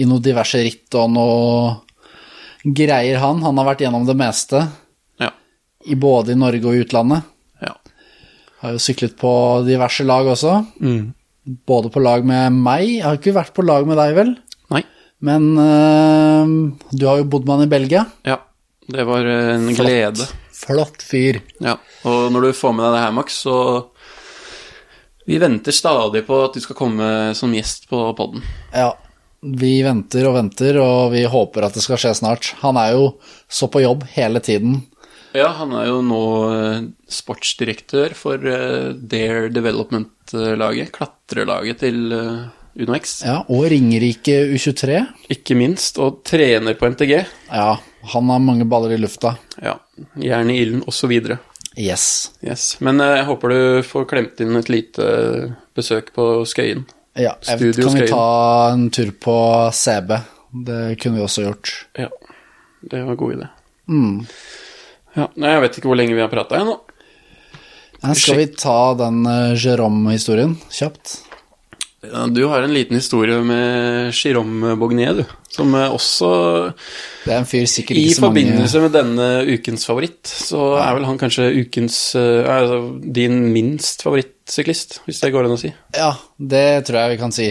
i 0.00 0.06
noen 0.08 0.22
diverse 0.24 0.60
ritt 0.64 0.94
og 0.96 1.10
noe 1.12 1.80
greier, 2.64 3.18
han. 3.20 3.42
Han 3.44 3.58
har 3.60 3.66
vært 3.72 3.84
gjennom 3.84 4.06
det 4.08 4.16
meste, 4.16 4.62
Ja. 5.20 5.30
i 5.86 5.94
både 5.94 6.32
i 6.32 6.38
Norge 6.38 6.64
og 6.64 6.78
utlandet. 6.86 7.22
ja. 7.60 7.74
Har 8.62 8.72
jo 8.72 8.78
syklet 8.78 9.16
på 9.18 9.64
diverse 9.66 10.04
lag 10.06 10.24
også. 10.26 10.64
Både 11.66 11.90
på 11.90 12.00
lag 12.00 12.24
med 12.24 12.52
meg. 12.54 12.84
Jeg 12.98 13.02
har 13.02 13.16
ikke 13.18 13.34
vært 13.34 13.52
på 13.54 13.64
lag 13.66 13.84
med 13.86 13.96
deg, 13.98 14.14
vel? 14.14 14.36
Nei. 14.70 14.84
Men 15.20 15.48
øh, 15.58 16.72
du 16.92 17.06
har 17.06 17.18
jo 17.18 17.24
bodd 17.24 17.44
med 17.46 17.56
han 17.58 17.66
i 17.66 17.70
Belgia. 17.72 18.06
Ja. 18.24 18.36
Det 18.86 19.04
var 19.06 19.24
en 19.24 19.68
Flott. 19.74 19.86
glede. 19.86 20.26
Flott 20.52 21.02
fyr. 21.02 21.40
Ja. 21.62 21.76
Og 22.08 22.32
når 22.34 22.48
du 22.48 22.52
får 22.56 22.74
med 22.74 22.84
deg 22.86 22.96
det 22.96 23.04
her, 23.04 23.14
Max, 23.16 23.38
så 23.44 23.56
Vi 25.26 25.38
venter 25.38 25.70
stadig 25.72 26.24
på 26.26 26.40
at 26.44 26.54
du 26.54 26.60
skal 26.60 26.74
komme 26.74 27.06
som 27.38 27.52
gjest 27.54 27.84
på 27.88 28.00
podden. 28.18 28.42
Ja, 28.74 28.88
vi 29.42 29.76
venter 29.86 30.26
og 30.26 30.34
venter, 30.34 30.78
og 30.82 31.12
vi 31.14 31.22
håper 31.30 31.62
at 31.68 31.74
det 31.78 31.82
skal 31.84 32.00
skje 32.02 32.10
snart. 32.18 32.48
Han 32.62 32.76
er 32.78 32.96
jo 32.96 33.04
så 33.50 33.68
på 33.70 33.84
jobb 33.84 34.02
hele 34.16 34.42
tiden. 34.42 34.80
Ja, 35.32 35.48
han 35.56 35.70
er 35.78 35.86
jo 35.88 36.00
nå 36.04 36.22
eh, 36.50 36.80
sportsdirektør 37.08 38.12
for 38.18 38.42
eh, 38.44 38.90
Dare 38.98 39.46
Development-laget, 39.54 40.90
klatrelaget 40.92 41.80
til 41.86 42.12
eh, 42.12 42.42
UnoX. 42.74 43.18
Ja, 43.26 43.42
og 43.48 43.66
Ringerike 43.70 44.36
U23. 44.54 44.98
Ikke 45.32 45.56
minst, 45.58 45.98
og 46.00 46.22
trener 46.28 46.76
på 46.78 46.88
MTG. 46.92 47.14
Ja, 47.50 47.70
han 48.12 48.30
har 48.32 48.42
mange 48.42 48.66
baller 48.68 48.94
i 48.94 49.00
lufta. 49.00 49.36
Ja, 49.62 49.76
Jern 50.16 50.50
i 50.50 50.58
ilden, 50.62 50.84
osv. 50.88 51.12
Yes. 51.76 52.32
Yes. 52.44 52.76
Men 52.84 53.00
eh, 53.00 53.18
jeg 53.20 53.28
håper 53.28 53.52
du 53.52 53.60
får 53.86 54.08
klemt 54.10 54.40
inn 54.44 54.56
et 54.60 54.70
lite 54.72 55.06
besøk 55.76 56.12
på 56.16 56.44
Skøyen. 56.48 56.84
Ja, 57.18 57.34
Studio 57.44 57.88
kan 57.88 58.00
vi 58.00 58.08
ta 58.08 58.28
en 58.72 58.86
tur 58.92 59.12
på 59.20 59.36
CB? 59.76 60.16
Det 60.64 60.80
kunne 61.00 61.18
vi 61.20 61.24
også 61.24 61.44
gjort. 61.44 61.72
Ja, 61.96 62.08
det 62.80 63.02
var 63.04 63.12
en 63.12 63.20
god 63.20 63.34
idé. 63.36 63.48
Mm. 63.88 64.24
Ja, 65.16 65.28
Jeg 65.36 65.60
vet 65.64 65.76
ikke 65.76 65.90
hvor 65.92 66.00
lenge 66.00 66.16
vi 66.16 66.24
har 66.24 66.32
prata 66.32 66.60
ennå. 66.60 66.78
Skal 68.16 68.40
vi 68.40 68.46
ta 68.58 68.94
den 68.98 69.20
uh, 69.28 69.52
Jérôme-historien 69.54 70.56
kjapt? 70.72 71.20
Ja, 72.02 72.24
du 72.26 72.40
har 72.50 72.64
en 72.66 72.72
liten 72.74 72.98
historie 72.98 73.36
med 73.46 74.10
Jérôme 74.10 74.74
Bognet, 74.74 75.20
du. 75.20 75.34
Som 75.54 75.70
eh, 75.78 75.86
også 75.86 76.30
Det 77.22 77.30
er 77.30 77.36
en 77.38 77.46
fyr 77.46 77.68
sikkert 77.70 78.00
I 78.00 78.08
ikke 78.08 78.16
så 78.16 78.24
mange 78.24 78.40
forbindelse 78.42 78.80
med 78.82 78.94
denne 78.96 79.26
ukens 79.52 79.86
favoritt, 79.86 80.26
så 80.26 80.64
er 80.82 80.96
vel 80.96 81.06
han 81.06 81.20
kanskje 81.20 81.46
ukens 81.62 81.98
eh, 82.18 82.42
altså, 82.42 82.80
din 83.18 83.52
minst 83.54 84.02
favorittsyklist, 84.02 84.98
hvis 85.06 85.22
det 85.22 85.30
går 85.34 85.46
an 85.46 85.54
å 85.54 85.60
si. 85.60 85.70
Ja, 85.94 86.16
det 86.38 86.66
tror 86.88 87.04
jeg 87.04 87.12
vi 87.14 87.20
kan 87.20 87.36
si. 87.36 87.46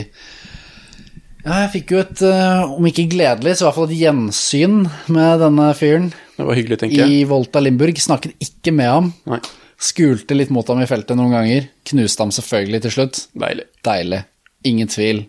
Ja, 1.46 1.62
jeg 1.64 1.72
fikk 1.78 1.96
jo 1.96 2.02
et, 2.04 2.26
eh, 2.28 2.74
om 2.76 2.90
ikke 2.92 3.08
gledelig, 3.14 3.56
så 3.56 3.64
i 3.64 3.70
hvert 3.70 3.80
fall 3.80 3.88
et 3.88 4.02
gjensyn 4.02 4.76
med 5.16 5.42
denne 5.42 5.70
fyren 5.80 6.12
Det 6.36 6.50
var 6.50 6.60
hyggelig, 6.60 6.82
tenker 6.84 7.06
jeg. 7.06 7.22
i 7.22 7.24
Volta 7.30 7.64
Limburg. 7.64 8.04
Snakket 8.04 8.36
ikke 8.44 8.76
med 8.76 8.92
ham. 8.92 9.10
Nei, 9.32 9.40
Skulte 9.82 10.36
litt 10.36 10.52
mot 10.54 10.68
ham 10.70 10.84
i 10.84 10.86
feltet 10.86 11.18
noen 11.18 11.32
ganger. 11.34 11.72
Knuste 11.90 12.22
ham 12.22 12.36
selvfølgelig 12.36 12.84
til 12.84 12.94
slutt. 13.00 13.24
deilig. 13.34 13.66
Deilig. 13.88 14.22
Ingen 14.68 14.90
tvil 14.92 15.26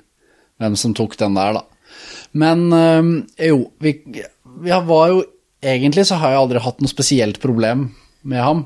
hvem 0.62 0.76
som 0.78 0.94
tok 0.96 1.16
den 1.20 1.36
der, 1.38 1.58
da. 1.58 1.64
Men 2.32 2.68
øhm, 2.72 3.14
jo, 3.36 3.66
vi, 3.82 3.98
vi 4.62 4.72
var 4.72 5.12
jo 5.12 5.22
Egentlig 5.62 6.08
så 6.08 6.16
har 6.18 6.32
jeg 6.32 6.40
aldri 6.40 6.60
hatt 6.64 6.80
noe 6.82 6.90
spesielt 6.90 7.36
problem 7.38 7.84
med 8.26 8.40
ham. 8.42 8.62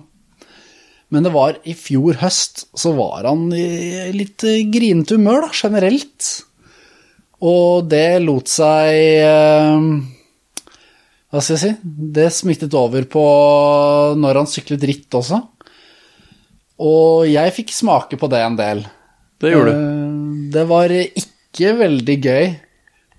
Men 1.12 1.26
det 1.26 1.32
var 1.34 1.58
i 1.68 1.74
fjor 1.76 2.16
høst, 2.22 2.62
så 2.72 2.94
var 2.96 3.26
han 3.28 3.50
i 3.52 4.14
litt 4.16 4.40
eh, 4.48 4.62
grinete 4.72 5.18
humør, 5.18 5.44
da, 5.44 5.50
generelt. 5.52 6.30
Og 7.44 7.84
det 7.92 8.22
lot 8.24 8.48
seg 8.48 8.96
øhm, 9.28 9.90
Hva 11.28 11.42
skal 11.44 11.58
jeg 11.58 11.62
si? 11.66 11.92
Det 12.16 12.30
smittet 12.32 12.78
over 12.80 13.04
på 13.12 13.26
når 14.16 14.40
han 14.40 14.48
syklet 14.48 14.88
ritt 14.88 15.20
også. 15.20 15.42
Og 16.80 17.28
jeg 17.28 17.54
fikk 17.60 17.76
smake 17.76 18.16
på 18.16 18.32
det 18.32 18.40
en 18.40 18.56
del. 18.56 18.86
Det 19.36 19.52
gjorde 19.52 19.76
du. 19.76 20.25
Det 20.56 20.62
var 20.70 20.92
ikke 20.96 21.74
veldig 21.76 22.16
gøy 22.24 22.46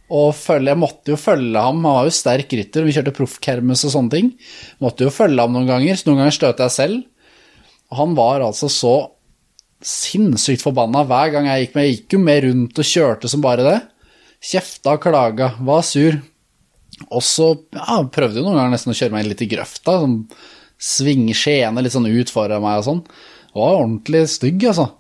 å 0.08 0.22
følge 0.32 0.72
Jeg 0.72 0.80
måtte 0.80 1.12
jo 1.12 1.18
følge 1.20 1.62
ham, 1.62 1.84
han 1.84 1.98
var 2.00 2.08
jo 2.08 2.16
sterk 2.16 2.54
rytter, 2.56 2.86
vi 2.88 2.94
kjørte 2.96 3.14
proffkermes 3.14 3.84
og 3.86 3.94
sånne 3.94 4.14
ting. 4.14 4.32
Måtte 4.84 5.06
jo 5.06 5.14
følge 5.14 5.44
ham 5.44 5.54
noen 5.54 5.68
ganger, 5.70 6.00
så 6.00 6.08
noen 6.08 6.24
ganger 6.24 6.38
støtte 6.38 6.66
jeg 6.66 6.76
selv. 6.78 7.04
Han 7.98 8.16
var 8.18 8.46
altså 8.46 8.70
så 8.72 8.96
sinnssykt 9.84 10.64
forbanna 10.64 11.04
hver 11.08 11.34
gang 11.36 11.50
jeg 11.52 11.68
gikk 11.68 11.76
med. 11.76 11.86
Jeg 11.86 11.98
gikk 11.98 12.16
jo 12.16 12.22
med 12.24 12.42
rundt 12.48 12.82
og 12.82 12.90
kjørte 12.90 13.32
som 13.32 13.44
bare 13.44 13.68
det. 13.68 13.78
Kjefta 14.48 14.96
og 14.96 15.04
klaga, 15.04 15.52
var 15.60 15.84
sur. 15.86 16.18
Og 17.12 17.24
så 17.24 17.52
ja, 17.76 18.00
prøvde 18.14 18.42
jo 18.42 18.48
noen 18.48 18.62
ganger 18.62 18.74
nesten 18.74 18.96
å 18.96 18.98
kjøre 18.98 19.14
meg 19.14 19.28
litt 19.28 19.44
i 19.44 19.50
grøfta. 19.52 20.00
Sånn, 20.02 20.22
svinge 20.78 21.36
skjeene 21.38 21.84
litt 21.84 21.94
sånn 21.94 22.10
ut 22.10 22.32
foran 22.34 22.64
meg 22.64 22.82
og 22.82 22.88
sånn. 22.88 23.04
Det 23.52 23.60
var 23.60 23.82
ordentlig 23.82 24.24
stygg, 24.32 24.66
altså. 24.72 24.92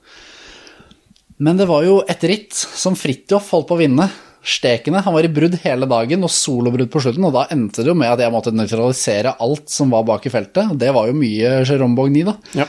Men 1.37 1.59
det 1.59 1.67
var 1.69 1.85
jo 1.85 1.99
et 2.09 2.23
ritt 2.25 2.55
som 2.55 2.95
Fridtjof 2.97 3.51
holdt 3.53 3.69
på 3.69 3.77
å 3.77 3.81
vinne. 3.83 4.07
Stekene. 4.47 5.01
Han 5.03 5.11
var 5.11 5.25
i 5.27 5.31
brudd 5.33 5.57
hele 5.59 5.89
dagen 5.89 6.23
og 6.23 6.31
solobrudd 6.31 6.89
på 6.93 7.01
slutten, 7.03 7.25
og 7.27 7.33
da 7.35 7.47
endte 7.51 7.83
det 7.83 7.91
jo 7.91 7.97
med 7.99 8.13
at 8.13 8.21
jeg 8.23 8.31
måtte 8.31 8.53
nøytralisere 8.55 9.35
alt 9.43 9.67
som 9.73 9.91
var 9.91 10.05
bak 10.07 10.23
i 10.29 10.31
feltet. 10.31 10.71
Det 10.79 10.93
var 10.95 11.09
jo 11.09 11.17
mye 11.17 11.65
Jérôme 11.67 11.97
Bogny, 11.97 12.23
da. 12.27 12.37
Ja. 12.55 12.67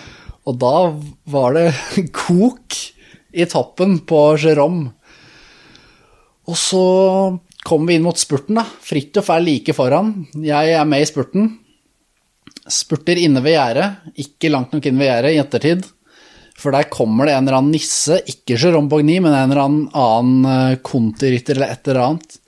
Og 0.49 0.59
da 0.59 0.75
var 1.31 1.55
det 1.55 1.69
kok 2.25 2.81
i 3.31 3.47
toppen 3.47 4.01
på 4.09 4.23
Jérôme. 4.43 4.89
Og 6.49 6.57
så 6.59 6.83
kom 7.69 7.87
vi 7.87 7.99
inn 7.99 8.07
mot 8.07 8.19
spurten, 8.19 8.59
da. 8.59 8.65
Fridtjof 8.65 9.31
er 9.37 9.45
like 9.45 9.77
foran. 9.77 10.13
Jeg 10.43 10.75
er 10.75 10.89
med 10.89 11.05
i 11.05 11.09
spurten. 11.09 11.53
Spurter 12.69 13.21
inne 13.21 13.45
ved 13.45 13.55
gjerdet. 13.55 14.17
Ikke 14.25 14.51
langt 14.51 14.75
nok 14.75 14.89
inn 14.89 14.99
ved 14.99 15.13
gjerdet 15.13 15.37
i 15.37 15.41
ettertid. 15.45 15.87
For 16.59 16.75
der 16.75 16.89
kommer 16.91 17.29
det 17.29 17.37
en 17.37 17.47
eller 17.47 17.61
annen 17.61 17.75
nisse, 17.77 18.19
ikke 18.27 18.57
Jérôme 18.59 18.91
Bogny, 18.91 19.21
men 19.23 19.35
en 19.35 19.53
eller 19.53 19.63
annen 19.63 19.85
annen 19.95 20.49
eh, 20.51 20.79
kontirytter 20.83 21.59
eller 21.59 21.75
et 21.75 21.91
eller 21.91 22.03
annet, 22.03 22.39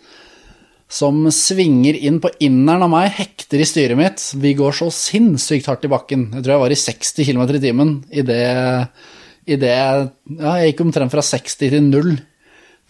som 0.90 1.22
svinger 1.30 1.94
inn 1.94 2.18
på 2.22 2.32
inneren 2.42 2.82
av 2.88 2.90
meg, 2.90 3.12
hekter 3.14 3.62
i 3.62 3.68
styret 3.68 3.98
mitt. 3.98 4.24
Vi 4.42 4.56
går 4.58 4.74
så 4.74 4.88
sinnssykt 4.90 5.70
hardt 5.70 5.86
i 5.86 5.92
bakken. 5.92 6.26
Jeg 6.34 6.42
tror 6.42 6.56
jeg 6.56 6.62
var 6.64 6.74
i 6.74 6.80
60 6.82 7.28
km 7.28 7.44
i 7.46 7.62
timen 7.62 7.92
i 8.10 8.26
det, 8.26 8.42
i 9.46 9.58
det 9.60 9.76
Ja, 9.76 10.56
jeg 10.58 10.72
gikk 10.72 10.82
omtrent 10.88 11.14
fra 11.14 11.22
60 11.22 11.60
til 11.62 11.78
0 11.86 12.16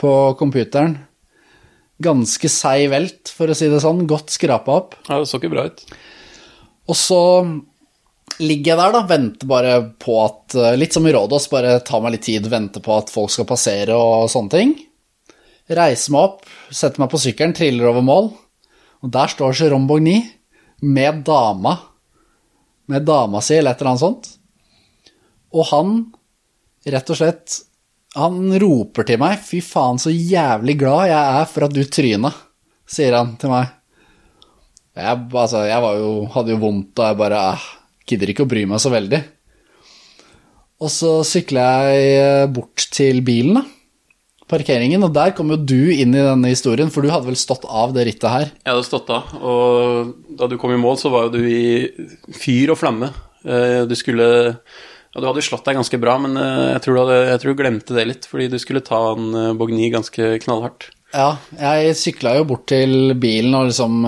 på 0.00 0.12
computeren. 0.40 0.96
Ganske 2.00 2.48
seig 2.48 2.88
velt, 2.94 3.28
for 3.36 3.52
å 3.52 3.58
si 3.58 3.68
det 3.68 3.82
sånn. 3.84 4.06
Godt 4.08 4.32
skrapa 4.32 4.78
opp. 4.80 4.96
Ja, 5.04 5.20
det 5.20 5.28
så 5.28 5.36
ikke 5.36 5.52
bra 5.52 5.68
ut. 5.68 5.84
Og 6.88 6.96
så 6.96 7.20
ligger 8.40 8.72
jeg 8.72 8.80
der, 8.80 8.94
da, 8.96 9.00
venter 9.08 9.48
bare 9.48 9.74
på 10.00 10.16
at 10.24 10.56
Litt 10.80 10.96
som 10.96 11.06
i 11.06 11.12
Rådås, 11.14 11.48
bare 11.52 11.78
ta 11.86 12.00
meg 12.02 12.16
litt 12.16 12.26
tid, 12.26 12.48
vente 12.50 12.82
på 12.82 12.96
at 12.96 13.12
folk 13.12 13.32
skal 13.32 13.48
passere 13.48 13.96
og 13.96 14.30
sånne 14.32 14.54
ting. 14.54 14.74
Reiser 15.70 16.14
meg 16.14 16.26
opp, 16.26 16.48
setter 16.74 17.02
meg 17.02 17.12
på 17.12 17.20
sykkelen, 17.22 17.54
triller 17.54 17.90
over 17.92 18.02
mål. 18.02 18.30
Og 19.04 19.12
der 19.14 19.30
står 19.30 19.54
Jérôme 19.56 19.86
Bogny 19.88 20.18
med 20.82 21.22
dama. 21.24 21.76
Med 22.90 23.06
dama 23.06 23.40
si, 23.44 23.56
eller 23.56 23.76
et 23.76 23.82
eller 23.82 23.92
annet 23.92 24.02
sånt. 24.02 24.30
Og 25.54 25.66
han, 25.70 25.98
rett 26.86 27.10
og 27.10 27.18
slett 27.18 27.58
Han 28.18 28.50
roper 28.58 29.06
til 29.06 29.20
meg 29.22 29.36
'fy 29.38 29.60
faen, 29.62 29.98
så 30.02 30.10
jævlig 30.10 30.74
glad 30.80 31.12
jeg 31.12 31.34
er 31.40 31.44
for 31.46 31.62
at 31.62 31.74
du 31.74 31.84
tryna', 31.86 32.32
sier 32.82 33.14
han 33.14 33.36
til 33.38 33.52
meg. 33.52 33.68
Jeg, 34.98 35.28
altså, 35.30 35.60
jeg 35.62 35.78
jo, 36.00 36.26
hadde 36.34 36.50
jo 36.50 36.58
vondt, 36.58 36.98
og 36.98 37.06
jeg 37.06 37.18
bare 37.20 37.42
eh, 37.52 37.68
gidder 38.08 38.32
ikke 38.32 38.46
å 38.46 38.50
bry 38.50 38.64
meg 38.68 38.80
så 38.82 38.92
veldig. 38.92 39.20
Og 40.80 40.88
så 40.92 41.18
sykler 41.28 41.90
jeg 41.90 42.48
bort 42.56 42.88
til 42.94 43.20
bilen, 43.26 43.60
da 43.60 43.66
parkeringen, 44.50 45.04
og 45.06 45.14
der 45.14 45.34
kom 45.36 45.52
jo 45.52 45.58
du 45.58 45.90
inn 45.92 46.14
i 46.14 46.22
denne 46.24 46.52
historien, 46.52 46.90
for 46.92 47.04
du 47.04 47.12
hadde 47.12 47.28
vel 47.28 47.38
stått 47.38 47.66
av 47.66 47.94
det 47.96 48.06
rittet 48.08 48.30
her? 48.30 48.52
Jeg 48.62 48.72
hadde 48.72 48.86
stått 48.86 49.10
av, 49.14 49.34
og 49.38 50.14
da 50.38 50.48
du 50.50 50.56
kom 50.60 50.74
i 50.74 50.80
mål, 50.80 50.98
så 51.00 51.12
var 51.12 51.28
jo 51.28 51.38
du 51.38 51.44
i 51.46 52.36
fyr 52.36 52.74
og 52.74 52.80
flamme. 52.80 53.12
Eh, 53.44 53.82
du 53.88 53.94
skulle 53.96 54.26
ja, 54.60 55.16
Du 55.16 55.24
hadde 55.24 55.40
jo 55.40 55.46
slått 55.48 55.64
deg 55.64 55.78
ganske 55.78 56.00
bra, 56.02 56.18
men 56.22 56.36
eh, 56.38 56.72
jeg 56.74 56.84
tror, 56.84 56.96
du 56.96 57.02
hadde, 57.02 57.20
jeg 57.30 57.42
tror 57.42 57.54
du 57.54 57.60
glemte 57.62 57.96
det 57.96 58.06
litt, 58.08 58.30
fordi 58.30 58.48
du 58.52 58.58
skulle 58.62 58.84
ta 58.86 59.00
en 59.14 59.30
eh, 59.32 59.52
Bogny 59.58 59.90
ganske 59.92 60.32
knallhardt. 60.44 60.90
Ja, 61.10 61.34
jeg 61.58 61.96
sykla 61.98 62.36
jo 62.38 62.46
bort 62.52 62.68
til 62.70 63.16
bilen 63.18 63.56
og 63.58 63.72
liksom 63.72 64.04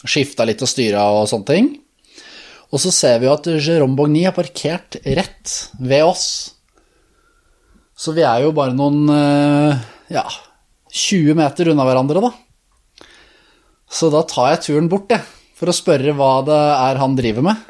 skifta 0.00 0.46
litt 0.48 0.62
og 0.64 0.70
styra 0.70 1.02
og 1.18 1.26
sånne 1.28 1.48
ting. 1.50 1.66
Og 2.72 2.80
så 2.80 2.92
ser 2.94 3.18
vi 3.20 3.28
jo 3.28 3.34
at 3.34 3.48
Jérôme 3.60 3.96
Bogny 3.98 4.24
er 4.28 4.36
parkert 4.36 4.96
rett 5.04 5.56
ved 5.78 6.06
oss. 6.06 6.26
Så 7.92 8.14
vi 8.16 8.24
er 8.24 8.46
jo 8.46 8.54
bare 8.56 8.72
noen 8.74 9.04
ja, 10.12 10.24
20 10.92 11.36
meter 11.36 11.72
unna 11.72 11.84
hverandre, 11.86 12.22
da. 12.24 12.32
Så 13.92 14.08
da 14.12 14.22
tar 14.28 14.54
jeg 14.54 14.64
turen 14.66 14.88
bort, 14.92 15.12
jeg, 15.12 15.20
for 15.58 15.68
å 15.68 15.76
spørre 15.76 16.14
hva 16.16 16.32
det 16.46 16.62
er 16.72 17.00
han 17.02 17.18
driver 17.18 17.44
med. 17.44 17.68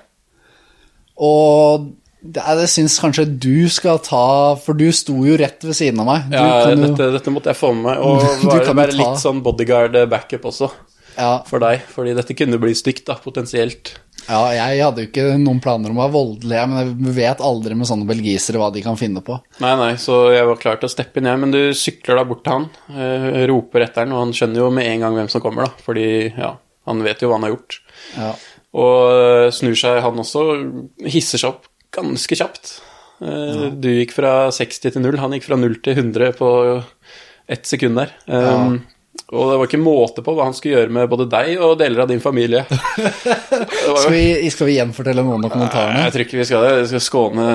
Og 1.23 1.91
jeg 2.23 2.71
syns 2.71 3.01
kanskje 3.03 3.27
du 3.27 3.67
skal 3.73 3.99
ta, 4.03 4.55
for 4.63 4.79
du 4.79 4.87
sto 4.95 5.17
jo 5.27 5.35
rett 5.39 5.65
ved 5.67 5.75
siden 5.75 6.03
av 6.05 6.09
meg. 6.09 6.31
Du 6.31 6.39
ja, 6.39 6.47
jo, 6.71 6.79
dette, 6.79 7.11
dette, 7.17 7.35
måtte 7.35 7.51
jeg 7.51 7.59
få 7.59 7.73
med 7.75 7.89
meg, 7.89 8.03
og 8.07 8.47
bare, 8.47 8.77
være 8.85 8.99
litt 9.01 9.23
sånn 9.23 9.43
bodyguard-backup 9.43 10.47
også 10.53 10.71
ja. 11.17 11.35
for 11.49 11.63
deg. 11.63 11.83
Fordi 11.91 12.15
dette 12.19 12.39
kunne 12.39 12.63
bli 12.63 12.75
stygt, 12.79 13.05
da, 13.11 13.19
potensielt. 13.23 13.97
Ja, 14.29 14.41
jeg 14.55 14.83
hadde 14.85 15.03
jo 15.03 15.09
ikke 15.09 15.25
noen 15.41 15.61
planer 15.63 15.93
om 15.93 15.99
å 15.99 16.05
være 16.05 16.15
voldelig, 16.15 16.61
men 16.71 16.81
jeg 16.83 17.15
vet 17.17 17.43
aldri 17.45 17.77
med 17.79 17.89
sånne 17.89 18.07
belgisere 18.09 18.61
hva 18.61 18.71
de 18.75 18.85
kan 18.85 18.99
finne 19.01 19.23
på. 19.25 19.39
Nei, 19.63 19.73
nei, 19.81 19.91
så 20.01 20.25
jeg 20.35 20.47
var 20.49 20.61
klar 20.61 20.79
til 20.81 20.91
å 20.91 20.93
steppe 20.93 21.21
inn, 21.21 21.31
jeg. 21.31 21.41
Men 21.43 21.55
du 21.55 21.61
sykler 21.77 22.21
da 22.21 22.27
bort 22.29 22.45
til 22.47 22.57
han, 22.57 22.69
øh, 22.93 23.43
roper 23.51 23.87
etter 23.87 24.05
han, 24.05 24.15
og 24.15 24.27
han 24.27 24.37
skjønner 24.37 24.63
jo 24.63 24.71
med 24.75 24.89
en 24.91 25.07
gang 25.07 25.19
hvem 25.19 25.33
som 25.33 25.45
kommer, 25.45 25.67
da. 25.67 25.85
Fordi, 25.87 26.07
ja, 26.31 26.55
han 26.91 27.03
vet 27.07 27.25
jo 27.25 27.33
hva 27.33 27.41
han 27.41 27.49
har 27.49 27.55
gjort. 27.57 27.81
Ja. 28.15 28.31
Og 28.83 29.53
snur 29.53 29.77
seg, 29.77 30.01
han 30.07 30.23
også, 30.23 30.47
hisser 31.05 31.43
seg 31.43 31.53
opp 31.53 31.69
ganske 31.93 32.39
kjapt. 32.39 32.79
Ja. 33.23 33.69
du 33.79 33.87
gikk 33.87 34.17
fra 34.17 34.49
60 34.51 34.97
til 34.97 35.03
0, 35.05 35.15
han 35.23 35.37
gikk 35.37 35.45
fra 35.47 35.55
0 35.55 35.77
til 35.85 35.95
100 35.95 36.33
på 36.41 36.49
ett 37.47 37.69
sekund 37.71 38.01
der. 38.01 38.11
Um, 38.27 38.81
og 39.33 39.51
det 39.51 39.59
var 39.61 39.69
ikke 39.69 39.81
måte 39.81 40.25
på 40.25 40.35
hva 40.35 40.49
han 40.49 40.57
skulle 40.57 40.81
gjøre 40.81 40.93
med 40.97 41.11
både 41.13 41.29
deg 41.31 41.61
og 41.63 41.77
deler 41.81 42.05
av 42.05 42.11
din 42.11 42.23
familie. 42.25 42.65
Skal, 43.69 44.13
vi, 44.13 44.51
skal, 44.53 44.69
vi, 44.69 44.77
gjenfortelle 44.77 45.25
noen 45.27 45.47
av 45.47 45.53
kommentarene? 45.53 46.05
Jeg 46.07 46.15
tror 46.15 46.25
ikke 46.27 46.39
vi 46.41 46.47
skal 46.49 46.67
det. 46.67 46.73
Vi 46.81 46.91
skal 46.93 47.05
skåne, 47.07 47.47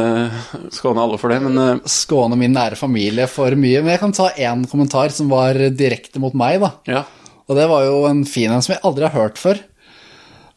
skåne 0.73 1.03
alle 1.03 1.19
for 1.21 1.33
det, 1.33 1.39
men 1.45 1.61
uh... 1.61 1.85
Skåne 1.91 2.39
min 2.39 2.55
nære 2.55 2.79
familie 2.79 3.27
for 3.31 3.55
mye. 3.59 3.81
Men 3.83 3.95
jeg 3.95 4.03
kan 4.03 4.15
ta 4.15 4.29
én 4.33 4.65
kommentar 4.71 5.13
som 5.15 5.31
var 5.31 5.59
direkte 5.75 6.21
mot 6.23 6.35
meg, 6.37 6.61
da. 6.63 6.73
Ja. 6.89 7.05
Og 7.47 7.59
det 7.59 7.67
var 7.71 7.85
jo 7.87 8.03
en 8.09 8.25
fin 8.27 8.51
en 8.51 8.63
som 8.63 8.75
jeg 8.75 8.83
aldri 8.87 9.07
har 9.07 9.15
hørt 9.15 9.41
før. 9.41 9.61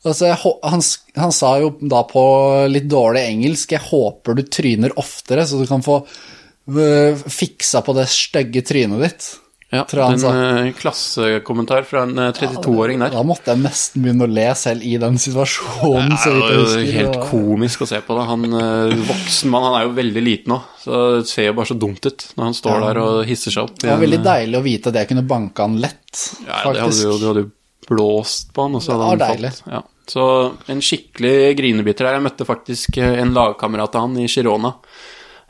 Altså, 0.01 0.31
han, 0.33 0.81
han, 1.21 1.33
sa 1.37 1.53
jo 1.61 1.75
da 1.85 2.01
på 2.09 2.25
litt 2.73 2.89
dårlig 2.89 3.27
engelsk 3.29 3.75
'Jeg 3.75 3.85
håper 3.91 4.39
du 4.39 4.47
tryner 4.49 4.97
oftere, 4.99 5.45
så 5.45 5.61
du 5.61 5.69
kan 5.69 5.85
få 5.85 6.01
uh, 6.01 7.13
fiksa 7.21 7.85
på 7.85 7.95
det 7.99 8.09
stygge 8.09 8.65
trynet 8.65 9.05
ditt'. 9.05 9.31
Ja, 9.71 9.85
en 9.93 10.25
uh, 10.25 10.73
klassekommentar 10.75 11.85
fra 11.87 12.03
en 12.03 12.19
uh, 12.19 12.33
32-åring 12.35 12.99
der. 13.05 13.13
Da, 13.15 13.21
måtte 13.23 13.53
jeg 13.53 13.63
nesten 13.63 14.03
begynne 14.03 14.27
å 14.27 14.31
le 14.31 14.49
selv 14.59 14.83
i 14.83 14.97
den 14.99 15.19
situasjonen. 15.23 16.17
Det 16.17 16.33
er 16.33 16.57
jo 16.57 16.65
helt 16.97 17.19
og... 17.21 17.27
komisk 17.31 17.85
å 17.87 17.87
se 17.87 18.01
på 18.03 18.17
det. 18.19 18.25
Han 18.27 18.49
uh, 18.51 18.97
voksen 19.13 19.53
mann, 19.53 19.69
han 19.69 19.77
er 19.79 19.87
jo 19.87 19.93
veldig 20.01 20.25
liten 20.27 20.57
nå, 20.57 20.59
så 20.83 21.05
det 21.21 21.29
ser 21.31 21.47
jo 21.47 21.55
bare 21.61 21.71
så 21.71 21.77
dumt 21.79 22.03
ut 22.03 22.27
når 22.33 22.49
han 22.49 22.59
står 22.59 22.75
ja. 22.75 22.81
der 22.89 23.01
og 23.05 23.21
hisser 23.29 23.55
seg 23.55 23.69
opp. 23.69 23.77
Det 23.79 23.93
var 23.93 24.03
veldig 24.03 24.21
deilig 24.27 24.59
å 24.59 24.65
vite 24.65 24.91
at 24.91 24.99
jeg 24.99 25.11
kunne 25.13 25.25
banke 25.37 25.69
han 25.69 25.79
lett, 25.87 26.25
ja, 26.49 26.59
faktisk. 26.65 27.07
Jo, 27.07 27.15
du 27.15 27.29
hadde 27.29 27.47
jo 27.47 27.53
blåst 27.93 28.51
på 28.57 28.67
han, 28.67 28.75
og 28.75 28.83
så 28.83 28.97
hadde 28.97 29.13
han 29.13 29.23
deilig. 29.23 29.55
falt. 29.61 29.73
Ja. 29.77 29.85
Så 30.11 30.27
en 30.75 30.83
skikkelig 30.83 31.55
grinebiter 31.63 32.09
der. 32.09 32.19
Jeg 32.19 32.27
møtte 32.27 32.49
faktisk 32.49 32.99
en 33.07 33.37
lagkamerat 33.39 33.95
av 33.95 34.09
han 34.09 34.19
i 34.19 34.27
Girona, 34.27 34.75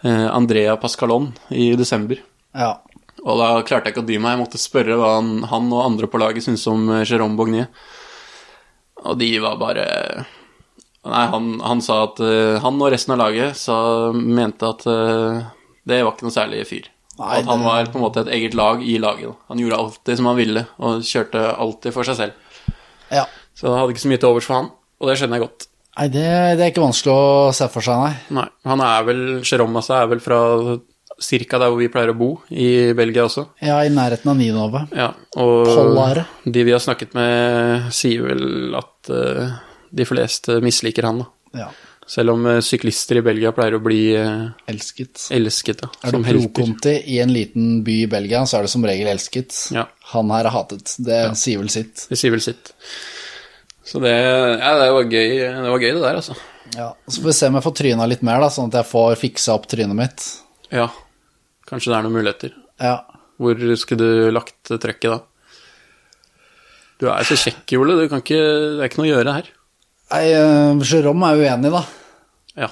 Andrea 0.05 0.77
Pascalon, 0.81 1.31
i 1.57 1.71
desember. 1.81 2.21
Ja. 2.53 2.75
Og 3.21 3.41
da 3.41 3.49
klarte 3.67 3.91
jeg 3.91 3.95
ikke 3.95 4.05
å 4.05 4.09
dy 4.09 4.19
meg. 4.21 4.35
Jeg 4.35 4.43
måtte 4.43 4.61
spørre 4.61 4.97
hva 4.99 5.15
han, 5.19 5.41
han 5.51 5.73
og 5.73 5.85
andre 5.85 6.09
på 6.11 6.21
laget 6.21 6.47
syntes 6.47 6.67
om 6.71 6.87
eh, 6.89 7.07
Jérôme 7.09 7.37
Bognier. 7.39 7.69
Og 9.05 9.17
de 9.21 9.33
var 9.43 9.59
bare 9.61 9.87
Nei, 11.01 11.23
han, 11.33 11.53
han, 11.65 11.81
sa 11.81 12.03
at 12.05 12.19
uh, 12.21 12.59
Han 12.61 12.77
og 12.77 12.91
resten 12.93 13.15
av 13.15 13.23
laget 13.23 13.57
sa, 13.57 13.77
mente 14.13 14.69
at 14.69 14.83
uh, 14.85 15.47
det 15.89 16.03
var 16.05 16.13
ikke 16.13 16.27
noe 16.27 16.35
særlig 16.35 16.67
fyr. 16.69 16.91
Nei, 17.17 17.39
at 17.39 17.49
han 17.49 17.65
var 17.65 17.89
på 17.89 17.97
en 17.97 18.05
måte 18.05 18.21
et 18.27 18.33
eget 18.37 18.57
lag 18.57 18.85
i 18.85 18.99
laget. 19.01 19.33
Han 19.49 19.61
gjorde 19.61 19.79
alltid 19.81 20.21
som 20.21 20.29
han 20.29 20.37
ville, 20.37 20.67
og 20.77 21.01
kjørte 21.09 21.47
alltid 21.65 21.97
for 21.97 22.09
seg 22.09 22.19
selv. 22.19 22.77
Ja. 23.09 23.25
Så 23.57 23.71
jeg 23.71 23.81
hadde 23.81 23.97
ikke 23.97 24.05
så 24.05 24.13
mye 24.13 24.21
til 24.21 24.31
overs 24.31 24.49
for 24.49 24.59
han, 24.59 24.71
og 25.01 25.09
det 25.09 25.17
skjønner 25.21 25.41
jeg 25.41 25.47
godt. 25.47 25.67
Nei, 25.99 26.07
det, 26.13 26.29
det, 26.57 26.65
er 26.65 26.71
ikke 26.71 26.85
vanskelig 26.85 27.13
å 27.17 27.51
se 27.57 27.67
for 27.73 27.85
seg, 27.85 28.05
nei. 28.05 28.39
nei 28.39 28.47
han 28.71 28.85
er 28.85 29.09
vel 29.09 29.23
Jérôme 29.41 29.81
altså, 29.81 29.97
er 29.99 30.13
vel 30.13 30.23
fra 30.25 30.39
Cirka 31.21 31.59
der 31.61 31.69
hvor 31.69 31.81
vi 31.81 31.91
pleier 31.93 32.15
å 32.15 32.17
bo, 32.17 32.31
i 32.49 32.93
Belgia 32.97 33.27
også. 33.27 33.51
Ja, 33.61 33.77
i 33.85 33.93
nærheten 33.93 34.31
av 34.33 34.39
Ninove. 34.39 34.87
Ja, 34.97 35.11
og 35.37 35.69
Pollare. 35.69 36.25
de 36.45 36.65
vi 36.65 36.73
har 36.73 36.81
snakket 36.81 37.13
med, 37.19 37.91
sier 37.93 38.25
vel 38.25 38.75
at 38.79 39.13
uh, 39.13 39.59
de 39.93 40.07
fleste 40.09 40.61
misliker 40.65 41.05
han, 41.09 41.21
da. 41.21 41.29
Ja. 41.67 41.69
Selv 42.11 42.33
om 42.33 42.47
uh, 42.49 42.57
syklister 42.65 43.21
i 43.21 43.25
Belgia 43.27 43.53
pleier 43.55 43.77
å 43.77 43.83
bli 43.85 44.01
uh, 44.17 44.49
elsket. 44.71 45.29
elsket 45.37 45.85
ja, 45.85 45.91
er 46.09 46.17
du 46.17 46.25
pro-Conti 46.25 46.97
i 47.13 47.21
en 47.23 47.35
liten 47.37 47.83
by 47.87 47.99
i 48.07 48.11
Belgia, 48.11 48.43
så 48.49 48.59
er 48.59 48.67
du 48.67 48.73
som 48.73 48.87
regel 48.89 49.13
elsket. 49.13 49.55
Ja. 49.77 49.87
Han 50.15 50.33
her 50.35 50.49
er 50.49 50.57
hatet. 50.57 50.97
Det 50.99 51.21
ja. 51.29 51.35
sier 51.39 51.61
vel 51.61 51.71
sitt. 51.71 52.07
Det 52.09 52.19
sier 52.19 52.33
vel 52.35 52.43
sitt. 52.45 52.73
Så 53.85 54.01
det, 54.03 54.15
ja, 54.15 54.73
det 54.79 54.89
var 54.95 55.05
gøy, 55.05 55.37
det 55.37 55.69
var 55.69 55.85
gøy, 55.85 55.93
det 55.93 56.03
der, 56.03 56.19
altså. 56.23 56.41
Ja, 56.77 56.93
Så 57.09 57.21
får 57.21 57.29
vi 57.29 57.35
se 57.35 57.49
om 57.51 57.57
jeg 57.59 57.67
får 57.67 57.79
tryna 57.81 58.07
litt 58.07 58.21
mer, 58.27 58.43
da, 58.43 58.51
sånn 58.55 58.69
at 58.71 58.81
jeg 58.81 58.91
får 58.91 59.17
fiksa 59.19 59.55
opp 59.59 59.67
trynet 59.71 59.99
mitt. 59.99 60.27
Ja, 60.71 60.87
Kanskje 61.71 61.93
det 61.93 61.99
er 61.99 62.07
noen 62.07 62.19
muligheter. 62.19 62.55
Ja. 62.83 62.97
Hvor 63.41 63.61
skulle 63.79 64.05
du 64.05 64.35
lagt 64.35 64.69
trøkket 64.69 65.13
da? 65.15 65.21
Du 67.01 67.09
er 67.09 67.25
så 67.25 67.39
kjekk, 67.39 67.79
Ole. 67.81 67.97
Du 67.97 68.11
kan 68.11 68.21
ikke, 68.21 68.37
det 68.37 68.83
er 68.83 68.91
ikke 68.91 69.01
noe 69.01 69.09
å 69.09 69.13
gjøre 69.15 69.37
her. 69.39 69.49
Nei, 70.11 70.25
uh, 70.35 70.83
Jérôme 70.85 71.31
er 71.31 71.41
uenig, 71.41 71.71
da. 71.73 71.85
Ja. 72.67 72.69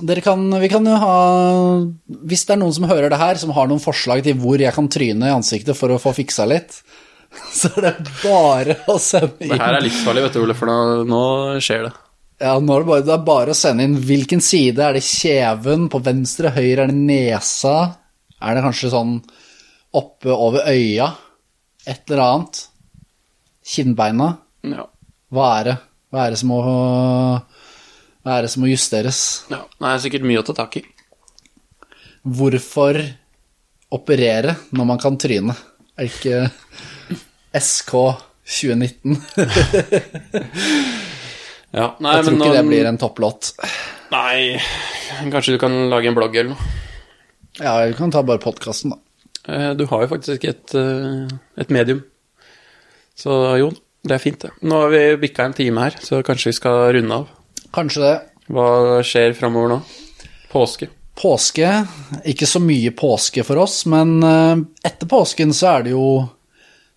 Dere 0.00 0.24
kan, 0.24 0.42
vi 0.62 0.68
kan 0.70 0.86
jo 0.86 0.96
ha 1.02 1.14
Hvis 2.30 2.44
det 2.46 2.54
er 2.54 2.60
noen 2.60 2.74
som 2.74 2.86
hører 2.90 3.10
det 3.10 3.18
her, 3.20 3.38
som 3.40 3.54
har 3.54 3.70
noen 3.70 3.82
forslag 3.82 4.22
til 4.26 4.36
hvor 4.42 4.60
jeg 4.60 4.74
kan 4.74 4.90
tryne 4.90 5.30
i 5.30 5.34
ansiktet 5.34 5.78
for 5.78 5.94
å 5.94 5.98
få 6.02 6.12
fiksa 6.16 6.46
litt, 6.50 6.80
så 7.60 7.70
er 7.78 7.86
det 7.86 8.14
bare 8.20 8.80
å 8.90 8.98
sende 9.02 9.46
inn 9.46 9.54
Det 9.54 9.62
her 9.62 9.78
er 9.78 9.86
livsfarlig, 9.86 10.26
vet 10.26 10.36
du, 10.36 10.42
Ole, 10.44 10.58
for 10.58 10.70
nå, 10.70 10.78
nå 11.08 11.24
skjer 11.62 11.86
det. 11.88 11.94
Ja, 12.40 12.54
nå 12.56 12.74
er 12.74 12.82
det, 12.82 12.88
bare, 12.88 13.06
det 13.06 13.14
er 13.14 13.24
bare 13.24 13.54
å 13.54 13.58
sende 13.58 13.84
inn 13.86 13.98
hvilken 14.00 14.40
side. 14.44 14.80
Er 14.80 14.96
det 14.96 15.04
kjeven 15.04 15.88
på 15.92 16.00
venstre, 16.04 16.52
høyre, 16.56 16.86
er 16.86 16.92
det 16.92 16.96
nesa? 16.96 17.74
Er 18.40 18.56
det 18.56 18.62
kanskje 18.64 18.90
sånn 18.92 19.16
oppe 19.96 20.32
over 20.32 20.64
øya? 20.70 21.10
Et 21.88 22.02
eller 22.10 22.22
annet? 22.24 22.62
Kinnbeina? 23.70 24.30
Ja. 24.66 24.86
Hva 25.30 25.48
er 25.60 25.64
det? 25.70 25.76
Hva 26.10 26.24
er 26.26 26.34
det 26.34 26.40
som 26.40 26.50
må 26.50 26.60
Hva 26.64 28.36
er 28.36 28.44
det 28.46 28.50
som 28.52 28.64
må 28.64 28.70
justeres? 28.70 29.20
Ja, 29.52 29.62
Det 29.78 29.90
er 29.92 30.02
sikkert 30.04 30.26
mye 30.28 30.40
å 30.42 30.46
ta 30.46 30.56
tak 30.58 30.80
i. 30.80 30.84
Hvorfor 32.24 32.98
operere 33.90 34.56
når 34.76 34.88
man 34.90 35.00
kan 35.02 35.16
tryne? 35.20 35.54
Er 35.98 36.08
ikke 36.10 36.50
SK 37.56 37.94
2019. 38.44 39.20
Ja, 41.70 41.92
nei, 42.02 42.16
Jeg 42.16 42.24
tror 42.26 42.34
ikke 42.34 42.54
det 42.56 42.62
blir 42.66 42.86
en 42.88 42.96
topplåt. 42.98 43.52
Nei, 44.10 44.58
kanskje 45.30 45.52
du 45.54 45.58
kan 45.62 45.76
lage 45.92 46.08
en 46.10 46.16
blogg 46.16 46.34
eller 46.34 46.56
noe. 46.56 46.70
Ja, 47.58 47.86
vi 47.86 47.94
kan 47.98 48.10
ta 48.14 48.22
bare 48.22 48.38
podkasten, 48.42 48.90
da. 48.94 48.98
Eh, 49.52 49.74
Du 49.74 49.86
har 49.90 50.02
jo 50.04 50.08
faktisk 50.14 50.44
et, 50.44 50.74
eh, 50.74 51.28
et 51.58 51.70
medium. 51.70 52.02
Så 53.16 53.58
jo, 53.58 53.70
det 54.06 54.12
er 54.14 54.18
fint, 54.22 54.38
det. 54.40 54.50
Nå 54.62 54.80
har 54.84 54.90
vi 54.90 55.16
bikka 55.28 55.44
en 55.44 55.52
time 55.56 55.80
her, 55.80 55.90
så 56.00 56.22
kanskje 56.24 56.50
vi 56.52 56.52
skal 56.60 56.92
runde 56.94 57.12
av. 57.12 57.28
Kanskje 57.72 58.00
det. 58.00 58.14
Hva 58.50 59.02
skjer 59.04 59.34
framover 59.36 59.68
nå? 59.68 59.80
Påske. 60.50 60.88
Påske. 61.20 61.86
Ikke 62.24 62.46
så 62.48 62.60
mye 62.62 62.90
påske 62.96 63.44
for 63.44 63.56
oss, 63.58 63.84
men 63.86 64.22
eh, 64.22 64.56
etter 64.88 65.06
påsken 65.10 65.52
så 65.52 65.76
er 65.78 65.82
det 65.84 65.90
jo 65.92 66.28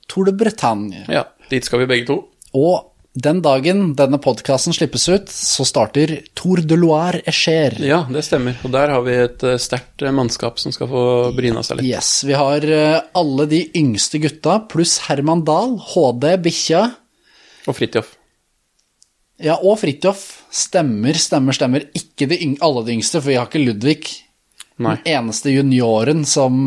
Tour 0.08 0.26
de 0.26 0.32
Bretagne. 0.38 1.06
Ja, 1.10 1.26
dit 1.50 1.66
skal 1.66 1.80
vi 1.84 1.86
begge 1.92 2.08
to. 2.08 2.18
Og 2.54 2.93
den 3.14 3.44
dagen 3.46 3.92
denne 3.94 4.18
podkasten 4.18 4.74
slippes 4.74 5.06
ut, 5.06 5.30
så 5.30 5.66
starter 5.68 6.16
Tour 6.34 6.64
de 6.66 6.78
Loire 6.80 7.22
Echer. 7.30 7.76
Ja, 7.86 8.02
det 8.10 8.24
stemmer. 8.26 8.58
Og 8.66 8.72
der 8.74 8.90
har 8.90 9.04
vi 9.06 9.14
et 9.22 9.44
eh, 9.46 9.60
sterkt 9.62 10.02
eh, 10.02 10.14
mannskap 10.14 10.58
som 10.62 10.74
skal 10.74 10.90
få 10.90 11.04
bryna 11.38 11.62
seg 11.62 11.78
litt. 11.78 11.92
Yes, 11.92 12.24
vi 12.26 12.34
har 12.34 12.66
eh, 12.66 13.04
alle 13.14 13.46
de 13.52 13.60
yngste 13.78 14.18
gutta, 14.24 14.58
pluss 14.72 14.98
Herman 15.06 15.44
Dahl, 15.46 15.76
HD, 15.94 16.26
bikkja. 16.48 16.82
Og 17.70 17.78
Fridtjof. 17.78 18.16
Ja, 19.46 19.60
og 19.62 19.78
Fridtjof. 19.84 20.24
Stemmer, 20.54 21.18
stemmer, 21.22 21.54
stemmer. 21.54 21.86
Ikke 21.98 22.26
de 22.32 22.40
alle 22.66 22.82
de 22.88 22.96
yngste, 22.96 23.22
for 23.22 23.30
vi 23.30 23.38
har 23.38 23.46
ikke 23.50 23.62
Ludvig. 23.62 24.08
Nei. 24.82 24.96
Den 25.04 25.20
eneste 25.20 25.54
junioren 25.54 26.24
som, 26.26 26.66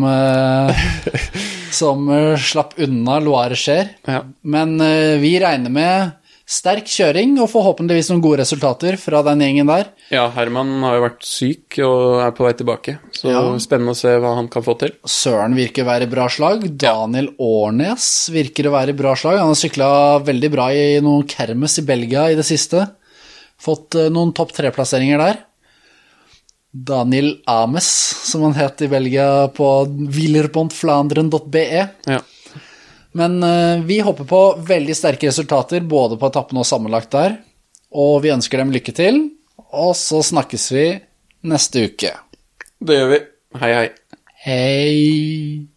som 1.80 2.06
slapp 2.38 2.76
unna 2.86 3.18
Loire 3.18 3.58
Cher. 3.58 3.90
Ja. 4.06 4.22
Men 4.46 4.78
vi 5.22 5.32
regner 5.42 5.74
med 5.74 6.14
sterk 6.46 6.86
kjøring 6.86 7.32
og 7.42 7.48
forhåpentligvis 7.50 8.08
noen 8.12 8.20
gode 8.22 8.38
resultater 8.44 8.94
fra 9.02 9.18
den 9.26 9.40
gjengen 9.42 9.66
der. 9.66 9.88
ja, 10.14 10.28
Herman 10.30 10.68
har 10.86 10.94
jo 10.94 11.02
vært 11.02 11.24
syk 11.26 11.78
og 11.82 12.20
er 12.22 12.30
på 12.36 12.44
vei 12.46 12.52
tilbake, 12.54 12.98
så 13.10 13.32
Ja. 13.32 13.40
spennende 13.58 13.90
å 13.96 13.98
se 13.98 14.12
hva 14.22 14.36
han 14.36 14.46
kan 14.48 14.62
få 14.62 14.76
til. 14.78 14.92
Søren 15.04 15.56
virker 15.58 15.82
å 15.82 15.90
være 15.90 16.02
i 16.06 16.12
bra 16.12 16.28
slag. 16.28 16.62
Daniel 16.78 17.32
Årnes 17.42 18.30
virker 18.30 18.68
å 18.70 18.76
være 18.76 18.90
i 18.94 18.98
bra 19.00 19.16
slag. 19.18 19.38
Han 19.42 19.48
har 19.50 19.58
sykla 19.58 19.90
veldig 20.24 20.50
bra 20.52 20.68
i 20.70 21.00
noen 21.00 21.26
kermes 21.26 21.78
i 21.78 21.82
Belgia 21.82 22.30
i 22.30 22.36
det 22.38 22.44
siste. 22.46 22.86
Fått 23.58 23.96
eh, 23.96 24.08
noen 24.08 24.32
topp 24.32 24.52
tre-plasseringer 24.52 25.18
der. 25.18 25.42
Daniel 26.76 27.38
Ames, 27.48 27.86
som 28.30 28.42
han 28.42 28.52
het 28.52 28.82
i 28.84 28.88
Belgia 28.92 29.48
på 29.48 29.86
wielerpontflanderen.be. 30.12 31.88
Ja. 32.06 32.20
Men 33.16 33.38
eh, 33.42 33.84
vi 33.86 34.00
håper 34.04 34.28
på 34.28 34.40
veldig 34.68 34.96
sterke 34.96 35.30
resultater 35.30 35.84
både 35.84 36.18
på 36.20 36.28
etappen 36.28 36.60
og 36.60 36.68
sammenlagt 36.68 37.14
der. 37.14 37.38
Og 37.96 38.20
vi 38.24 38.34
ønsker 38.34 38.60
dem 38.60 38.74
lykke 38.74 38.92
til. 38.96 39.22
Og 39.72 39.94
så 39.96 40.20
snakkes 40.24 40.66
vi 40.74 40.88
neste 41.48 41.86
uke. 41.88 42.12
Det 42.76 42.98
gjør 42.98 43.14
vi. 43.14 43.22
Hei, 43.62 43.72
hei. 43.72 43.88
Hei. 44.46 45.75